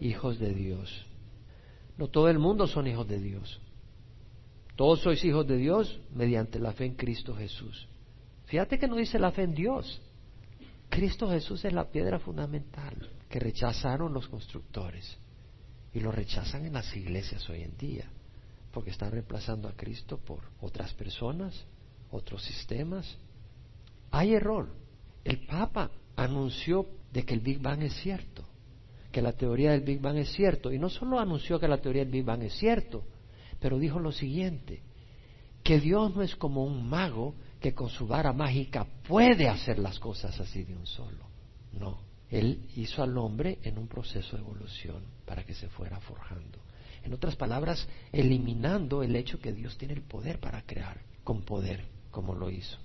Hijos 0.00 0.38
de 0.38 0.52
Dios. 0.52 1.06
No 1.96 2.08
todo 2.08 2.28
el 2.28 2.38
mundo 2.38 2.66
son 2.66 2.86
hijos 2.86 3.08
de 3.08 3.18
Dios. 3.18 3.60
Todos 4.76 5.00
sois 5.00 5.24
hijos 5.24 5.46
de 5.46 5.56
Dios 5.56 5.98
mediante 6.14 6.58
la 6.58 6.72
fe 6.72 6.84
en 6.84 6.94
Cristo 6.94 7.34
Jesús. 7.34 7.88
Fíjate 8.44 8.78
que 8.78 8.86
no 8.86 8.96
dice 8.96 9.18
la 9.18 9.32
fe 9.32 9.42
en 9.42 9.54
Dios. 9.54 10.00
Cristo 10.88 11.28
Jesús 11.28 11.64
es 11.64 11.72
la 11.72 11.90
piedra 11.90 12.18
fundamental 12.18 13.10
que 13.28 13.40
rechazaron 13.40 14.12
los 14.12 14.28
constructores. 14.28 15.18
Y 15.96 16.00
lo 16.00 16.12
rechazan 16.12 16.66
en 16.66 16.74
las 16.74 16.94
iglesias 16.94 17.48
hoy 17.48 17.62
en 17.62 17.74
día, 17.78 18.04
porque 18.70 18.90
están 18.90 19.12
reemplazando 19.12 19.66
a 19.66 19.72
Cristo 19.72 20.18
por 20.18 20.40
otras 20.60 20.92
personas, 20.92 21.64
otros 22.10 22.44
sistemas. 22.44 23.16
Hay 24.10 24.34
error. 24.34 24.68
El 25.24 25.46
Papa 25.46 25.90
anunció 26.14 26.86
de 27.10 27.24
que 27.24 27.32
el 27.32 27.40
Big 27.40 27.62
Bang 27.62 27.82
es 27.82 27.94
cierto, 27.94 28.44
que 29.10 29.22
la 29.22 29.32
teoría 29.32 29.70
del 29.70 29.80
Big 29.80 29.98
Bang 29.98 30.18
es 30.18 30.30
cierto, 30.34 30.70
y 30.70 30.78
no 30.78 30.90
solo 30.90 31.18
anunció 31.18 31.58
que 31.58 31.66
la 31.66 31.78
teoría 31.78 32.02
del 32.02 32.12
Big 32.12 32.24
Bang 32.26 32.42
es 32.42 32.58
cierto, 32.58 33.02
pero 33.58 33.78
dijo 33.78 33.98
lo 33.98 34.12
siguiente, 34.12 34.82
que 35.62 35.80
Dios 35.80 36.14
no 36.14 36.20
es 36.20 36.36
como 36.36 36.62
un 36.62 36.86
mago 36.86 37.34
que 37.58 37.72
con 37.72 37.88
su 37.88 38.06
vara 38.06 38.34
mágica 38.34 38.86
puede 39.08 39.48
hacer 39.48 39.78
las 39.78 39.98
cosas 39.98 40.38
así 40.40 40.62
de 40.62 40.76
un 40.76 40.86
solo. 40.86 41.24
No, 41.72 42.00
él 42.30 42.60
hizo 42.74 43.02
al 43.02 43.16
hombre 43.18 43.58
en 43.62 43.78
un 43.78 43.86
proceso 43.86 44.36
de 44.36 44.42
evolución 44.42 45.02
para 45.24 45.44
que 45.44 45.54
se 45.54 45.68
fuera 45.68 46.00
forjando. 46.00 46.58
En 47.04 47.12
otras 47.12 47.36
palabras, 47.36 47.86
eliminando 48.10 49.02
el 49.02 49.14
hecho 49.14 49.38
que 49.38 49.52
Dios 49.52 49.78
tiene 49.78 49.94
el 49.94 50.02
poder 50.02 50.40
para 50.40 50.62
crear 50.62 51.00
con 51.22 51.42
poder, 51.42 51.84
como 52.10 52.34
lo 52.34 52.50
hizo. 52.50 52.78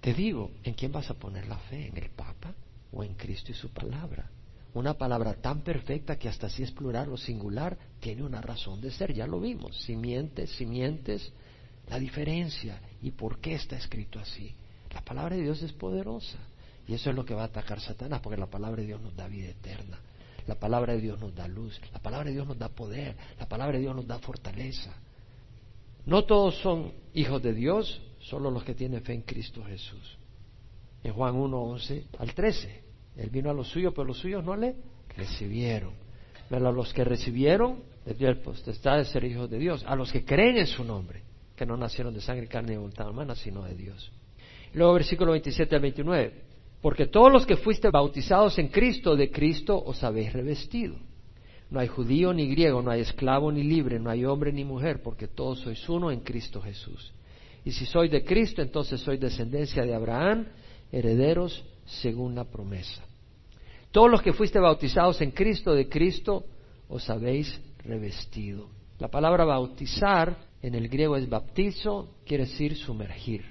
Te 0.00 0.14
digo, 0.14 0.52
¿en 0.62 0.74
quién 0.74 0.92
vas 0.92 1.10
a 1.10 1.14
poner 1.14 1.46
la 1.48 1.58
fe? 1.58 1.88
¿En 1.88 1.96
el 1.96 2.10
Papa 2.10 2.54
o 2.92 3.02
en 3.02 3.14
Cristo 3.14 3.50
y 3.50 3.54
su 3.54 3.70
palabra? 3.70 4.30
Una 4.74 4.94
palabra 4.94 5.34
tan 5.34 5.62
perfecta 5.62 6.18
que 6.18 6.28
hasta 6.28 6.48
si 6.48 6.62
es 6.62 6.70
plural 6.70 7.12
o 7.12 7.16
singular 7.16 7.76
tiene 8.00 8.22
una 8.22 8.40
razón 8.40 8.80
de 8.80 8.90
ser, 8.90 9.12
ya 9.12 9.26
lo 9.26 9.40
vimos. 9.40 9.76
Simientes, 9.82 10.50
simientes, 10.50 11.32
la 11.88 11.98
diferencia 11.98 12.80
y 13.02 13.10
por 13.10 13.38
qué 13.38 13.54
está 13.54 13.76
escrito 13.76 14.18
así. 14.18 14.54
La 14.92 15.02
palabra 15.02 15.36
de 15.36 15.42
Dios 15.42 15.62
es 15.62 15.72
poderosa. 15.72 16.38
Y 16.88 16.94
eso 16.94 17.10
es 17.10 17.16
lo 17.16 17.24
que 17.24 17.34
va 17.34 17.42
a 17.42 17.46
atacar 17.46 17.80
Satanás, 17.80 18.20
porque 18.20 18.38
la 18.38 18.46
palabra 18.46 18.80
de 18.80 18.88
Dios 18.88 19.00
nos 19.00 19.14
da 19.14 19.28
vida 19.28 19.48
eterna. 19.48 19.98
La 20.46 20.56
palabra 20.56 20.94
de 20.94 21.00
Dios 21.00 21.20
nos 21.20 21.34
da 21.34 21.46
luz. 21.46 21.80
La 21.92 22.00
palabra 22.00 22.26
de 22.26 22.32
Dios 22.32 22.46
nos 22.46 22.58
da 22.58 22.68
poder. 22.68 23.16
La 23.38 23.46
palabra 23.46 23.74
de 23.76 23.82
Dios 23.82 23.94
nos 23.94 24.06
da 24.06 24.18
fortaleza. 24.18 24.92
No 26.04 26.24
todos 26.24 26.56
son 26.60 26.92
hijos 27.14 27.40
de 27.42 27.54
Dios, 27.54 28.02
solo 28.18 28.50
los 28.50 28.64
que 28.64 28.74
tienen 28.74 29.02
fe 29.02 29.14
en 29.14 29.22
Cristo 29.22 29.62
Jesús. 29.64 30.18
En 31.04 31.12
Juan 31.12 31.36
1, 31.36 31.62
11 31.62 32.06
al 32.18 32.34
13. 32.34 32.82
Él 33.16 33.30
vino 33.30 33.50
a 33.50 33.54
los 33.54 33.68
suyos, 33.68 33.92
pero 33.94 34.06
los 34.06 34.18
suyos 34.18 34.44
no 34.44 34.56
le 34.56 34.74
recibieron. 35.16 35.92
Pero 36.48 36.68
a 36.68 36.72
los 36.72 36.92
que 36.92 37.04
recibieron, 37.04 37.82
les 38.04 38.18
dio 38.18 38.28
el 38.28 38.38
potestad 38.38 38.98
de 38.98 39.04
ser 39.04 39.24
hijos 39.24 39.48
de 39.48 39.58
Dios. 39.58 39.84
A 39.86 39.94
los 39.94 40.10
que 40.10 40.24
creen 40.24 40.56
en 40.56 40.66
su 40.66 40.82
nombre, 40.84 41.22
que 41.54 41.64
no 41.64 41.76
nacieron 41.76 42.12
de 42.12 42.20
sangre, 42.20 42.48
carne 42.48 42.74
y 42.74 42.76
voluntad 42.76 43.08
humana, 43.08 43.36
sino 43.36 43.62
de 43.62 43.74
Dios. 43.74 44.10
Luego, 44.74 44.94
versículo 44.94 45.32
27 45.32 45.76
al 45.76 45.82
29. 45.82 46.51
Porque 46.82 47.06
todos 47.06 47.32
los 47.32 47.46
que 47.46 47.56
fuiste 47.56 47.90
bautizados 47.90 48.58
en 48.58 48.66
Cristo, 48.66 49.14
de 49.14 49.30
Cristo 49.30 49.80
os 49.82 50.02
habéis 50.02 50.32
revestido. 50.32 50.96
No 51.70 51.78
hay 51.78 51.86
judío 51.86 52.34
ni 52.34 52.48
griego, 52.48 52.82
no 52.82 52.90
hay 52.90 53.00
esclavo 53.00 53.50
ni 53.52 53.62
libre, 53.62 54.00
no 54.00 54.10
hay 54.10 54.24
hombre 54.24 54.52
ni 54.52 54.64
mujer, 54.64 55.00
porque 55.00 55.28
todos 55.28 55.60
sois 55.60 55.88
uno 55.88 56.10
en 56.10 56.20
Cristo 56.20 56.60
Jesús. 56.60 57.14
Y 57.64 57.70
si 57.70 57.86
sois 57.86 58.10
de 58.10 58.24
Cristo, 58.24 58.60
entonces 58.60 59.00
sois 59.00 59.20
descendencia 59.20 59.84
de 59.84 59.94
Abraham, 59.94 60.48
herederos 60.90 61.64
según 61.86 62.34
la 62.34 62.44
promesa. 62.44 63.02
Todos 63.92 64.10
los 64.10 64.20
que 64.20 64.32
fuiste 64.32 64.58
bautizados 64.58 65.20
en 65.22 65.30
Cristo 65.30 65.72
de 65.74 65.88
Cristo, 65.88 66.44
os 66.88 67.08
habéis 67.08 67.60
revestido. 67.84 68.68
La 68.98 69.08
palabra 69.08 69.44
bautizar 69.44 70.36
en 70.60 70.74
el 70.74 70.88
griego 70.88 71.16
es 71.16 71.28
baptizo, 71.28 72.16
quiere 72.26 72.44
decir 72.44 72.76
sumergir. 72.76 73.44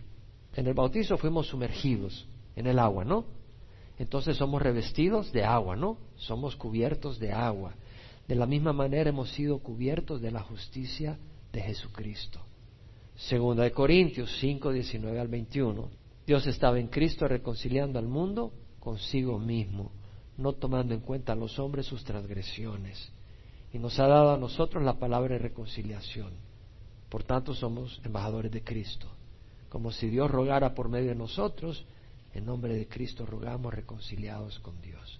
En 0.53 0.67
el 0.67 0.73
bautizo 0.73 1.17
fuimos 1.17 1.47
sumergidos 1.47 2.27
en 2.55 2.67
el 2.67 2.79
agua, 2.79 3.05
¿no? 3.05 3.25
Entonces 3.97 4.37
somos 4.37 4.61
revestidos 4.61 5.31
de 5.31 5.43
agua, 5.43 5.75
¿no? 5.75 5.97
Somos 6.15 6.55
cubiertos 6.55 7.19
de 7.19 7.31
agua. 7.31 7.75
De 8.27 8.35
la 8.35 8.45
misma 8.45 8.73
manera 8.73 9.09
hemos 9.09 9.29
sido 9.31 9.59
cubiertos 9.59 10.21
de 10.21 10.31
la 10.31 10.41
justicia 10.41 11.17
de 11.51 11.61
Jesucristo. 11.61 12.39
Segunda 13.15 13.63
de 13.63 13.71
Corintios 13.71 14.35
5, 14.39 14.71
19 14.71 15.19
al 15.19 15.27
21. 15.27 15.89
Dios 16.25 16.47
estaba 16.47 16.79
en 16.79 16.87
Cristo 16.87 17.27
reconciliando 17.27 17.99
al 17.99 18.07
mundo 18.07 18.53
consigo 18.79 19.37
mismo, 19.37 19.91
no 20.37 20.53
tomando 20.53 20.93
en 20.93 21.01
cuenta 21.01 21.33
a 21.33 21.35
los 21.35 21.59
hombres 21.59 21.85
sus 21.85 22.03
transgresiones. 22.03 23.11
Y 23.73 23.79
nos 23.79 23.99
ha 23.99 24.07
dado 24.07 24.31
a 24.31 24.37
nosotros 24.37 24.83
la 24.83 24.97
palabra 24.97 25.33
de 25.33 25.39
reconciliación. 25.39 26.31
Por 27.09 27.23
tanto, 27.23 27.53
somos 27.53 28.01
embajadores 28.03 28.51
de 28.51 28.63
Cristo. 28.63 29.07
Como 29.69 29.91
si 29.91 30.09
Dios 30.09 30.31
rogara 30.31 30.73
por 30.73 30.89
medio 30.89 31.09
de 31.09 31.15
nosotros, 31.15 31.85
en 32.33 32.45
nombre 32.45 32.75
de 32.75 32.87
Cristo 32.87 33.25
rogamos 33.25 33.73
reconciliados 33.73 34.59
con 34.59 34.81
Dios. 34.81 35.19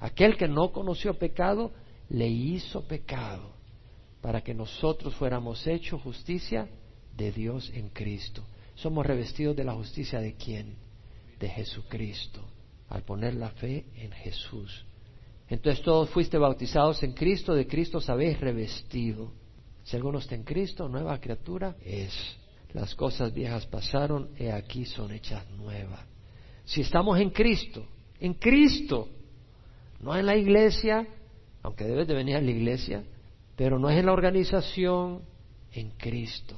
Aquel 0.00 0.36
que 0.36 0.48
no 0.48 0.72
conoció 0.72 1.18
pecado, 1.18 1.72
le 2.08 2.28
hizo 2.28 2.86
pecado 2.86 3.54
para 4.20 4.42
que 4.42 4.54
nosotros 4.54 5.14
fuéramos 5.14 5.66
hechos 5.66 6.02
justicia 6.02 6.68
de 7.16 7.32
Dios 7.32 7.70
en 7.74 7.88
Cristo. 7.90 8.44
Somos 8.74 9.06
revestidos 9.06 9.56
de 9.56 9.64
la 9.64 9.74
justicia 9.74 10.20
de 10.20 10.34
quién? 10.34 10.76
De 11.38 11.48
Jesucristo, 11.48 12.40
al 12.88 13.02
poner 13.02 13.34
la 13.34 13.50
fe 13.50 13.86
en 13.96 14.10
Jesús. 14.12 14.84
Entonces 15.48 15.84
todos 15.84 16.10
fuiste 16.10 16.38
bautizados 16.38 17.02
en 17.02 17.12
Cristo, 17.12 17.54
de 17.54 17.66
Cristo 17.66 18.00
sabéis 18.00 18.40
revestido. 18.40 19.32
Si 19.84 19.96
alguno 19.96 20.18
está 20.18 20.34
en 20.34 20.44
Cristo, 20.44 20.88
nueva 20.88 21.20
criatura 21.20 21.76
es. 21.84 22.12
Las 22.72 22.94
cosas 22.94 23.32
viejas 23.32 23.66
pasaron, 23.66 24.30
he 24.36 24.50
aquí 24.50 24.84
son 24.84 25.12
hechas 25.12 25.48
nuevas. 25.50 26.13
Si 26.64 26.80
estamos 26.80 27.18
en 27.20 27.30
Cristo, 27.30 27.86
en 28.20 28.34
Cristo, 28.34 29.08
no 30.00 30.16
en 30.16 30.26
la 30.26 30.36
iglesia, 30.36 31.06
aunque 31.62 31.84
debes 31.84 32.06
de 32.06 32.14
venir 32.14 32.36
a 32.36 32.40
la 32.40 32.50
iglesia, 32.50 33.04
pero 33.56 33.78
no 33.78 33.88
es 33.90 33.98
en 33.98 34.06
la 34.06 34.12
organización, 34.12 35.22
en 35.72 35.90
Cristo. 35.90 36.56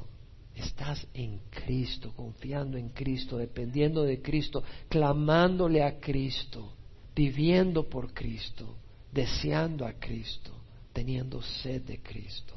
Estás 0.54 1.06
en 1.12 1.40
Cristo, 1.50 2.12
confiando 2.16 2.78
en 2.78 2.88
Cristo, 2.90 3.36
dependiendo 3.36 4.02
de 4.04 4.22
Cristo, 4.22 4.62
clamándole 4.88 5.82
a 5.82 6.00
Cristo, 6.00 6.72
viviendo 7.14 7.88
por 7.88 8.14
Cristo, 8.14 8.76
deseando 9.12 9.86
a 9.86 9.92
Cristo, 9.94 10.52
teniendo 10.92 11.42
sed 11.42 11.82
de 11.82 11.98
Cristo. 11.98 12.54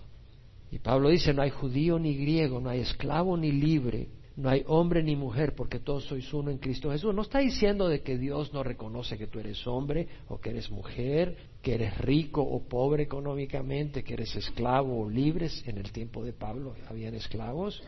Y 0.72 0.80
Pablo 0.80 1.10
dice, 1.10 1.34
no 1.34 1.42
hay 1.42 1.50
judío 1.50 2.00
ni 2.00 2.16
griego, 2.16 2.62
no 2.62 2.70
hay 2.70 2.82
esclavo 2.82 3.36
ni 3.36 3.52
libre, 3.52 4.08
no 4.40 4.50
hay 4.50 4.64
hombre 4.68 5.04
ni 5.04 5.18
mujer, 5.18 5.54
porque 5.54 5.80
todos 5.80 6.06
sois 6.06 6.34
uno 6.34 6.50
en 6.50 6.60
Cristo 6.60 6.92
Jesús. 6.92 7.14
No 7.14 7.24
está 7.24 7.40
diciendo 7.40 7.90
de 7.90 8.02
que 8.02 8.18
Dios 8.18 8.54
no 8.54 8.64
reconoce 8.64 9.18
que 9.18 9.28
tú 9.28 9.38
eres 9.38 9.68
hombre 9.68 10.08
o 10.30 10.40
que 10.40 10.52
eres 10.52 10.72
mujer, 10.72 11.36
que 11.62 11.76
eres 11.76 11.98
rico 11.98 12.42
o 12.42 12.64
pobre 12.64 13.04
económicamente, 13.04 14.02
que 14.02 14.14
eres 14.14 14.34
esclavo 14.38 15.02
o 15.02 15.10
libres. 15.10 15.62
En 15.68 15.78
el 15.78 15.92
tiempo 15.92 16.24
de 16.24 16.32
Pablo 16.32 16.74
habían 16.90 17.16
esclavos. 17.16 17.84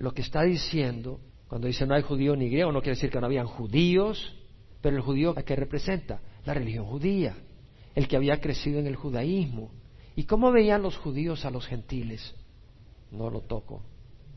Lo 0.00 0.12
que 0.12 0.22
está 0.22 0.42
diciendo, 0.42 1.20
cuando 1.46 1.68
dice 1.68 1.86
no 1.86 1.94
hay 1.94 2.02
judío 2.02 2.34
ni 2.34 2.48
griego, 2.48 2.72
no 2.72 2.80
quiere 2.80 2.96
decir 2.96 3.10
que 3.10 3.20
no 3.20 3.26
habían 3.26 3.46
judíos, 3.46 4.34
pero 4.80 4.96
el 4.96 5.02
judío 5.02 5.32
¿a 5.36 5.44
qué 5.44 5.54
representa? 5.54 6.20
La 6.44 6.54
religión 6.54 6.86
judía, 6.86 7.36
el 7.94 8.08
que 8.08 8.16
había 8.16 8.40
crecido 8.40 8.80
en 8.80 8.88
el 8.88 8.96
judaísmo. 8.96 9.70
¿Y 10.16 10.24
cómo 10.24 10.50
veían 10.50 10.82
los 10.82 10.96
judíos 10.96 11.44
a 11.44 11.52
los 11.52 11.68
gentiles? 11.68 12.34
No 13.12 13.30
lo 13.30 13.42
toco, 13.42 13.84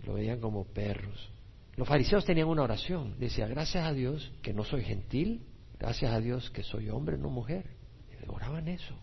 lo 0.06 0.14
veían 0.14 0.40
como 0.40 0.66
perros. 0.66 1.31
Los 1.82 1.88
fariseos 1.88 2.24
tenían 2.26 2.48
una 2.48 2.62
oración, 2.62 3.16
decía, 3.18 3.48
gracias 3.48 3.84
a 3.84 3.92
Dios 3.92 4.32
que 4.44 4.54
no 4.54 4.64
soy 4.64 4.84
gentil, 4.84 5.42
gracias 5.80 6.14
a 6.14 6.20
Dios 6.20 6.52
que 6.52 6.62
soy 6.62 6.90
hombre, 6.90 7.18
no 7.18 7.32
mujer. 7.32 7.66
oraban 8.28 8.68
eso. 8.68 8.94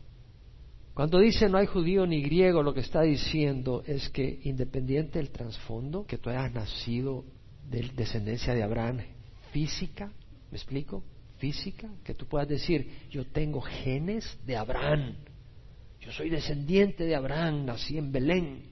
Cuando 0.94 1.18
dice 1.18 1.48
no 1.48 1.58
hay 1.58 1.66
judío 1.66 2.06
ni 2.06 2.22
griego, 2.22 2.62
lo 2.62 2.72
que 2.72 2.82
está 2.82 3.02
diciendo 3.02 3.82
es 3.84 4.08
que 4.10 4.42
independiente 4.44 5.18
del 5.18 5.30
trasfondo, 5.30 6.06
que 6.06 6.18
tú 6.18 6.30
hayas 6.30 6.52
nacido 6.52 7.24
de 7.68 7.90
descendencia 7.96 8.54
de 8.54 8.62
Abraham 8.62 9.00
física, 9.50 10.12
¿me 10.52 10.56
explico? 10.56 11.02
Física, 11.38 11.88
que 12.04 12.14
tú 12.14 12.26
puedas 12.26 12.46
decir, 12.46 13.08
yo 13.10 13.26
tengo 13.26 13.60
genes 13.60 14.38
de 14.46 14.56
Abraham, 14.56 15.16
yo 16.00 16.12
soy 16.12 16.30
descendiente 16.30 17.02
de 17.02 17.16
Abraham, 17.16 17.64
nací 17.64 17.98
en 17.98 18.12
Belén. 18.12 18.66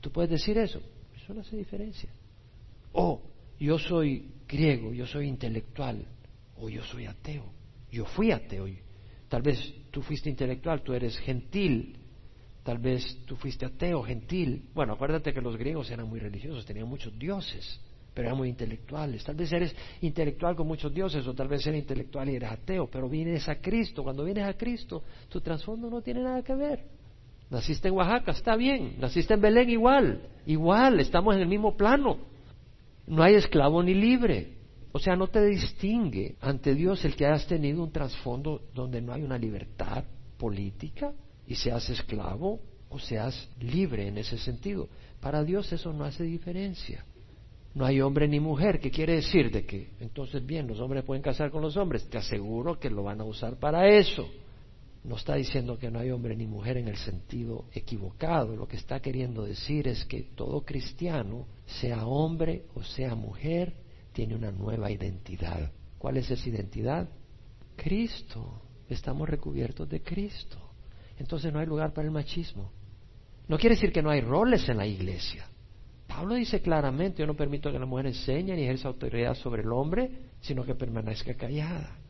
¿Tú 0.00 0.10
puedes 0.10 0.32
decir 0.32 0.58
eso? 0.58 0.82
Eso 1.14 1.32
no 1.32 1.42
hace 1.42 1.56
diferencia. 1.56 2.10
O 2.90 3.30
yo 3.58 3.78
soy 3.78 4.30
griego, 4.48 4.92
yo 4.92 5.06
soy 5.06 5.28
intelectual, 5.28 6.04
o 6.56 6.68
yo 6.68 6.82
soy 6.84 7.06
ateo. 7.06 7.44
Yo 7.90 8.04
fui 8.06 8.30
ateo. 8.30 8.66
Tal 9.28 9.42
vez 9.42 9.74
tú 9.90 10.02
fuiste 10.02 10.30
intelectual, 10.30 10.82
tú 10.82 10.92
eres 10.92 11.18
gentil. 11.18 11.98
Tal 12.62 12.78
vez 12.78 13.18
tú 13.26 13.36
fuiste 13.36 13.66
ateo, 13.66 14.02
gentil. 14.02 14.68
Bueno, 14.74 14.92
acuérdate 14.92 15.32
que 15.32 15.40
los 15.40 15.56
griegos 15.56 15.90
eran 15.90 16.08
muy 16.08 16.20
religiosos, 16.20 16.64
tenían 16.64 16.88
muchos 16.88 17.18
dioses, 17.18 17.80
pero 18.14 18.28
eran 18.28 18.38
muy 18.38 18.48
intelectuales. 18.48 19.24
Tal 19.24 19.34
vez 19.34 19.52
eres 19.52 19.74
intelectual 20.00 20.54
con 20.54 20.68
muchos 20.68 20.94
dioses, 20.94 21.26
o 21.26 21.34
tal 21.34 21.48
vez 21.48 21.66
eres 21.66 21.80
intelectual 21.80 22.30
y 22.30 22.36
eres 22.36 22.50
ateo, 22.50 22.88
pero 22.88 23.08
vienes 23.08 23.48
a 23.48 23.56
Cristo. 23.56 24.04
Cuando 24.04 24.24
vienes 24.24 24.44
a 24.44 24.54
Cristo, 24.54 25.02
tu 25.28 25.40
trasfondo 25.40 25.90
no 25.90 26.02
tiene 26.02 26.20
nada 26.20 26.42
que 26.42 26.54
ver. 26.54 26.84
Naciste 27.50 27.88
en 27.88 27.94
Oaxaca, 27.94 28.32
está 28.32 28.56
bien. 28.56 28.94
Naciste 28.98 29.34
en 29.34 29.40
Belén, 29.40 29.68
igual. 29.68 30.28
Igual, 30.46 31.00
estamos 31.00 31.34
en 31.34 31.42
el 31.42 31.48
mismo 31.48 31.76
plano. 31.76 32.31
No 33.06 33.22
hay 33.22 33.34
esclavo 33.34 33.82
ni 33.82 33.94
libre. 33.94 34.54
O 34.92 34.98
sea, 34.98 35.16
no 35.16 35.28
te 35.28 35.44
distingue 35.46 36.36
ante 36.40 36.74
Dios 36.74 37.04
el 37.04 37.16
que 37.16 37.26
hayas 37.26 37.46
tenido 37.46 37.82
un 37.82 37.92
trasfondo 37.92 38.62
donde 38.74 39.00
no 39.00 39.12
hay 39.12 39.22
una 39.22 39.38
libertad 39.38 40.04
política 40.36 41.12
y 41.46 41.54
seas 41.54 41.88
esclavo 41.88 42.60
o 42.90 42.98
seas 42.98 43.48
libre 43.60 44.06
en 44.06 44.18
ese 44.18 44.36
sentido. 44.36 44.88
Para 45.20 45.42
Dios 45.44 45.72
eso 45.72 45.92
no 45.92 46.04
hace 46.04 46.24
diferencia. 46.24 47.04
No 47.74 47.86
hay 47.86 48.02
hombre 48.02 48.28
ni 48.28 48.38
mujer. 48.38 48.80
¿Qué 48.80 48.90
quiere 48.90 49.14
decir? 49.14 49.50
De 49.50 49.64
que 49.64 49.92
entonces, 50.00 50.44
bien, 50.44 50.66
los 50.66 50.78
hombres 50.78 51.04
pueden 51.04 51.22
casar 51.22 51.50
con 51.50 51.62
los 51.62 51.76
hombres. 51.78 52.08
Te 52.10 52.18
aseguro 52.18 52.78
que 52.78 52.90
lo 52.90 53.02
van 53.02 53.22
a 53.22 53.24
usar 53.24 53.56
para 53.56 53.88
eso 53.88 54.28
no 55.04 55.16
está 55.16 55.34
diciendo 55.34 55.78
que 55.78 55.90
no 55.90 55.98
hay 55.98 56.10
hombre 56.10 56.36
ni 56.36 56.46
mujer 56.46 56.76
en 56.76 56.86
el 56.86 56.96
sentido 56.96 57.64
equivocado. 57.72 58.54
Lo 58.54 58.68
que 58.68 58.76
está 58.76 59.00
queriendo 59.00 59.44
decir 59.44 59.88
es 59.88 60.04
que 60.04 60.22
todo 60.34 60.64
cristiano, 60.64 61.46
sea 61.66 62.06
hombre 62.06 62.66
o 62.74 62.84
sea 62.84 63.16
mujer, 63.16 63.74
tiene 64.12 64.36
una 64.36 64.52
nueva 64.52 64.90
identidad. 64.90 65.72
¿Cuál 65.98 66.18
es 66.18 66.30
esa 66.30 66.48
identidad? 66.48 67.08
Cristo. 67.76 68.62
Estamos 68.88 69.28
recubiertos 69.28 69.88
de 69.88 70.02
Cristo. 70.02 70.58
Entonces 71.18 71.52
no 71.52 71.58
hay 71.58 71.66
lugar 71.66 71.92
para 71.92 72.06
el 72.06 72.12
machismo. 72.12 72.70
No 73.48 73.58
quiere 73.58 73.74
decir 73.74 73.92
que 73.92 74.02
no 74.02 74.10
hay 74.10 74.20
roles 74.20 74.68
en 74.68 74.76
la 74.76 74.86
iglesia. 74.86 75.48
Pablo 76.06 76.34
dice 76.34 76.60
claramente, 76.60 77.20
yo 77.20 77.26
no 77.26 77.34
permito 77.34 77.72
que 77.72 77.78
la 77.78 77.86
mujer 77.86 78.06
enseñe 78.06 78.54
ni 78.54 78.64
ejerza 78.64 78.88
autoridad 78.88 79.34
sobre 79.34 79.62
el 79.62 79.72
hombre, 79.72 80.10
sino 80.40 80.64
que 80.64 80.74
permanezca 80.74 81.34
callada 81.34 82.01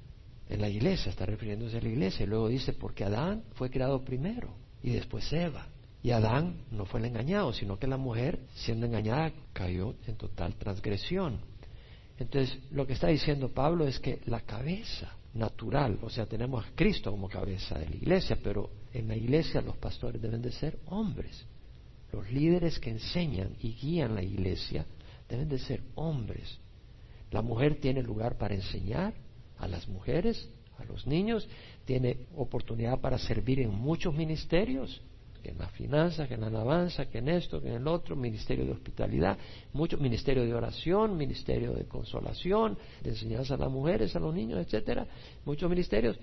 en 0.52 0.60
la 0.60 0.68
iglesia, 0.68 1.10
está 1.10 1.24
refiriéndose 1.24 1.78
a 1.78 1.80
la 1.80 1.88
iglesia. 1.88 2.24
Y 2.24 2.28
luego 2.28 2.48
dice, 2.48 2.74
porque 2.74 3.04
Adán 3.04 3.42
fue 3.54 3.70
creado 3.70 4.04
primero 4.04 4.54
y 4.82 4.90
después 4.90 5.32
Eva. 5.32 5.66
Y 6.02 6.10
Adán 6.10 6.64
no 6.70 6.84
fue 6.84 7.00
el 7.00 7.06
engañado, 7.06 7.52
sino 7.52 7.78
que 7.78 7.86
la 7.86 7.96
mujer, 7.96 8.40
siendo 8.54 8.86
engañada, 8.86 9.32
cayó 9.52 9.94
en 10.06 10.16
total 10.16 10.54
transgresión. 10.56 11.40
Entonces, 12.18 12.58
lo 12.70 12.86
que 12.86 12.92
está 12.92 13.08
diciendo 13.08 13.48
Pablo 13.48 13.86
es 13.86 13.98
que 13.98 14.20
la 14.26 14.40
cabeza 14.40 15.16
natural, 15.34 15.98
o 16.02 16.10
sea, 16.10 16.26
tenemos 16.26 16.66
a 16.66 16.70
Cristo 16.74 17.10
como 17.10 17.28
cabeza 17.28 17.78
de 17.78 17.88
la 17.88 17.96
iglesia, 17.96 18.36
pero 18.42 18.68
en 18.92 19.08
la 19.08 19.16
iglesia 19.16 19.62
los 19.62 19.76
pastores 19.78 20.20
deben 20.20 20.42
de 20.42 20.52
ser 20.52 20.78
hombres. 20.86 21.46
Los 22.12 22.30
líderes 22.30 22.78
que 22.78 22.90
enseñan 22.90 23.56
y 23.60 23.72
guían 23.72 24.14
la 24.14 24.22
iglesia 24.22 24.84
deben 25.28 25.48
de 25.48 25.58
ser 25.58 25.82
hombres. 25.94 26.58
La 27.30 27.40
mujer 27.40 27.80
tiene 27.80 28.02
lugar 28.02 28.36
para 28.36 28.54
enseñar, 28.54 29.14
a 29.62 29.68
las 29.68 29.88
mujeres, 29.88 30.50
a 30.76 30.84
los 30.84 31.06
niños, 31.06 31.48
tiene 31.84 32.18
oportunidad 32.36 33.00
para 33.00 33.16
servir 33.16 33.60
en 33.60 33.70
muchos 33.70 34.12
ministerios, 34.12 35.00
que 35.40 35.50
en 35.50 35.58
la 35.58 35.68
finanza, 35.68 36.26
que 36.26 36.34
en 36.34 36.40
la 36.40 36.48
alabanza, 36.48 37.06
que 37.06 37.18
en 37.18 37.28
esto, 37.28 37.62
que 37.62 37.68
en 37.68 37.74
el 37.74 37.86
otro, 37.86 38.16
ministerio 38.16 38.64
de 38.64 38.72
hospitalidad, 38.72 39.38
muchos 39.72 40.00
ministerio 40.00 40.44
de 40.44 40.52
oración, 40.52 41.16
ministerio 41.16 41.72
de 41.74 41.84
consolación, 41.84 42.76
de 43.02 43.10
enseñanza 43.10 43.54
a 43.54 43.58
las 43.58 43.70
mujeres, 43.70 44.14
a 44.16 44.20
los 44.20 44.34
niños, 44.34 44.58
etcétera, 44.58 45.06
muchos 45.44 45.70
ministerios. 45.70 46.18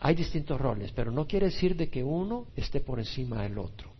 Hay 0.00 0.16
distintos 0.16 0.60
roles, 0.60 0.90
pero 0.92 1.12
no 1.12 1.26
quiere 1.28 1.46
decir 1.46 1.76
de 1.76 1.88
que 1.88 2.02
uno 2.02 2.48
esté 2.56 2.80
por 2.80 2.98
encima 2.98 3.42
del 3.44 3.56
otro. 3.58 3.92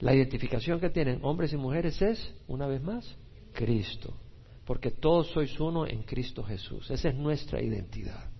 La 0.00 0.14
identificación 0.14 0.80
que 0.80 0.88
tienen 0.88 1.20
hombres 1.22 1.52
y 1.52 1.58
mujeres 1.58 2.00
es, 2.00 2.32
una 2.48 2.66
vez 2.66 2.82
más, 2.82 3.14
Cristo 3.52 4.14
porque 4.64 4.90
todos 4.90 5.28
sois 5.28 5.58
uno 5.58 5.86
en 5.86 6.02
Cristo 6.02 6.42
Jesús. 6.42 6.90
Esa 6.90 7.08
es 7.08 7.14
nuestra 7.14 7.60
identidad. 7.60 8.30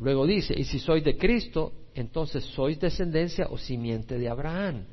Luego 0.00 0.26
dice, 0.26 0.54
y 0.56 0.64
si 0.64 0.78
sois 0.78 1.04
de 1.04 1.16
Cristo, 1.16 1.72
entonces 1.94 2.44
sois 2.44 2.78
descendencia 2.80 3.46
o 3.48 3.58
simiente 3.58 4.18
de 4.18 4.28
Abraham. 4.28 4.86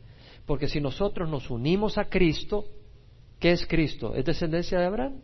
Porque 0.46 0.68
si 0.68 0.80
nosotros 0.80 1.30
nos 1.30 1.50
unimos 1.50 1.98
a 1.98 2.06
Cristo, 2.06 2.66
¿qué 3.40 3.52
es 3.52 3.66
Cristo? 3.66 4.14
¿Es 4.16 4.26
descendencia 4.26 4.80
de 4.80 4.86
Abraham? 4.86 5.22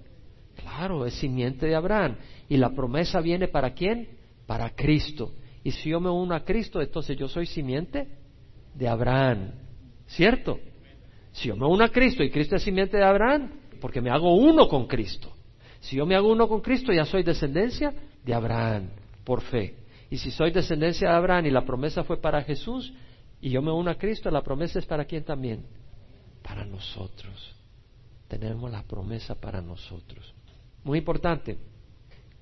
Claro, 0.55 1.05
es 1.05 1.13
simiente 1.15 1.67
de 1.67 1.75
Abraham. 1.75 2.17
Y 2.49 2.57
la 2.57 2.71
promesa 2.71 3.21
viene 3.21 3.47
para 3.47 3.73
quién? 3.73 4.09
Para 4.47 4.71
Cristo. 4.71 5.33
Y 5.63 5.71
si 5.71 5.89
yo 5.89 5.99
me 5.99 6.09
uno 6.09 6.33
a 6.33 6.43
Cristo, 6.43 6.81
entonces 6.81 7.15
yo 7.17 7.27
soy 7.27 7.45
simiente 7.45 8.07
de 8.73 8.87
Abraham. 8.87 9.51
¿Cierto? 10.07 10.59
Si 11.33 11.49
yo 11.49 11.55
me 11.55 11.67
uno 11.67 11.83
a 11.83 11.89
Cristo 11.89 12.23
y 12.23 12.31
Cristo 12.31 12.55
es 12.55 12.63
simiente 12.63 12.97
de 12.97 13.03
Abraham, 13.03 13.51
porque 13.77 14.01
me 14.01 14.09
hago 14.09 14.35
uno 14.35 14.67
con 14.67 14.87
Cristo. 14.87 15.33
Si 15.79 15.95
yo 15.95 16.05
me 16.05 16.15
hago 16.15 16.31
uno 16.31 16.47
con 16.47 16.61
Cristo, 16.61 16.91
ya 16.91 17.05
soy 17.05 17.23
descendencia 17.23 17.93
de 18.23 18.33
Abraham, 18.33 18.89
por 19.23 19.41
fe. 19.41 19.75
Y 20.09 20.17
si 20.17 20.31
soy 20.31 20.51
descendencia 20.51 21.09
de 21.09 21.15
Abraham 21.15 21.45
y 21.45 21.51
la 21.51 21.65
promesa 21.65 22.03
fue 22.03 22.19
para 22.19 22.43
Jesús, 22.43 22.93
y 23.39 23.51
yo 23.51 23.61
me 23.61 23.71
uno 23.71 23.91
a 23.91 23.95
Cristo, 23.95 24.31
la 24.31 24.41
promesa 24.41 24.79
es 24.79 24.85
para 24.85 25.05
quién 25.05 25.23
también? 25.23 25.65
Para 26.41 26.65
nosotros. 26.65 27.55
Tenemos 28.27 28.71
la 28.71 28.83
promesa 28.83 29.35
para 29.35 29.61
nosotros. 29.61 30.33
Muy 30.83 30.99
importante. 30.99 31.57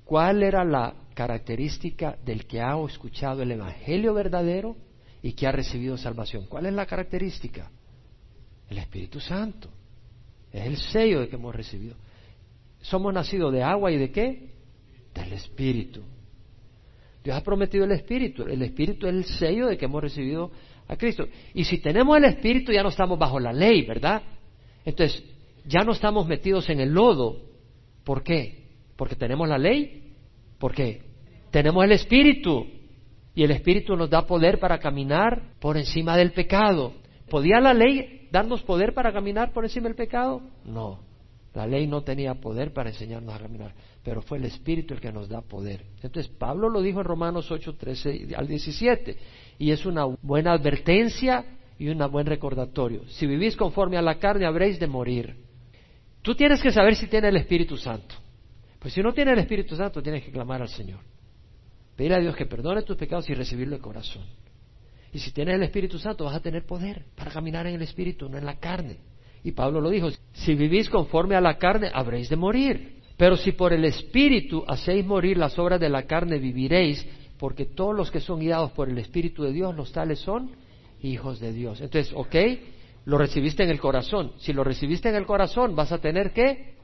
¿Cuál 0.03 0.43
era 0.43 0.63
la 0.63 0.93
característica 1.13 2.17
del 2.23 2.45
que 2.45 2.61
ha 2.61 2.79
escuchado 2.86 3.41
el 3.41 3.51
Evangelio 3.51 4.13
verdadero 4.13 4.75
y 5.21 5.33
que 5.33 5.47
ha 5.47 5.51
recibido 5.51 5.97
salvación? 5.97 6.45
¿Cuál 6.45 6.67
es 6.67 6.73
la 6.73 6.86
característica? 6.86 7.71
El 8.69 8.77
Espíritu 8.77 9.19
Santo. 9.19 9.69
Es 10.56 10.66
el 10.66 10.78
sello 10.78 11.20
de 11.20 11.28
que 11.28 11.36
hemos 11.36 11.53
recibido. 11.53 11.95
Somos 12.82 13.14
nacidos 13.14 13.51
de 13.51 13.62
agua 13.62 13.91
y 13.91 13.97
de 13.97 14.10
qué? 14.10 14.51
Del 15.14 15.34
Espíritu. 15.34 16.01
Dios 17.22 17.36
ha 17.36 17.43
prometido 17.43 17.84
el 17.84 17.91
Espíritu. 17.91 18.43
El 18.43 18.62
Espíritu 18.62 19.06
es 19.06 19.16
el 19.16 19.26
sello 19.26 19.68
de 19.68 19.78
que 19.78 19.84
hemos 19.84 20.01
recibido 20.01 20.51
a 20.88 20.95
Cristo. 20.95 21.28
Y 21.53 21.66
si 21.66 21.80
tenemos 21.80 22.16
el 22.16 22.24
Espíritu 22.24 22.72
ya 22.72 22.84
no 22.84 22.89
estamos 22.89 23.20
bajo 23.20 23.38
la 23.38 23.51
ley, 23.51 23.86
¿verdad? 23.86 24.22
Entonces, 24.86 25.26
ya 25.66 25.82
no 25.82 25.91
estamos 25.91 26.26
metidos 26.26 26.70
en 26.70 26.80
el 26.80 26.93
lodo. 26.93 27.41
¿Por 28.06 28.24
qué? 28.24 28.70
Porque 28.95 29.18
tenemos 29.18 29.49
la 29.49 29.58
ley. 29.58 30.14
¿Por 30.58 30.74
qué? 30.74 31.01
Tenemos 31.51 31.84
el 31.84 31.91
Espíritu. 31.91 32.66
Y 33.34 33.43
el 33.43 33.51
Espíritu 33.51 33.97
nos 33.97 34.10
da 34.10 34.26
poder 34.26 34.58
para 34.58 34.80
caminar 34.80 35.56
por 35.60 35.76
encima 35.76 36.16
del 36.16 36.32
pecado. 36.32 36.93
¿Podía 37.30 37.60
la 37.60 37.74
ley 37.74 38.24
darnos 38.36 38.61
poder 38.63 38.93
para 38.93 39.13
caminar 39.13 39.53
por 39.53 39.63
encima 39.63 39.88
del 39.88 39.95
pecado? 39.95 40.41
No. 40.65 40.99
La 41.53 41.65
ley 41.65 41.88
no 41.88 42.03
tenía 42.03 42.33
poder 42.33 42.73
para 42.73 42.89
enseñarnos 42.89 43.33
a 43.33 43.39
caminar, 43.39 43.73
pero 44.03 44.21
fue 44.21 44.39
el 44.39 44.43
Espíritu 44.43 44.93
el 44.93 44.99
que 44.99 45.09
nos 45.09 45.29
da 45.29 45.39
poder. 45.41 45.86
Entonces 46.03 46.27
Pablo 46.27 46.67
lo 46.67 46.81
dijo 46.81 46.99
en 46.99 47.05
Romanos 47.05 47.49
8, 47.49 47.75
13 47.75 48.36
al 48.36 48.45
17, 48.45 49.17
y 49.57 49.71
es 49.71 49.86
una 49.86 50.03
buena 50.21 50.51
advertencia 50.51 51.45
y 51.79 51.88
un 51.88 51.97
buen 52.11 52.25
recordatorio. 52.25 53.07
Si 53.07 53.25
vivís 53.25 53.55
conforme 53.55 53.95
a 53.95 54.01
la 54.01 54.19
carne, 54.19 54.45
habréis 54.45 54.81
de 54.81 54.88
morir. 54.88 55.38
Tú 56.21 56.36
tienes 56.36 56.61
que 56.61 56.71
saber 56.71 56.95
si 56.97 57.07
tiene 57.07 57.29
el 57.29 57.38
Espíritu 57.38 57.77
Santo. 57.77 58.15
Pues 58.79 58.93
si 58.93 59.01
no 59.01 59.13
tiene 59.13 59.31
el 59.31 59.39
Espíritu 59.39 59.77
Santo, 59.77 60.03
tienes 60.03 60.25
que 60.25 60.31
clamar 60.31 60.61
al 60.61 60.69
Señor. 60.69 60.99
Pedir 61.95 62.13
a 62.13 62.19
Dios 62.19 62.36
que 62.36 62.45
perdone 62.45 62.81
tus 62.81 62.97
pecados 62.97 63.29
y 63.29 63.33
recibirlo 63.33 63.77
de 63.77 63.81
corazón. 63.81 64.25
Y 65.16 65.20
si 65.20 65.32
tienes 65.32 65.55
el 65.55 65.63
Espíritu 65.63 65.97
Santo, 65.97 66.26
vas 66.26 66.36
a 66.36 66.41
tener 66.41 66.66
poder 66.66 67.05
para 67.16 67.32
caminar 67.32 67.66
en 67.68 67.76
el 67.76 67.82
Espíritu, 67.82 68.28
no 68.28 68.38
en 68.38 68.45
la 68.45 68.59
carne. 68.59 68.97
Y 69.45 69.53
Pablo 69.53 69.80
lo 69.80 69.89
dijo, 69.89 70.09
si 70.34 70.55
vivís 70.55 70.89
conforme 70.89 71.38
a 71.38 71.39
la 71.41 71.57
carne, 71.57 71.89
habréis 71.93 72.28
de 72.28 72.36
morir. 72.36 72.97
Pero 73.16 73.38
si 73.38 73.53
por 73.53 73.72
el 73.72 73.86
Espíritu 73.86 74.66
hacéis 74.68 75.05
morir 75.05 75.38
las 75.38 75.57
obras 75.57 75.80
de 75.80 75.88
la 75.88 76.03
carne, 76.03 76.38
viviréis, 76.38 77.07
porque 77.39 77.63
todos 77.63 77.95
los 77.95 78.11
que 78.11 78.20
son 78.20 78.41
guiados 78.41 78.72
por 78.72 78.89
el 78.89 78.97
Espíritu 78.97 79.43
de 79.43 79.53
Dios, 79.53 79.74
los 79.74 79.93
tales 79.93 80.20
son 80.20 80.51
hijos 81.01 81.39
de 81.39 81.53
Dios. 81.53 81.80
Entonces, 81.80 82.11
ok, 82.13 82.36
lo 83.05 83.18
recibiste 83.18 83.63
en 83.63 83.70
el 83.70 83.80
corazón. 83.80 84.34
Si 84.39 84.51
lo 84.51 84.66
recibiste 84.66 85.07
en 85.07 85.16
el 85.16 85.26
corazón, 85.26 85.78
vas 85.78 85.93
a 85.93 85.99
tener 85.99 86.34
qué? 86.34 86.76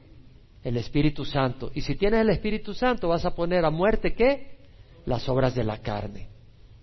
El 0.64 0.78
Espíritu 0.78 1.26
Santo. 1.26 1.70
Y 1.74 1.82
si 1.82 1.96
tienes 1.96 2.22
el 2.22 2.30
Espíritu 2.30 2.72
Santo, 2.72 3.08
vas 3.08 3.26
a 3.26 3.34
poner 3.34 3.66
a 3.66 3.70
muerte 3.70 4.14
qué? 4.14 4.56
Las 5.04 5.28
obras 5.28 5.54
de 5.54 5.64
la 5.64 5.82
carne. 5.82 6.32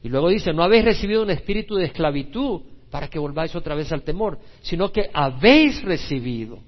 Y 0.02 0.10
luego 0.10 0.30
dice, 0.30 0.54
no 0.54 0.64
habéis 0.64 0.86
recibido 0.86 1.24
un 1.24 1.30
espíritu 1.30 1.76
de 1.76 1.86
esclavitud 1.86 2.62
para 2.90 3.08
que 3.08 3.20
volváis 3.20 3.56
otra 3.56 3.76
vez 3.76 3.92
al 3.92 4.04
temor, 4.04 4.40
sino 4.62 4.92
que 4.92 5.10
habéis 5.14 5.82
recibido. 5.84 6.60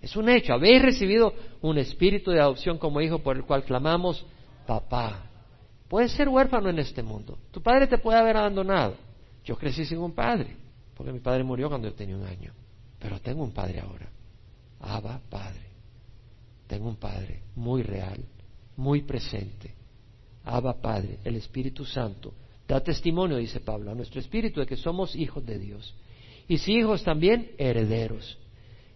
Es 0.00 0.16
un 0.16 0.28
hecho, 0.28 0.52
habéis 0.52 0.82
recibido 0.82 1.32
un 1.62 1.78
espíritu 1.78 2.30
de 2.30 2.40
adopción 2.40 2.78
como 2.78 3.00
hijo 3.00 3.20
por 3.20 3.36
el 3.36 3.44
cual 3.44 3.64
clamamos, 3.64 4.24
papá. 4.66 5.30
Puedes 5.88 6.12
ser 6.12 6.28
huérfano 6.28 6.68
en 6.70 6.78
este 6.78 7.02
mundo. 7.02 7.38
Tu 7.50 7.62
padre 7.62 7.86
te 7.86 7.98
puede 7.98 8.18
haber 8.18 8.36
abandonado. 8.36 8.96
Yo 9.44 9.56
crecí 9.56 9.84
sin 9.84 9.98
un 9.98 10.12
padre, 10.12 10.56
porque 10.94 11.12
mi 11.12 11.20
padre 11.20 11.44
murió 11.44 11.68
cuando 11.68 11.88
yo 11.88 11.94
tenía 11.94 12.16
un 12.16 12.24
año. 12.24 12.52
Pero 12.98 13.20
tengo 13.20 13.44
un 13.44 13.52
padre 13.52 13.80
ahora. 13.80 14.08
Abba, 14.80 15.20
padre. 15.30 15.60
Tengo 16.66 16.88
un 16.88 16.96
padre 16.96 17.42
muy 17.54 17.82
real, 17.82 18.24
muy 18.76 19.02
presente. 19.02 19.74
Abba, 20.44 20.74
padre, 20.80 21.18
el 21.24 21.36
Espíritu 21.36 21.84
Santo 21.84 22.32
Da 22.66 22.80
testimonio, 22.80 23.36
dice 23.36 23.60
Pablo, 23.60 23.90
a 23.90 23.94
nuestro 23.94 24.20
espíritu 24.20 24.60
de 24.60 24.66
que 24.66 24.76
somos 24.76 25.14
hijos 25.14 25.44
de 25.44 25.58
Dios. 25.58 25.94
Y 26.48 26.58
si 26.58 26.74
hijos 26.74 27.02
también, 27.04 27.50
herederos. 27.58 28.38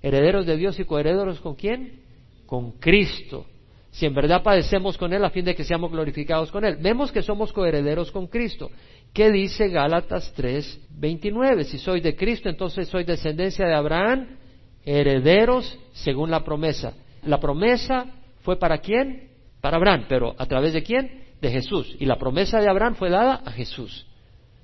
Herederos 0.02 0.46
de 0.46 0.56
Dios 0.56 0.78
y 0.78 0.84
coherederos 0.84 1.40
con 1.40 1.54
quién? 1.54 2.00
Con 2.46 2.72
Cristo. 2.72 3.46
Si 3.90 4.06
en 4.06 4.14
verdad 4.14 4.42
padecemos 4.42 4.96
con 4.96 5.12
Él 5.12 5.24
a 5.24 5.30
fin 5.30 5.44
de 5.44 5.54
que 5.54 5.64
seamos 5.64 5.90
glorificados 5.90 6.50
con 6.50 6.64
Él. 6.64 6.76
Vemos 6.80 7.10
que 7.10 7.22
somos 7.22 7.52
coherederos 7.52 8.10
con 8.10 8.26
Cristo. 8.26 8.70
¿Qué 9.12 9.30
dice 9.30 9.68
Gálatas 9.68 10.32
3, 10.34 10.88
29? 10.90 11.64
Si 11.64 11.78
soy 11.78 12.00
de 12.00 12.14
Cristo, 12.14 12.48
entonces 12.48 12.88
soy 12.88 13.04
descendencia 13.04 13.66
de 13.66 13.74
Abraham, 13.74 14.36
herederos 14.84 15.78
según 15.92 16.30
la 16.30 16.44
promesa. 16.44 16.94
La 17.24 17.40
promesa 17.40 18.06
fue 18.42 18.58
para 18.58 18.78
quién? 18.78 19.30
Para 19.60 19.76
Abraham, 19.76 20.04
pero 20.08 20.34
¿a 20.38 20.46
través 20.46 20.72
de 20.72 20.82
quién? 20.82 21.27
De 21.40 21.50
Jesús. 21.50 21.96
Y 21.98 22.06
la 22.06 22.18
promesa 22.18 22.60
de 22.60 22.68
Abraham 22.68 22.94
fue 22.94 23.10
dada 23.10 23.42
a 23.44 23.52
Jesús. 23.52 24.06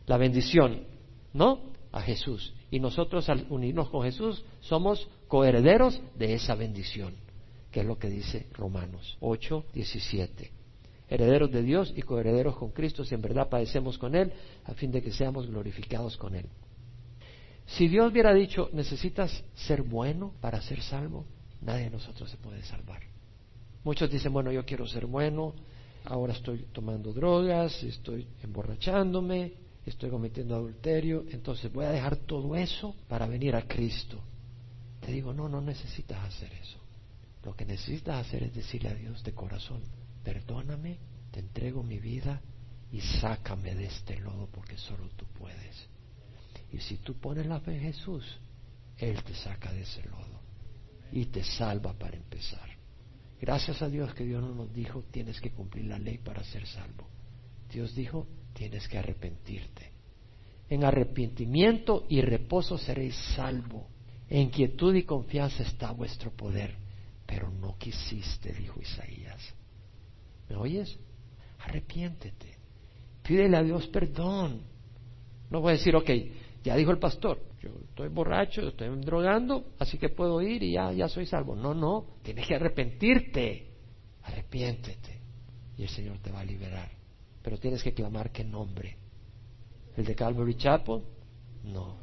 La 0.06 0.16
bendición, 0.16 0.84
¿no? 1.32 1.60
A 1.92 2.00
Jesús. 2.00 2.54
Y 2.70 2.80
nosotros 2.80 3.28
al 3.28 3.46
unirnos 3.50 3.88
con 3.88 4.02
Jesús 4.02 4.44
somos 4.60 5.08
coherederos 5.28 6.00
de 6.16 6.34
esa 6.34 6.54
bendición, 6.54 7.14
que 7.70 7.80
es 7.80 7.86
lo 7.86 7.98
que 7.98 8.08
dice 8.08 8.46
Romanos 8.52 9.16
8, 9.20 9.66
17. 9.72 10.50
Herederos 11.08 11.50
de 11.50 11.62
Dios 11.62 11.92
y 11.94 12.02
coherederos 12.02 12.56
con 12.56 12.70
Cristo 12.70 13.04
si 13.04 13.14
en 13.14 13.22
verdad 13.22 13.48
padecemos 13.48 13.98
con 13.98 14.14
Él, 14.14 14.32
a 14.64 14.74
fin 14.74 14.90
de 14.90 15.02
que 15.02 15.12
seamos 15.12 15.46
glorificados 15.46 16.16
con 16.16 16.34
Él. 16.34 16.46
Si 17.66 17.88
Dios 17.88 18.10
hubiera 18.10 18.34
dicho, 18.34 18.68
necesitas 18.72 19.44
ser 19.54 19.82
bueno 19.82 20.32
para 20.40 20.60
ser 20.60 20.82
salvo, 20.82 21.24
nadie 21.60 21.84
de 21.84 21.90
nosotros 21.90 22.30
se 22.30 22.36
puede 22.36 22.62
salvar. 22.62 23.00
Muchos 23.84 24.10
dicen, 24.10 24.32
bueno, 24.32 24.50
yo 24.50 24.64
quiero 24.64 24.86
ser 24.86 25.06
bueno, 25.06 25.54
ahora 26.04 26.32
estoy 26.32 26.66
tomando 26.72 27.12
drogas, 27.12 27.82
estoy 27.82 28.26
emborrachándome, 28.42 29.52
estoy 29.86 30.10
cometiendo 30.10 30.54
adulterio, 30.54 31.24
entonces 31.30 31.72
voy 31.72 31.86
a 31.86 31.90
dejar 31.90 32.16
todo 32.16 32.56
eso 32.56 32.94
para 33.08 33.26
venir 33.26 33.54
a 33.54 33.66
Cristo. 33.66 34.20
Te 35.00 35.12
digo, 35.12 35.32
no, 35.32 35.48
no 35.48 35.60
necesitas 35.60 36.18
hacer 36.24 36.52
eso. 36.54 36.78
Lo 37.44 37.54
que 37.54 37.64
necesitas 37.64 38.26
hacer 38.26 38.42
es 38.44 38.54
decirle 38.54 38.90
a 38.90 38.94
Dios 38.94 39.22
de 39.22 39.32
corazón, 39.32 39.82
perdóname, 40.22 40.98
te 41.30 41.40
entrego 41.40 41.82
mi 41.82 41.98
vida 41.98 42.40
y 42.90 43.00
sácame 43.00 43.74
de 43.74 43.86
este 43.86 44.18
lodo 44.18 44.48
porque 44.50 44.78
solo 44.78 45.08
tú 45.16 45.26
puedes. 45.38 45.88
Y 46.72 46.78
si 46.78 46.96
tú 46.98 47.14
pones 47.14 47.46
la 47.46 47.60
fe 47.60 47.76
en 47.76 47.82
Jesús, 47.82 48.24
Él 48.98 49.22
te 49.22 49.34
saca 49.34 49.72
de 49.72 49.82
ese 49.82 50.02
lodo 50.04 50.40
y 51.12 51.26
te 51.26 51.44
salva 51.44 51.92
para 51.92 52.16
empezar. 52.16 52.73
Gracias 53.40 53.82
a 53.82 53.88
Dios 53.88 54.14
que 54.14 54.24
Dios 54.24 54.42
no 54.42 54.54
nos 54.54 54.72
dijo 54.72 55.04
tienes 55.10 55.40
que 55.40 55.50
cumplir 55.50 55.86
la 55.86 55.98
ley 55.98 56.18
para 56.18 56.42
ser 56.44 56.66
salvo. 56.66 57.08
Dios 57.70 57.94
dijo 57.94 58.26
tienes 58.52 58.86
que 58.88 58.98
arrepentirte. 58.98 59.90
En 60.68 60.84
arrepentimiento 60.84 62.06
y 62.08 62.20
reposo 62.20 62.78
seréis 62.78 63.14
salvo. 63.34 63.88
En 64.28 64.50
quietud 64.50 64.94
y 64.94 65.02
confianza 65.02 65.62
está 65.62 65.90
vuestro 65.92 66.30
poder. 66.30 66.74
Pero 67.26 67.50
no 67.50 67.76
quisiste, 67.76 68.52
dijo 68.52 68.80
Isaías. 68.80 69.54
¿Me 70.48 70.56
oyes? 70.56 70.98
Arrepiéntete. 71.58 72.56
Pídele 73.22 73.56
a 73.56 73.62
Dios 73.62 73.86
perdón. 73.88 74.62
No 75.50 75.60
voy 75.60 75.70
a 75.70 75.76
decir, 75.76 75.94
ok, 75.94 76.10
ya 76.62 76.76
dijo 76.76 76.90
el 76.90 76.98
pastor, 76.98 77.42
yo 77.64 77.80
estoy 77.88 78.08
borracho, 78.08 78.68
estoy 78.68 78.88
drogando, 79.00 79.72
así 79.78 79.98
que 79.98 80.08
puedo 80.08 80.40
ir 80.42 80.62
y 80.62 80.72
ya, 80.72 80.92
ya 80.92 81.08
soy 81.08 81.26
salvo. 81.26 81.54
No, 81.54 81.74
no, 81.74 82.06
tienes 82.22 82.46
que 82.46 82.54
arrepentirte, 82.54 83.70
arrepiéntete 84.22 85.20
y 85.76 85.82
el 85.82 85.88
Señor 85.88 86.18
te 86.18 86.30
va 86.30 86.40
a 86.40 86.44
liberar. 86.44 86.90
Pero 87.42 87.58
tienes 87.58 87.82
que 87.82 87.92
clamar 87.92 88.30
qué 88.30 88.44
nombre. 88.44 88.96
¿El 89.96 90.04
de 90.04 90.14
Calvary 90.14 90.56
Chapel? 90.56 91.02
No, 91.64 91.98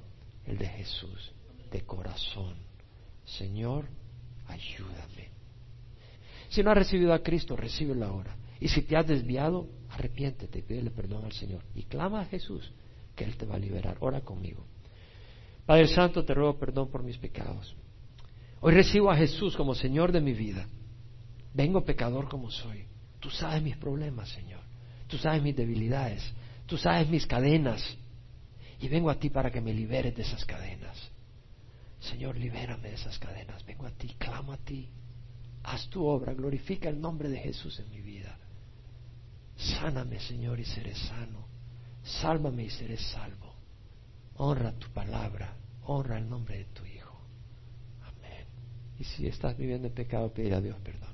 el 0.46 0.58
de 0.58 0.68
Jesús, 0.68 1.34
de 1.72 1.82
corazón. 1.82 2.56
Señor, 3.26 3.86
ayúdame. 4.48 5.30
Si 6.50 6.62
no 6.64 6.72
has 6.72 6.78
recibido 6.78 7.14
a 7.14 7.24
Cristo, 7.24 7.56
recíbelo 7.56 8.06
ahora. 8.06 8.36
Y 8.60 8.68
si 8.68 8.84
te 8.84 8.96
has 8.96 9.08
desviado, 9.08 9.68
Arrepiéntete 9.92 10.60
y 10.60 10.62
pídele 10.62 10.90
perdón 10.92 11.26
al 11.26 11.34
Señor. 11.34 11.64
Y 11.76 11.84
clama 11.84 12.22
a 12.22 12.26
Jesús 12.26 12.72
que 13.16 13.26
Él 13.26 13.36
te 13.36 13.46
va 13.46 13.56
a 13.56 13.60
liberar. 13.60 13.98
Ora 14.00 14.22
conmigo. 14.22 14.66
Padre 15.72 15.88
Santo, 15.88 16.26
te 16.26 16.34
ruego 16.34 16.60
perdón 16.60 16.92
por 16.92 17.02
mis 17.02 17.18
pecados. 17.18 17.74
Hoy 18.60 18.74
recibo 18.74 19.10
a 19.10 19.16
Jesús 19.16 19.56
como 19.56 19.74
Señor 19.74 20.12
de 20.12 20.20
mi 20.20 20.34
vida. 20.34 20.68
Vengo 21.54 21.86
pecador 21.86 22.28
como 22.28 22.52
soy. 22.52 22.88
Tú 23.22 23.30
sabes 23.30 23.64
mis 23.64 23.78
problemas, 23.78 24.28
Señor. 24.28 24.60
Tú 25.08 25.18
sabes 25.18 25.42
mis 25.42 25.56
debilidades. 25.56 26.30
Tú 26.66 26.76
sabes 26.76 27.08
mis 27.08 27.26
cadenas. 27.26 27.82
Y 28.82 28.90
vengo 28.90 29.10
a 29.10 29.16
ti 29.16 29.30
para 29.30 29.50
que 29.50 29.62
me 29.62 29.74
liberes 29.74 30.14
de 30.14 30.24
esas 30.24 30.44
cadenas. 30.44 31.10
Señor, 32.02 32.36
libérame 32.36 32.90
de 32.90 32.96
esas 32.96 33.18
cadenas. 33.18 33.66
Vengo 33.66 33.86
a 33.86 33.92
ti, 33.92 34.14
clamo 34.18 34.52
a 34.52 34.58
ti. 34.58 34.90
Haz 35.64 35.88
tu 35.88 36.04
obra, 36.04 36.34
glorifica 36.34 36.90
el 36.90 37.00
nombre 37.00 37.30
de 37.30 37.40
Jesús 37.40 37.80
en 37.80 37.90
mi 37.90 38.02
vida. 38.02 38.38
Sáname, 39.56 40.20
Señor, 40.20 40.60
y 40.60 40.66
seré 40.66 40.96
sano. 40.96 41.48
Sálvame 42.04 42.66
y 42.66 42.70
seré 42.70 42.98
salvo. 42.98 43.56
Honra 44.36 44.74
tu 44.74 44.90
palabra, 44.90 45.61
honra 45.92 46.18
el 46.18 46.30
nombre 46.30 46.58
de 46.58 46.66
tu 46.66 46.86
Hijo. 46.86 47.20
Amén. 48.02 48.46
Y 49.00 49.04
si 49.04 49.28
estás 49.28 49.58
viviendo 49.58 49.88
en 49.88 49.94
pecado, 49.94 50.34
pide 50.34 50.56
a 50.56 50.62
Dios 50.62 50.78
perdón. 50.84 51.11